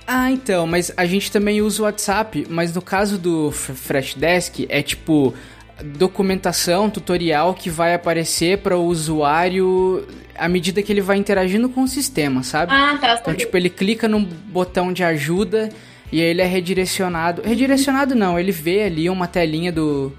Ah, 0.05 0.29
então, 0.31 0.67
mas 0.67 0.91
a 0.97 1.05
gente 1.05 1.31
também 1.31 1.61
usa 1.61 1.81
o 1.81 1.85
WhatsApp, 1.85 2.45
mas 2.49 2.73
no 2.75 2.81
caso 2.81 3.17
do 3.17 3.51
Freshdesk 3.51 4.65
é 4.67 4.81
tipo 4.81 5.33
documentação, 5.81 6.89
tutorial 6.89 7.53
que 7.53 7.69
vai 7.69 7.93
aparecer 7.93 8.59
para 8.59 8.77
o 8.77 8.85
usuário 8.85 10.05
à 10.37 10.47
medida 10.47 10.81
que 10.81 10.91
ele 10.91 11.01
vai 11.01 11.17
interagindo 11.17 11.69
com 11.69 11.83
o 11.83 11.87
sistema, 11.87 12.43
sabe? 12.43 12.73
Ah, 12.73 12.97
tá. 12.99 13.17
Então, 13.21 13.33
tipo, 13.33 13.55
ele 13.55 13.69
clica 13.69 14.07
no 14.07 14.19
botão 14.19 14.93
de 14.93 15.03
ajuda 15.03 15.69
e 16.11 16.21
aí 16.21 16.27
ele 16.27 16.41
é 16.41 16.45
redirecionado. 16.45 17.41
Redirecionado 17.41 18.15
não, 18.15 18.39
ele 18.39 18.51
vê 18.51 18.83
ali 18.83 19.09
uma 19.09 19.27
telinha 19.27 19.71
do 19.71 20.13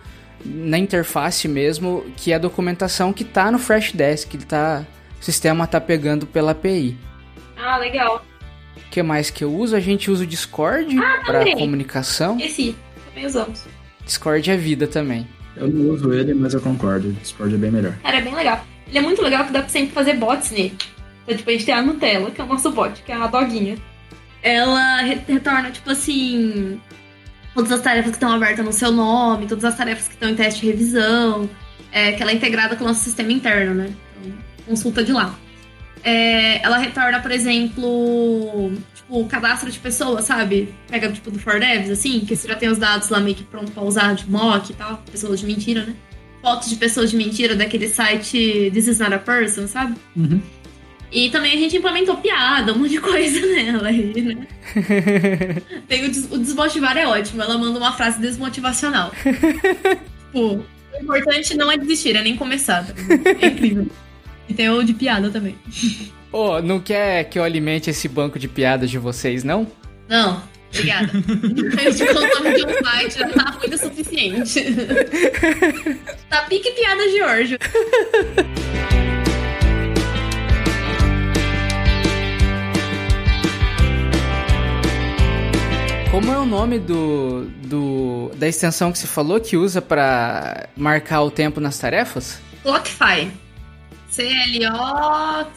na 0.44 0.76
interface 0.76 1.48
mesmo, 1.48 2.04
que 2.18 2.30
é 2.32 2.34
a 2.34 2.38
documentação 2.38 3.14
que 3.14 3.24
tá 3.24 3.50
no 3.50 3.58
Freshdesk, 3.58 4.34
ele 4.34 4.44
tá 4.44 4.84
o 5.18 5.24
sistema 5.24 5.66
tá 5.66 5.80
pegando 5.80 6.26
pela 6.26 6.52
API. 6.52 6.98
Ah, 7.56 7.78
legal. 7.78 8.22
O 8.76 8.90
que 8.90 9.02
mais 9.02 9.30
que 9.30 9.42
eu 9.42 9.50
uso? 9.54 9.74
A 9.74 9.80
gente 9.80 10.10
usa 10.10 10.24
o 10.24 10.26
Discord 10.26 10.98
Ah, 10.98 11.22
para 11.24 11.50
comunicação. 11.52 12.38
Esse, 12.38 12.76
também 13.06 13.24
usamos. 13.24 13.64
Discord 14.04 14.50
é 14.50 14.56
vida 14.56 14.86
também. 14.86 15.26
Eu 15.56 15.68
não 15.68 15.90
uso 15.94 16.12
ele, 16.12 16.34
mas 16.34 16.52
eu 16.54 16.60
concordo. 16.60 17.08
O 17.08 17.12
Discord 17.12 17.54
é 17.54 17.58
bem 17.58 17.70
melhor. 17.70 17.94
Cara, 18.02 18.18
é 18.18 18.20
bem 18.22 18.34
legal. 18.34 18.64
Ele 18.88 18.98
é 18.98 19.00
muito 19.00 19.22
legal 19.22 19.44
que 19.44 19.52
dá 19.52 19.60
pra 19.60 19.68
sempre 19.68 19.92
fazer 19.92 20.14
bots 20.14 20.50
nele. 20.50 20.74
Então, 21.24 21.36
tipo, 21.36 21.48
a 21.48 21.52
gente 21.52 21.64
tem 21.64 21.74
a 21.74 21.82
Nutella, 21.82 22.30
que 22.30 22.40
é 22.40 22.44
o 22.44 22.46
nosso 22.46 22.70
bot, 22.70 23.02
que 23.02 23.10
é 23.12 23.14
a 23.14 23.26
doguinha. 23.26 23.76
Ela 24.42 24.98
re- 25.02 25.20
retorna, 25.26 25.70
tipo 25.70 25.90
assim, 25.90 26.78
todas 27.54 27.72
as 27.72 27.80
tarefas 27.80 28.10
que 28.10 28.16
estão 28.16 28.30
abertas 28.32 28.64
no 28.64 28.72
seu 28.72 28.90
nome, 28.92 29.46
todas 29.46 29.64
as 29.64 29.76
tarefas 29.76 30.06
que 30.08 30.14
estão 30.14 30.28
em 30.28 30.34
teste 30.34 30.60
de 30.60 30.66
revisão, 30.66 31.48
é, 31.90 32.12
que 32.12 32.22
ela 32.22 32.30
é 32.30 32.34
integrada 32.34 32.76
com 32.76 32.84
o 32.84 32.88
nosso 32.88 33.00
sistema 33.04 33.32
interno, 33.32 33.74
né? 33.74 33.90
Então, 34.20 34.32
consulta 34.66 35.02
de 35.02 35.12
lá. 35.12 35.34
É, 36.04 36.62
ela 36.62 36.76
retorna, 36.76 37.18
por 37.20 37.30
exemplo, 37.30 38.72
tipo, 38.94 39.20
o 39.20 39.26
cadastro 39.26 39.70
de 39.70 39.78
pessoas, 39.78 40.26
sabe? 40.26 40.68
Pega, 40.86 41.10
tipo, 41.10 41.30
do 41.30 41.38
For 41.38 41.58
Devs, 41.58 41.90
assim, 41.90 42.20
que 42.20 42.36
você 42.36 42.46
já 42.46 42.54
tem 42.54 42.68
os 42.68 42.76
dados 42.76 43.08
lá 43.08 43.20
meio 43.20 43.34
que 43.34 43.42
pronto 43.42 43.72
pra 43.72 43.82
usar 43.82 44.14
de 44.14 44.30
mock 44.30 44.70
e 44.70 44.74
tal, 44.74 45.02
pessoas 45.10 45.40
de 45.40 45.46
mentira, 45.46 45.86
né? 45.86 45.94
Fotos 46.42 46.68
de 46.68 46.76
pessoas 46.76 47.10
de 47.10 47.16
mentira 47.16 47.56
daquele 47.56 47.88
site 47.88 48.70
This 48.74 48.86
Is 48.86 48.98
Not 48.98 49.14
a 49.14 49.18
Person, 49.18 49.66
sabe? 49.66 49.94
Uhum. 50.14 50.42
E 51.10 51.30
também 51.30 51.54
a 51.54 51.56
gente 51.56 51.76
implementou 51.78 52.18
piada, 52.18 52.74
um 52.74 52.80
monte 52.80 52.90
de 52.90 53.00
coisa 53.00 53.40
nela 53.40 53.88
aí, 53.88 54.12
né? 54.22 54.46
Tem 55.88 56.04
o, 56.04 56.10
des 56.10 56.28
o 56.30 56.36
desmotivar 56.36 56.98
é 56.98 57.06
ótimo, 57.06 57.40
ela 57.40 57.56
manda 57.56 57.78
uma 57.78 57.92
frase 57.92 58.20
desmotivacional. 58.20 59.10
tipo, 59.24 60.62
o 60.92 61.00
importante 61.00 61.56
não 61.56 61.72
é 61.72 61.78
desistir, 61.78 62.14
é 62.14 62.22
nem 62.22 62.36
começar. 62.36 62.84
tá? 62.84 62.92
É 63.40 63.46
incrível. 63.46 63.86
E 64.48 64.54
tem 64.54 64.68
o 64.68 64.82
de 64.82 64.92
piada 64.92 65.30
também. 65.30 65.56
Ô, 66.30 66.60
não 66.60 66.80
quer 66.80 67.24
que 67.24 67.38
eu 67.38 67.44
alimente 67.44 67.88
esse 67.90 68.08
banco 68.08 68.38
de 68.38 68.48
piadas 68.48 68.90
de 68.90 68.98
vocês, 68.98 69.44
não? 69.44 69.66
Não, 70.08 70.42
obrigada. 70.68 71.10
A 71.78 71.90
gente 71.90 72.12
contamos 72.12 72.54
de 72.54 72.66
um 72.66 72.84
site, 72.84 73.18
já 73.18 73.28
tá 73.28 73.50
ruim 73.50 73.74
o 73.74 73.78
suficiente. 73.78 74.64
tá 76.28 76.42
pique 76.42 76.72
piada 76.72 77.02
Orjo. 77.24 77.56
Como 86.10 86.30
é 86.30 86.38
o 86.38 86.46
nome 86.46 86.78
do, 86.78 87.46
do 87.64 88.30
da 88.36 88.46
extensão 88.46 88.92
que 88.92 88.98
você 88.98 89.06
falou 89.06 89.40
que 89.40 89.56
usa 89.56 89.82
pra 89.82 90.68
marcar 90.76 91.22
o 91.22 91.30
tempo 91.30 91.58
nas 91.60 91.76
tarefas? 91.76 92.40
Clockify. 92.62 93.43
C-L-O-C-K-F-Y. 94.14 95.54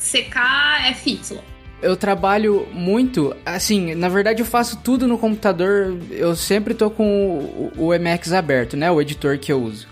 Eu 1.79 1.95
trabalho 1.95 2.67
muito, 2.73 3.35
assim, 3.45 3.93
na 3.93 4.09
verdade 4.09 4.41
eu 4.41 4.45
faço 4.45 4.77
tudo 4.77 5.07
no 5.07 5.15
computador, 5.15 5.95
eu 6.09 6.35
sempre 6.35 6.73
tô 6.73 6.89
com 6.89 7.37
o, 7.37 7.71
o 7.77 7.93
Emacs 7.93 8.33
aberto, 8.33 8.75
né, 8.75 8.89
o 8.89 8.99
editor 8.99 9.37
que 9.37 9.51
eu 9.51 9.61
uso. 9.61 9.87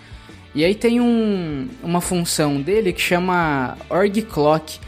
E 0.56 0.66
aí 0.66 0.74
tem 0.74 1.00
um, 1.00 1.70
uma 1.84 2.02
função 2.02 2.60
dele 2.60 2.92
que 2.92 3.02
chama 3.02 3.78
org 3.88 4.20
clock. 4.24 4.80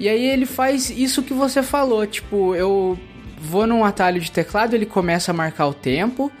E 0.00 0.08
aí 0.08 0.24
ele 0.24 0.46
faz 0.46 0.88
isso 0.88 1.22
que 1.22 1.34
você 1.34 1.62
falou, 1.62 2.06
tipo, 2.06 2.54
eu 2.54 2.98
vou 3.38 3.66
num 3.66 3.84
atalho 3.84 4.20
de 4.22 4.30
teclado, 4.30 4.72
ele 4.72 4.86
começa 4.86 5.32
a 5.32 5.34
marcar 5.34 5.66
o 5.66 5.74
tempo, 5.74 6.32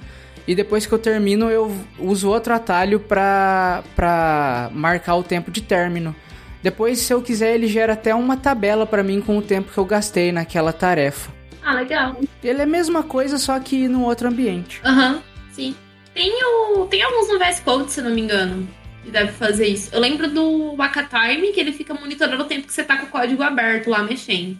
e 0.46 0.54
depois 0.54 0.86
que 0.86 0.92
eu 0.94 0.98
termino 0.98 1.50
eu 1.50 1.70
uso 1.98 2.30
outro 2.30 2.54
atalho 2.54 2.98
pra, 2.98 3.82
pra 3.94 4.70
marcar 4.72 5.16
o 5.16 5.22
tempo 5.22 5.50
de 5.50 5.60
término. 5.60 6.16
Depois, 6.62 6.98
se 6.98 7.12
eu 7.12 7.22
quiser, 7.22 7.54
ele 7.54 7.66
gera 7.66 7.92
até 7.92 8.14
uma 8.14 8.36
tabela 8.36 8.86
pra 8.86 9.02
mim 9.02 9.20
com 9.20 9.38
o 9.38 9.42
tempo 9.42 9.72
que 9.72 9.78
eu 9.78 9.84
gastei 9.84 10.32
naquela 10.32 10.72
tarefa. 10.72 11.30
Ah, 11.62 11.74
legal. 11.74 12.16
Ele 12.42 12.60
é 12.60 12.64
a 12.64 12.66
mesma 12.66 13.02
coisa, 13.02 13.38
só 13.38 13.58
que 13.60 13.86
num 13.88 14.04
outro 14.04 14.28
ambiente. 14.28 14.80
Aham, 14.84 15.22
sim. 15.52 15.74
Tem, 16.14 16.32
o, 16.42 16.86
tem 16.86 17.02
alguns 17.02 17.28
no 17.28 17.38
VS 17.38 17.60
Code, 17.60 17.92
se 17.92 18.02
não 18.02 18.10
me 18.10 18.22
engano, 18.22 18.68
que 19.04 19.10
deve 19.10 19.32
fazer 19.32 19.68
isso. 19.68 19.90
Eu 19.92 20.00
lembro 20.00 20.28
do 20.28 20.74
Wakatime, 20.74 21.52
que 21.52 21.60
ele 21.60 21.72
fica 21.72 21.94
monitorando 21.94 22.42
o 22.42 22.46
tempo 22.46 22.66
que 22.66 22.72
você 22.72 22.82
tá 22.82 22.96
com 22.96 23.06
o 23.06 23.10
código 23.10 23.42
aberto 23.42 23.90
lá 23.90 24.02
mexendo. 24.02 24.58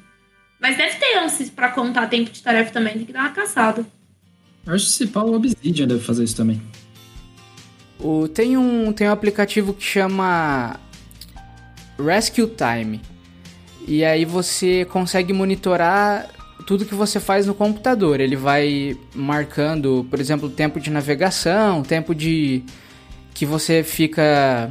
Mas 0.61 0.76
deve 0.76 0.96
ter 0.99 1.18
antes 1.18 1.51
pra 1.51 1.70
contar 1.70 2.09
tempo 2.09 2.30
de 2.30 2.42
tarefa 2.42 2.70
também, 2.72 2.94
tem 2.94 3.05
que 3.05 3.12
dar 3.12 3.20
uma 3.20 3.30
caçada. 3.30 3.86
Eu 4.66 4.74
acho 4.74 4.84
que 4.86 4.92
se 4.92 5.07
pau, 5.07 5.28
o 5.28 5.34
Obsidian 5.34 5.86
deve 5.86 6.01
fazer 6.01 6.24
isso 6.24 6.36
também. 6.36 6.61
O, 7.99 8.28
tem, 8.28 8.57
um, 8.57 8.92
tem 8.92 9.09
um 9.09 9.12
aplicativo 9.12 9.72
que 9.72 9.82
chama 9.82 10.78
Rescue 11.99 12.46
Time. 12.46 13.01
E 13.86 14.05
aí 14.05 14.24
você 14.24 14.84
consegue 14.84 15.32
monitorar 15.32 16.28
tudo 16.66 16.84
que 16.84 16.94
você 16.94 17.18
faz 17.18 17.46
no 17.46 17.55
computador. 17.55 18.20
Ele 18.20 18.36
vai 18.36 18.96
marcando, 19.14 20.07
por 20.11 20.20
exemplo, 20.20 20.51
tempo 20.51 20.78
de 20.78 20.90
navegação, 20.90 21.82
tempo 21.82 22.14
de 22.14 22.62
que 23.32 23.46
você 23.46 23.82
fica, 23.82 24.70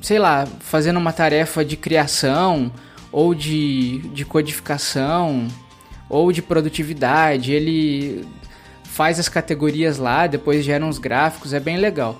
sei 0.00 0.18
lá, 0.18 0.46
fazendo 0.60 0.98
uma 0.98 1.12
tarefa 1.12 1.64
de 1.64 1.76
criação 1.76 2.72
ou 3.10 3.34
de, 3.34 3.98
de 4.14 4.24
codificação 4.24 5.48
ou 6.08 6.30
de 6.30 6.42
produtividade. 6.42 7.52
Ele 7.52 8.24
faz 8.84 9.18
as 9.18 9.28
categorias 9.28 9.98
lá, 9.98 10.26
depois 10.26 10.64
gera 10.64 10.84
uns 10.84 10.98
gráficos, 10.98 11.52
é 11.52 11.58
bem 11.58 11.78
legal. 11.78 12.18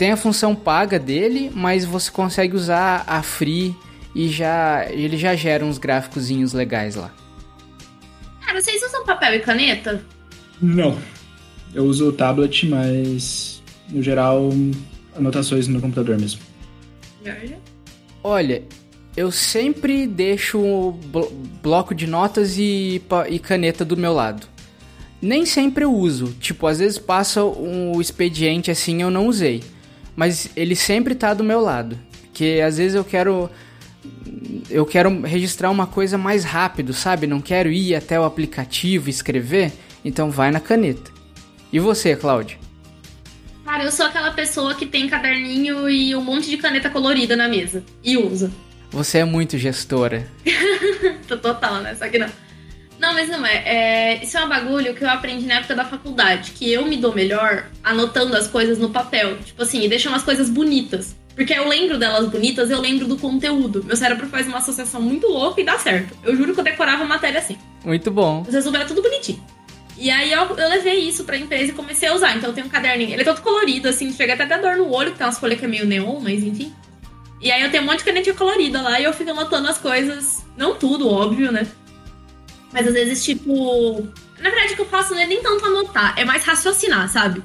Tem 0.00 0.12
a 0.12 0.16
função 0.16 0.54
paga 0.54 0.98
dele, 0.98 1.50
mas 1.54 1.84
você 1.84 2.10
consegue 2.10 2.56
usar 2.56 3.04
a 3.06 3.22
free 3.22 3.76
e 4.14 4.28
já 4.30 4.86
ele 4.90 5.18
já 5.18 5.36
gera 5.36 5.62
uns 5.62 5.76
gráficozinhos 5.76 6.54
legais 6.54 6.94
lá. 6.94 7.12
Cara, 8.40 8.58
vocês 8.62 8.82
usam 8.82 9.04
papel 9.04 9.34
e 9.34 9.40
caneta? 9.40 10.02
Não. 10.58 10.96
Eu 11.74 11.84
uso 11.84 12.08
o 12.08 12.12
tablet, 12.14 12.66
mas 12.66 13.62
no 13.90 14.02
geral, 14.02 14.48
anotações 15.14 15.68
no 15.68 15.78
computador 15.82 16.18
mesmo. 16.18 16.40
Jorge? 17.22 17.56
Olha, 18.24 18.62
eu 19.14 19.30
sempre 19.30 20.06
deixo 20.06 20.58
o 20.58 20.92
blo- 20.92 21.30
bloco 21.62 21.94
de 21.94 22.06
notas 22.06 22.56
e, 22.56 23.02
e 23.28 23.38
caneta 23.38 23.84
do 23.84 23.98
meu 23.98 24.14
lado. 24.14 24.46
Nem 25.20 25.44
sempre 25.44 25.84
eu 25.84 25.94
uso, 25.94 26.34
tipo, 26.40 26.66
às 26.66 26.78
vezes 26.78 26.98
passa 26.98 27.44
um 27.44 28.00
expediente 28.00 28.70
assim 28.70 29.02
eu 29.02 29.10
não 29.10 29.26
usei. 29.26 29.62
Mas 30.20 30.50
ele 30.54 30.76
sempre 30.76 31.14
tá 31.14 31.32
do 31.32 31.42
meu 31.42 31.62
lado. 31.62 31.98
Porque 32.24 32.60
às 32.62 32.76
vezes 32.76 32.94
eu 32.94 33.02
quero. 33.02 33.48
Eu 34.68 34.84
quero 34.84 35.22
registrar 35.22 35.70
uma 35.70 35.86
coisa 35.86 36.18
mais 36.18 36.44
rápido, 36.44 36.92
sabe? 36.92 37.26
Não 37.26 37.40
quero 37.40 37.70
ir 37.70 37.94
até 37.94 38.20
o 38.20 38.24
aplicativo 38.24 39.08
e 39.08 39.10
escrever. 39.10 39.72
Então 40.04 40.30
vai 40.30 40.50
na 40.50 40.60
caneta. 40.60 41.10
E 41.72 41.80
você, 41.80 42.14
Cláudia? 42.14 42.58
Cara, 43.64 43.82
eu 43.84 43.90
sou 43.90 44.04
aquela 44.04 44.30
pessoa 44.32 44.74
que 44.74 44.84
tem 44.84 45.08
caderninho 45.08 45.88
e 45.88 46.14
um 46.14 46.20
monte 46.22 46.50
de 46.50 46.58
caneta 46.58 46.90
colorida 46.90 47.34
na 47.34 47.48
mesa. 47.48 47.82
E 48.04 48.18
usa. 48.18 48.52
Você 48.90 49.20
é 49.20 49.24
muito 49.24 49.56
gestora. 49.56 50.28
Tô 51.26 51.38
total, 51.38 51.80
né? 51.80 51.94
Só 51.94 52.06
que 52.10 52.18
não. 52.18 52.28
Não, 53.00 53.14
mas 53.14 53.28
não 53.28 53.44
é. 53.46 53.62
é. 53.64 54.22
Isso 54.22 54.36
é 54.36 54.44
um 54.44 54.48
bagulho 54.48 54.94
que 54.94 55.02
eu 55.02 55.08
aprendi 55.08 55.46
na 55.46 55.54
época 55.54 55.74
da 55.74 55.84
faculdade. 55.86 56.50
Que 56.52 56.70
eu 56.70 56.84
me 56.84 56.98
dou 56.98 57.14
melhor 57.14 57.66
anotando 57.82 58.36
as 58.36 58.46
coisas 58.46 58.78
no 58.78 58.90
papel. 58.90 59.38
Tipo 59.38 59.62
assim, 59.62 59.82
e 59.82 59.88
deixando 59.88 60.16
as 60.16 60.22
coisas 60.22 60.50
bonitas. 60.50 61.16
Porque 61.34 61.54
eu 61.54 61.66
lembro 61.66 61.96
delas 61.96 62.28
bonitas, 62.28 62.70
eu 62.70 62.78
lembro 62.78 63.06
do 63.06 63.16
conteúdo. 63.16 63.82
Meu 63.82 63.96
cérebro 63.96 64.26
faz 64.28 64.46
uma 64.46 64.58
associação 64.58 65.00
muito 65.00 65.26
louca 65.26 65.60
e 65.60 65.64
dá 65.64 65.78
certo. 65.78 66.14
Eu 66.22 66.36
juro 66.36 66.52
que 66.52 66.60
eu 66.60 66.64
decorava 66.64 67.02
a 67.02 67.06
matéria 67.06 67.38
assim. 67.38 67.56
Muito 67.82 68.10
bom. 68.10 68.42
Os 68.46 68.52
resumos 68.52 68.78
eram 68.78 68.88
tudo 68.88 69.00
bonitinho. 69.00 69.42
E 69.96 70.10
aí 70.10 70.30
eu, 70.30 70.42
eu 70.56 70.68
levei 70.68 70.98
isso 71.00 71.24
pra 71.24 71.38
empresa 71.38 71.72
e 71.72 71.74
comecei 71.74 72.08
a 72.08 72.14
usar. 72.14 72.36
Então 72.36 72.50
eu 72.50 72.54
tenho 72.54 72.66
um 72.66 72.70
caderninho. 72.70 73.12
Ele 73.12 73.22
é 73.22 73.24
todo 73.24 73.40
colorido, 73.40 73.88
assim, 73.88 74.12
chega 74.12 74.34
até 74.34 74.44
a 74.44 74.46
dar 74.46 74.60
dor 74.60 74.76
no 74.76 74.90
olho, 74.92 75.12
que 75.12 75.18
tem 75.18 75.26
umas 75.26 75.38
folhas 75.38 75.58
que 75.58 75.64
é 75.64 75.68
meio 75.68 75.86
neon, 75.86 76.20
mas 76.20 76.42
enfim. 76.42 76.70
E 77.40 77.50
aí 77.50 77.62
eu 77.62 77.70
tenho 77.70 77.82
um 77.82 77.86
monte 77.86 77.98
de 77.98 78.04
canetinha 78.04 78.34
colorida 78.34 78.82
lá 78.82 79.00
e 79.00 79.04
eu 79.04 79.12
fico 79.14 79.30
anotando 79.30 79.68
as 79.68 79.78
coisas. 79.78 80.44
Não 80.58 80.74
tudo, 80.74 81.08
óbvio, 81.08 81.50
né? 81.50 81.66
Mas 82.72 82.86
às 82.86 82.94
vezes, 82.94 83.24
tipo. 83.24 84.08
Na 84.38 84.48
verdade, 84.48 84.72
o 84.72 84.76
que 84.76 84.82
eu 84.82 84.86
faço 84.86 85.12
não 85.12 85.20
é 85.20 85.26
nem 85.26 85.42
tanto 85.42 85.64
anotar, 85.64 86.14
é 86.16 86.24
mais 86.24 86.44
raciocinar, 86.44 87.10
sabe? 87.10 87.42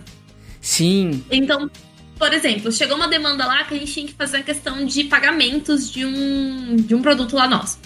Sim, 0.62 1.24
Então, 1.30 1.70
por 2.18 2.34
exemplo, 2.34 2.72
chegou 2.72 2.96
uma 2.96 3.08
demanda 3.08 3.46
lá 3.46 3.64
que 3.66 3.76
a 3.76 3.78
gente 3.78 3.94
tinha 3.94 4.08
que 4.08 4.14
fazer 4.14 4.38
a 4.38 4.44
questão 4.44 4.86
de 4.86 5.04
pagamentos 5.04 5.92
de 5.92 6.06
um, 6.06 6.76
de 6.78 6.96
um 6.96 7.02
produto 7.02 7.36
lá 7.36 7.48
nosso. 7.48 7.78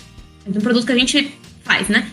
De 0.48 0.58
um 0.58 0.62
produto 0.62 0.86
que 0.86 0.92
a 0.92 0.98
gente 0.98 1.38
faz, 1.64 1.90
né? 1.90 2.12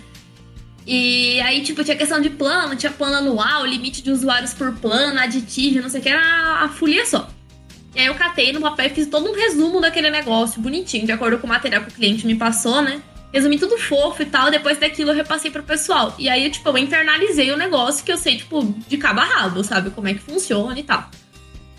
E 0.87 1.41
aí, 1.41 1.63
tipo, 1.63 1.85
tinha 1.85 1.97
questão 1.97 2.21
de 2.21 2.31
plano, 2.31 2.77
tinha 2.77 2.93
plano 2.93 3.17
anual, 3.17 3.67
limite 3.67 4.03
de 4.03 4.11
usuários 4.11 4.55
por 4.55 4.73
plano, 4.75 5.19
aditivo, 5.21 5.83
não 5.83 5.89
sei 5.89 6.01
o 6.01 6.03
que, 6.03 6.09
era 6.09 6.65
a 6.65 6.69
folia 6.69 7.05
só. 7.05 7.29
E 7.95 8.01
aí 8.01 8.07
eu 8.07 8.15
catei 8.15 8.53
no 8.53 8.61
papel 8.61 8.87
e 8.87 8.91
fiz 8.91 9.07
todo 9.07 9.29
um 9.29 9.35
resumo 9.35 9.81
daquele 9.81 10.11
negócio, 10.11 10.61
bonitinho, 10.61 11.07
de 11.07 11.13
acordo 11.13 11.39
com 11.39 11.47
o 11.47 11.51
material 11.51 11.83
que 11.83 11.91
o 11.91 11.95
cliente 11.95 12.27
me 12.27 12.37
passou, 12.37 12.83
né? 12.83 13.03
Resumi 13.37 13.59
tudo 13.59 13.77
fofo 13.77 14.23
e 14.23 14.25
tal, 14.25 14.51
depois 14.51 14.79
daquilo 14.79 15.11
eu 15.11 15.15
repassei 15.15 15.51
pro 15.51 15.63
pessoal. 15.63 16.15
E 16.19 16.27
aí, 16.27 16.49
tipo, 16.49 16.67
eu 16.71 16.79
internalizei 16.79 17.51
o 17.51 17.57
negócio 17.57 18.03
que 18.03 18.11
eu 18.11 18.17
sei, 18.17 18.39
tipo, 18.39 18.65
de 18.89 18.97
cabo 18.97 19.21
a 19.21 19.25
rabo, 19.25 19.63
sabe? 19.63 19.91
Como 19.91 20.09
é 20.09 20.15
que 20.15 20.21
funciona 20.21 20.81
e 20.81 20.83
tal. 20.83 21.11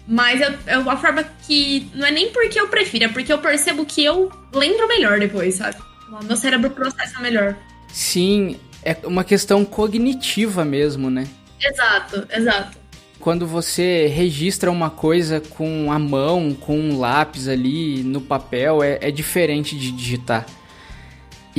Mas 0.07 0.39
é, 0.39 0.55
é 0.67 0.77
uma 0.77 0.97
forma 0.97 1.23
que 1.47 1.89
não 1.95 2.05
é 2.05 2.11
nem 2.11 2.31
porque 2.31 2.61
eu 2.61 2.67
prefiro, 2.67 3.05
é 3.05 3.07
porque 3.07 3.33
eu 3.33 3.39
percebo 3.39 3.87
que 3.87 4.05
eu 4.05 4.31
lembro 4.53 4.87
melhor 4.87 5.19
depois, 5.19 5.55
sabe? 5.55 5.77
O 6.11 6.23
meu 6.23 6.37
cérebro 6.37 6.69
processa 6.69 7.19
melhor. 7.21 7.57
Sim, 7.91 8.59
é 8.83 8.95
uma 9.03 9.23
questão 9.23 9.65
cognitiva 9.65 10.63
mesmo, 10.63 11.09
né? 11.09 11.27
Exato, 11.59 12.27
exato. 12.31 12.77
Quando 13.19 13.47
você 13.47 14.05
registra 14.05 14.69
uma 14.69 14.91
coisa 14.91 15.41
com 15.41 15.91
a 15.91 15.97
mão, 15.97 16.53
com 16.53 16.77
um 16.77 16.99
lápis 16.99 17.47
ali 17.47 18.03
no 18.03 18.21
papel, 18.21 18.83
é, 18.83 18.99
é 19.01 19.09
diferente 19.09 19.75
de 19.75 19.91
digitar. 19.91 20.45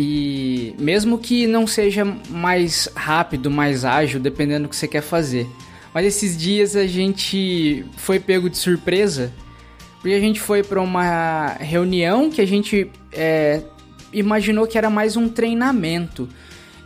E 0.00 0.76
mesmo 0.78 1.18
que 1.18 1.44
não 1.48 1.66
seja 1.66 2.04
mais 2.30 2.88
rápido, 2.94 3.50
mais 3.50 3.84
ágil, 3.84 4.20
dependendo 4.20 4.68
do 4.68 4.68
que 4.68 4.76
você 4.76 4.86
quer 4.86 5.00
fazer. 5.00 5.44
Mas 5.92 6.06
esses 6.06 6.36
dias 6.38 6.76
a 6.76 6.86
gente 6.86 7.84
foi 7.96 8.20
pego 8.20 8.48
de 8.48 8.56
surpresa, 8.56 9.32
porque 10.00 10.14
a 10.14 10.20
gente 10.20 10.40
foi 10.40 10.62
para 10.62 10.80
uma 10.80 11.48
reunião 11.58 12.30
que 12.30 12.40
a 12.40 12.46
gente 12.46 12.88
é, 13.10 13.60
imaginou 14.12 14.68
que 14.68 14.78
era 14.78 14.88
mais 14.88 15.16
um 15.16 15.28
treinamento. 15.28 16.28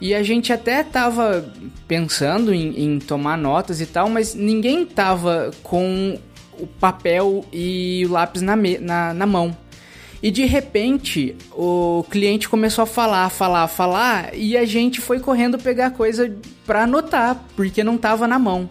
E 0.00 0.14
a 0.14 0.22
gente 0.22 0.50
até 0.50 0.82
tava 0.82 1.52
pensando 1.86 2.54
em, 2.54 2.82
em 2.82 2.98
tomar 2.98 3.36
notas 3.36 3.82
e 3.82 3.84
tal, 3.84 4.08
mas 4.08 4.34
ninguém 4.34 4.86
tava 4.86 5.50
com 5.62 6.18
o 6.58 6.66
papel 6.66 7.44
e 7.52 8.06
o 8.06 8.12
lápis 8.12 8.40
na, 8.40 8.56
me, 8.56 8.78
na, 8.78 9.12
na 9.12 9.26
mão. 9.26 9.54
E 10.22 10.30
de 10.30 10.44
repente, 10.44 11.34
o 11.50 12.04
cliente 12.08 12.48
começou 12.48 12.82
a 12.82 12.86
falar, 12.86 13.28
falar, 13.28 13.66
falar, 13.66 14.30
e 14.34 14.56
a 14.56 14.64
gente 14.64 15.00
foi 15.00 15.18
correndo 15.18 15.58
pegar 15.58 15.90
coisa 15.90 16.32
para 16.64 16.84
anotar, 16.84 17.44
porque 17.56 17.82
não 17.82 17.98
tava 17.98 18.28
na 18.28 18.38
mão. 18.38 18.70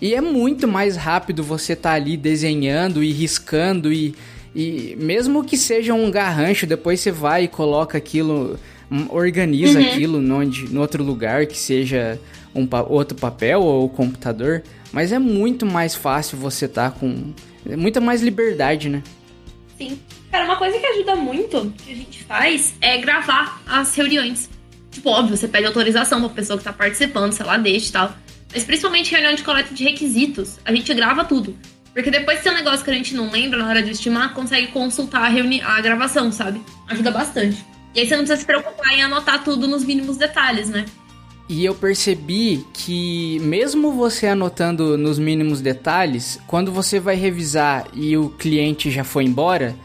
E 0.00 0.14
é 0.14 0.20
muito 0.20 0.68
mais 0.68 0.96
rápido 0.96 1.42
você 1.42 1.74
tá 1.74 1.92
ali 1.92 2.16
desenhando 2.16 3.02
e 3.02 3.10
riscando 3.10 3.92
e, 3.92 4.14
e 4.54 4.96
mesmo 5.00 5.42
que 5.42 5.56
seja 5.56 5.92
um 5.92 6.08
garrancho, 6.08 6.66
depois 6.66 7.00
você 7.00 7.10
vai 7.10 7.44
e 7.44 7.48
coloca 7.48 7.98
aquilo, 7.98 8.58
hum, 8.90 9.06
organiza 9.10 9.80
uhum. 9.80 9.86
aquilo 9.86 10.34
onde, 10.34 10.72
no 10.72 10.80
outro 10.80 11.02
lugar 11.02 11.46
que 11.46 11.58
seja 11.58 12.18
um 12.54 12.68
outro 12.88 13.16
papel 13.16 13.60
ou 13.60 13.88
computador, 13.88 14.62
mas 14.92 15.10
é 15.10 15.18
muito 15.18 15.64
mais 15.64 15.94
fácil 15.94 16.38
você 16.38 16.68
tá 16.68 16.90
com 16.90 17.32
é 17.68 17.76
muita 17.76 18.00
mais 18.00 18.22
liberdade, 18.22 18.88
né? 18.88 19.02
Sim. 19.78 19.98
Cara, 20.32 20.46
uma 20.46 20.56
coisa 20.56 20.78
que 20.78 20.86
ajuda 20.86 21.14
muito 21.14 21.74
que 21.84 21.92
a 21.92 21.94
gente 21.94 22.24
faz 22.24 22.74
é 22.80 22.96
gravar 22.96 23.60
as 23.66 23.94
reuniões. 23.94 24.48
Tipo, 24.90 25.10
óbvio, 25.10 25.36
você 25.36 25.46
pede 25.46 25.66
autorização 25.66 26.20
pra 26.20 26.30
pessoa 26.30 26.58
que 26.58 26.64
tá 26.64 26.72
participando, 26.72 27.32
sei 27.32 27.44
lá, 27.44 27.58
deixa 27.58 27.88
e 27.90 27.92
tal. 27.92 28.16
Mas 28.50 28.64
principalmente 28.64 29.12
reunião 29.12 29.34
de 29.34 29.42
coleta 29.42 29.74
de 29.74 29.84
requisitos, 29.84 30.58
a 30.64 30.72
gente 30.72 30.92
grava 30.94 31.22
tudo. 31.22 31.54
Porque 31.92 32.10
depois 32.10 32.38
se 32.38 32.44
tem 32.44 32.52
um 32.52 32.54
negócio 32.54 32.82
que 32.82 32.90
a 32.90 32.94
gente 32.94 33.14
não 33.14 33.30
lembra 33.30 33.58
na 33.58 33.68
hora 33.68 33.82
de 33.82 33.90
estimar, 33.90 34.32
consegue 34.32 34.68
consultar 34.68 35.22
a, 35.22 35.28
reuni 35.28 35.60
a 35.60 35.78
gravação, 35.82 36.32
sabe? 36.32 36.62
Ajuda 36.88 37.10
bastante. 37.10 37.62
E 37.94 38.00
aí 38.00 38.06
você 38.06 38.16
não 38.16 38.24
precisa 38.24 38.40
se 38.40 38.46
preocupar 38.46 38.90
em 38.94 39.02
anotar 39.02 39.44
tudo 39.44 39.68
nos 39.68 39.84
mínimos 39.84 40.16
detalhes, 40.16 40.70
né? 40.70 40.86
E 41.46 41.62
eu 41.62 41.74
percebi 41.74 42.64
que, 42.72 43.38
mesmo 43.40 43.92
você 43.92 44.28
anotando 44.28 44.96
nos 44.96 45.18
mínimos 45.18 45.60
detalhes, 45.60 46.40
quando 46.46 46.72
você 46.72 46.98
vai 46.98 47.16
revisar 47.16 47.86
e 47.92 48.16
o 48.16 48.30
cliente 48.30 48.90
já 48.90 49.04
foi 49.04 49.24
embora, 49.24 49.76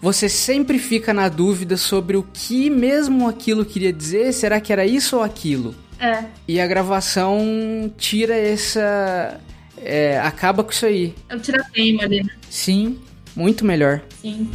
você 0.00 0.28
sempre 0.28 0.78
fica 0.78 1.12
na 1.12 1.28
dúvida 1.28 1.76
sobre 1.76 2.16
o 2.16 2.22
que 2.32 2.70
mesmo 2.70 3.28
aquilo 3.28 3.64
queria 3.64 3.92
dizer, 3.92 4.32
será 4.32 4.60
que 4.60 4.72
era 4.72 4.86
isso 4.86 5.16
ou 5.16 5.22
aquilo? 5.22 5.74
É. 5.98 6.24
E 6.46 6.60
a 6.60 6.66
gravação 6.66 7.92
tira 7.96 8.34
essa. 8.34 9.40
É, 9.78 10.18
acaba 10.20 10.62
com 10.62 10.70
isso 10.70 10.86
aí. 10.86 11.14
É 11.28 11.36
o 11.36 11.40
tira-teima 11.40 12.02
ali, 12.02 12.22
né? 12.22 12.30
Sim, 12.50 12.98
muito 13.34 13.64
melhor. 13.64 14.02
Sim. 14.20 14.50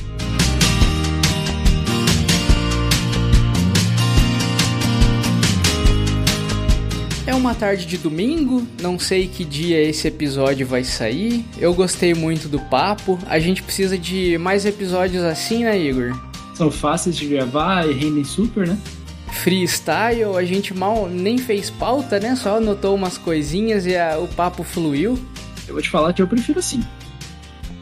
Uma 7.42 7.56
tarde 7.56 7.88
de 7.88 7.98
domingo, 7.98 8.68
não 8.80 9.00
sei 9.00 9.28
que 9.28 9.44
dia 9.44 9.82
esse 9.82 10.08
episódio 10.08 10.66
vai 10.66 10.84
sair. 10.84 11.44
Eu 11.58 11.74
gostei 11.74 12.14
muito 12.14 12.48
do 12.48 12.60
papo. 12.60 13.18
A 13.26 13.40
gente 13.40 13.64
precisa 13.64 13.98
de 13.98 14.38
mais 14.38 14.64
episódios 14.64 15.24
assim, 15.24 15.64
né, 15.64 15.76
Igor? 15.76 16.16
São 16.54 16.70
fáceis 16.70 17.18
de 17.18 17.26
gravar 17.26 17.90
e 17.90 17.94
rendem 17.94 18.24
super, 18.24 18.68
né? 18.68 18.78
Freestyle, 19.32 20.38
a 20.38 20.44
gente 20.44 20.72
mal 20.72 21.10
nem 21.10 21.40
fez 21.40 21.72
pauta, 21.72 22.20
né? 22.20 22.36
Só 22.36 22.58
anotou 22.58 22.94
umas 22.94 23.18
coisinhas 23.18 23.88
e 23.88 23.98
a, 23.98 24.20
o 24.20 24.28
papo 24.28 24.62
fluiu. 24.64 25.18
Eu 25.68 25.74
vou 25.74 25.82
te 25.82 25.90
falar 25.90 26.14
que 26.14 26.22
eu 26.22 26.28
prefiro 26.28 26.60
assim. 26.60 26.84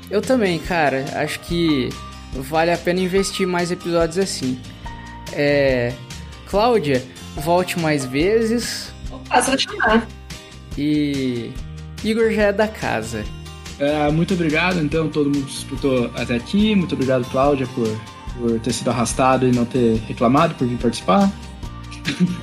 Eu 0.09 0.21
também, 0.21 0.57
cara. 0.57 1.03
Acho 1.15 1.37
que 1.41 1.89
vale 2.33 2.71
a 2.71 2.77
pena 2.77 3.01
investir 3.01 3.45
mais 3.45 3.71
episódios 3.71 4.17
assim. 4.17 4.57
É. 5.33 5.91
Cláudia, 6.45 7.03
volte 7.35 7.77
mais 7.77 8.05
vezes. 8.05 8.93
Ah, 9.29 9.41
só 9.41 9.57
chamar. 9.57 10.07
E 10.77 11.51
Igor 12.03 12.31
já 12.31 12.43
é 12.43 12.53
da 12.53 12.67
casa. 12.67 13.23
É, 13.79 14.11
muito 14.11 14.33
obrigado, 14.33 14.79
então, 14.79 15.07
todo 15.07 15.27
mundo 15.27 15.45
que 15.45 15.53
disputou 15.53 16.11
até 16.15 16.35
aqui. 16.35 16.75
Muito 16.75 16.95
obrigado, 16.95 17.29
Cláudia, 17.31 17.67
por, 17.67 17.87
por 18.37 18.59
ter 18.59 18.73
sido 18.73 18.89
arrastado 18.89 19.47
e 19.47 19.51
não 19.51 19.65
ter 19.65 19.95
reclamado 20.07 20.53
por 20.55 20.67
vir 20.67 20.77
participar. 20.77 21.31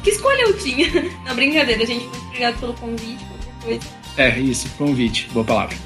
Que 0.02 0.10
escolha 0.10 0.42
eu 0.42 0.56
tinha? 0.58 0.86
Não, 1.26 1.34
brincadeira, 1.34 1.84
gente. 1.84 2.06
Muito 2.06 2.26
obrigado 2.26 2.60
pelo 2.60 2.74
convite, 2.74 3.24
qualquer 3.24 3.64
coisa. 3.64 3.86
É, 4.16 4.38
isso, 4.38 4.68
convite. 4.78 5.28
Boa 5.32 5.44
palavra. 5.44 5.76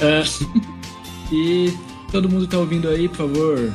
uh, 0.00 0.62
e 1.30 1.76
todo 2.10 2.28
mundo 2.28 2.46
que 2.46 2.50
tá 2.50 2.58
ouvindo 2.58 2.88
aí, 2.88 3.06
por 3.06 3.16
favor, 3.18 3.72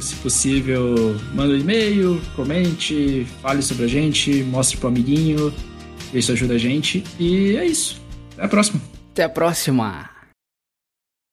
se 0.00 0.14
possível, 0.16 1.16
manda 1.34 1.54
um 1.54 1.58
e-mail, 1.58 2.20
comente, 2.34 3.26
fale 3.40 3.62
sobre 3.62 3.84
a 3.84 3.88
gente, 3.88 4.42
mostre 4.44 4.76
pro 4.76 4.88
amiguinho, 4.88 5.52
isso 6.12 6.32
ajuda 6.32 6.54
a 6.54 6.58
gente. 6.58 7.04
E 7.18 7.56
é 7.56 7.64
isso. 7.64 8.00
Até 8.36 8.44
a 8.44 8.48
próxima. 8.48 8.80
Até 9.12 9.24
a 9.24 9.28
próxima. 9.28 10.17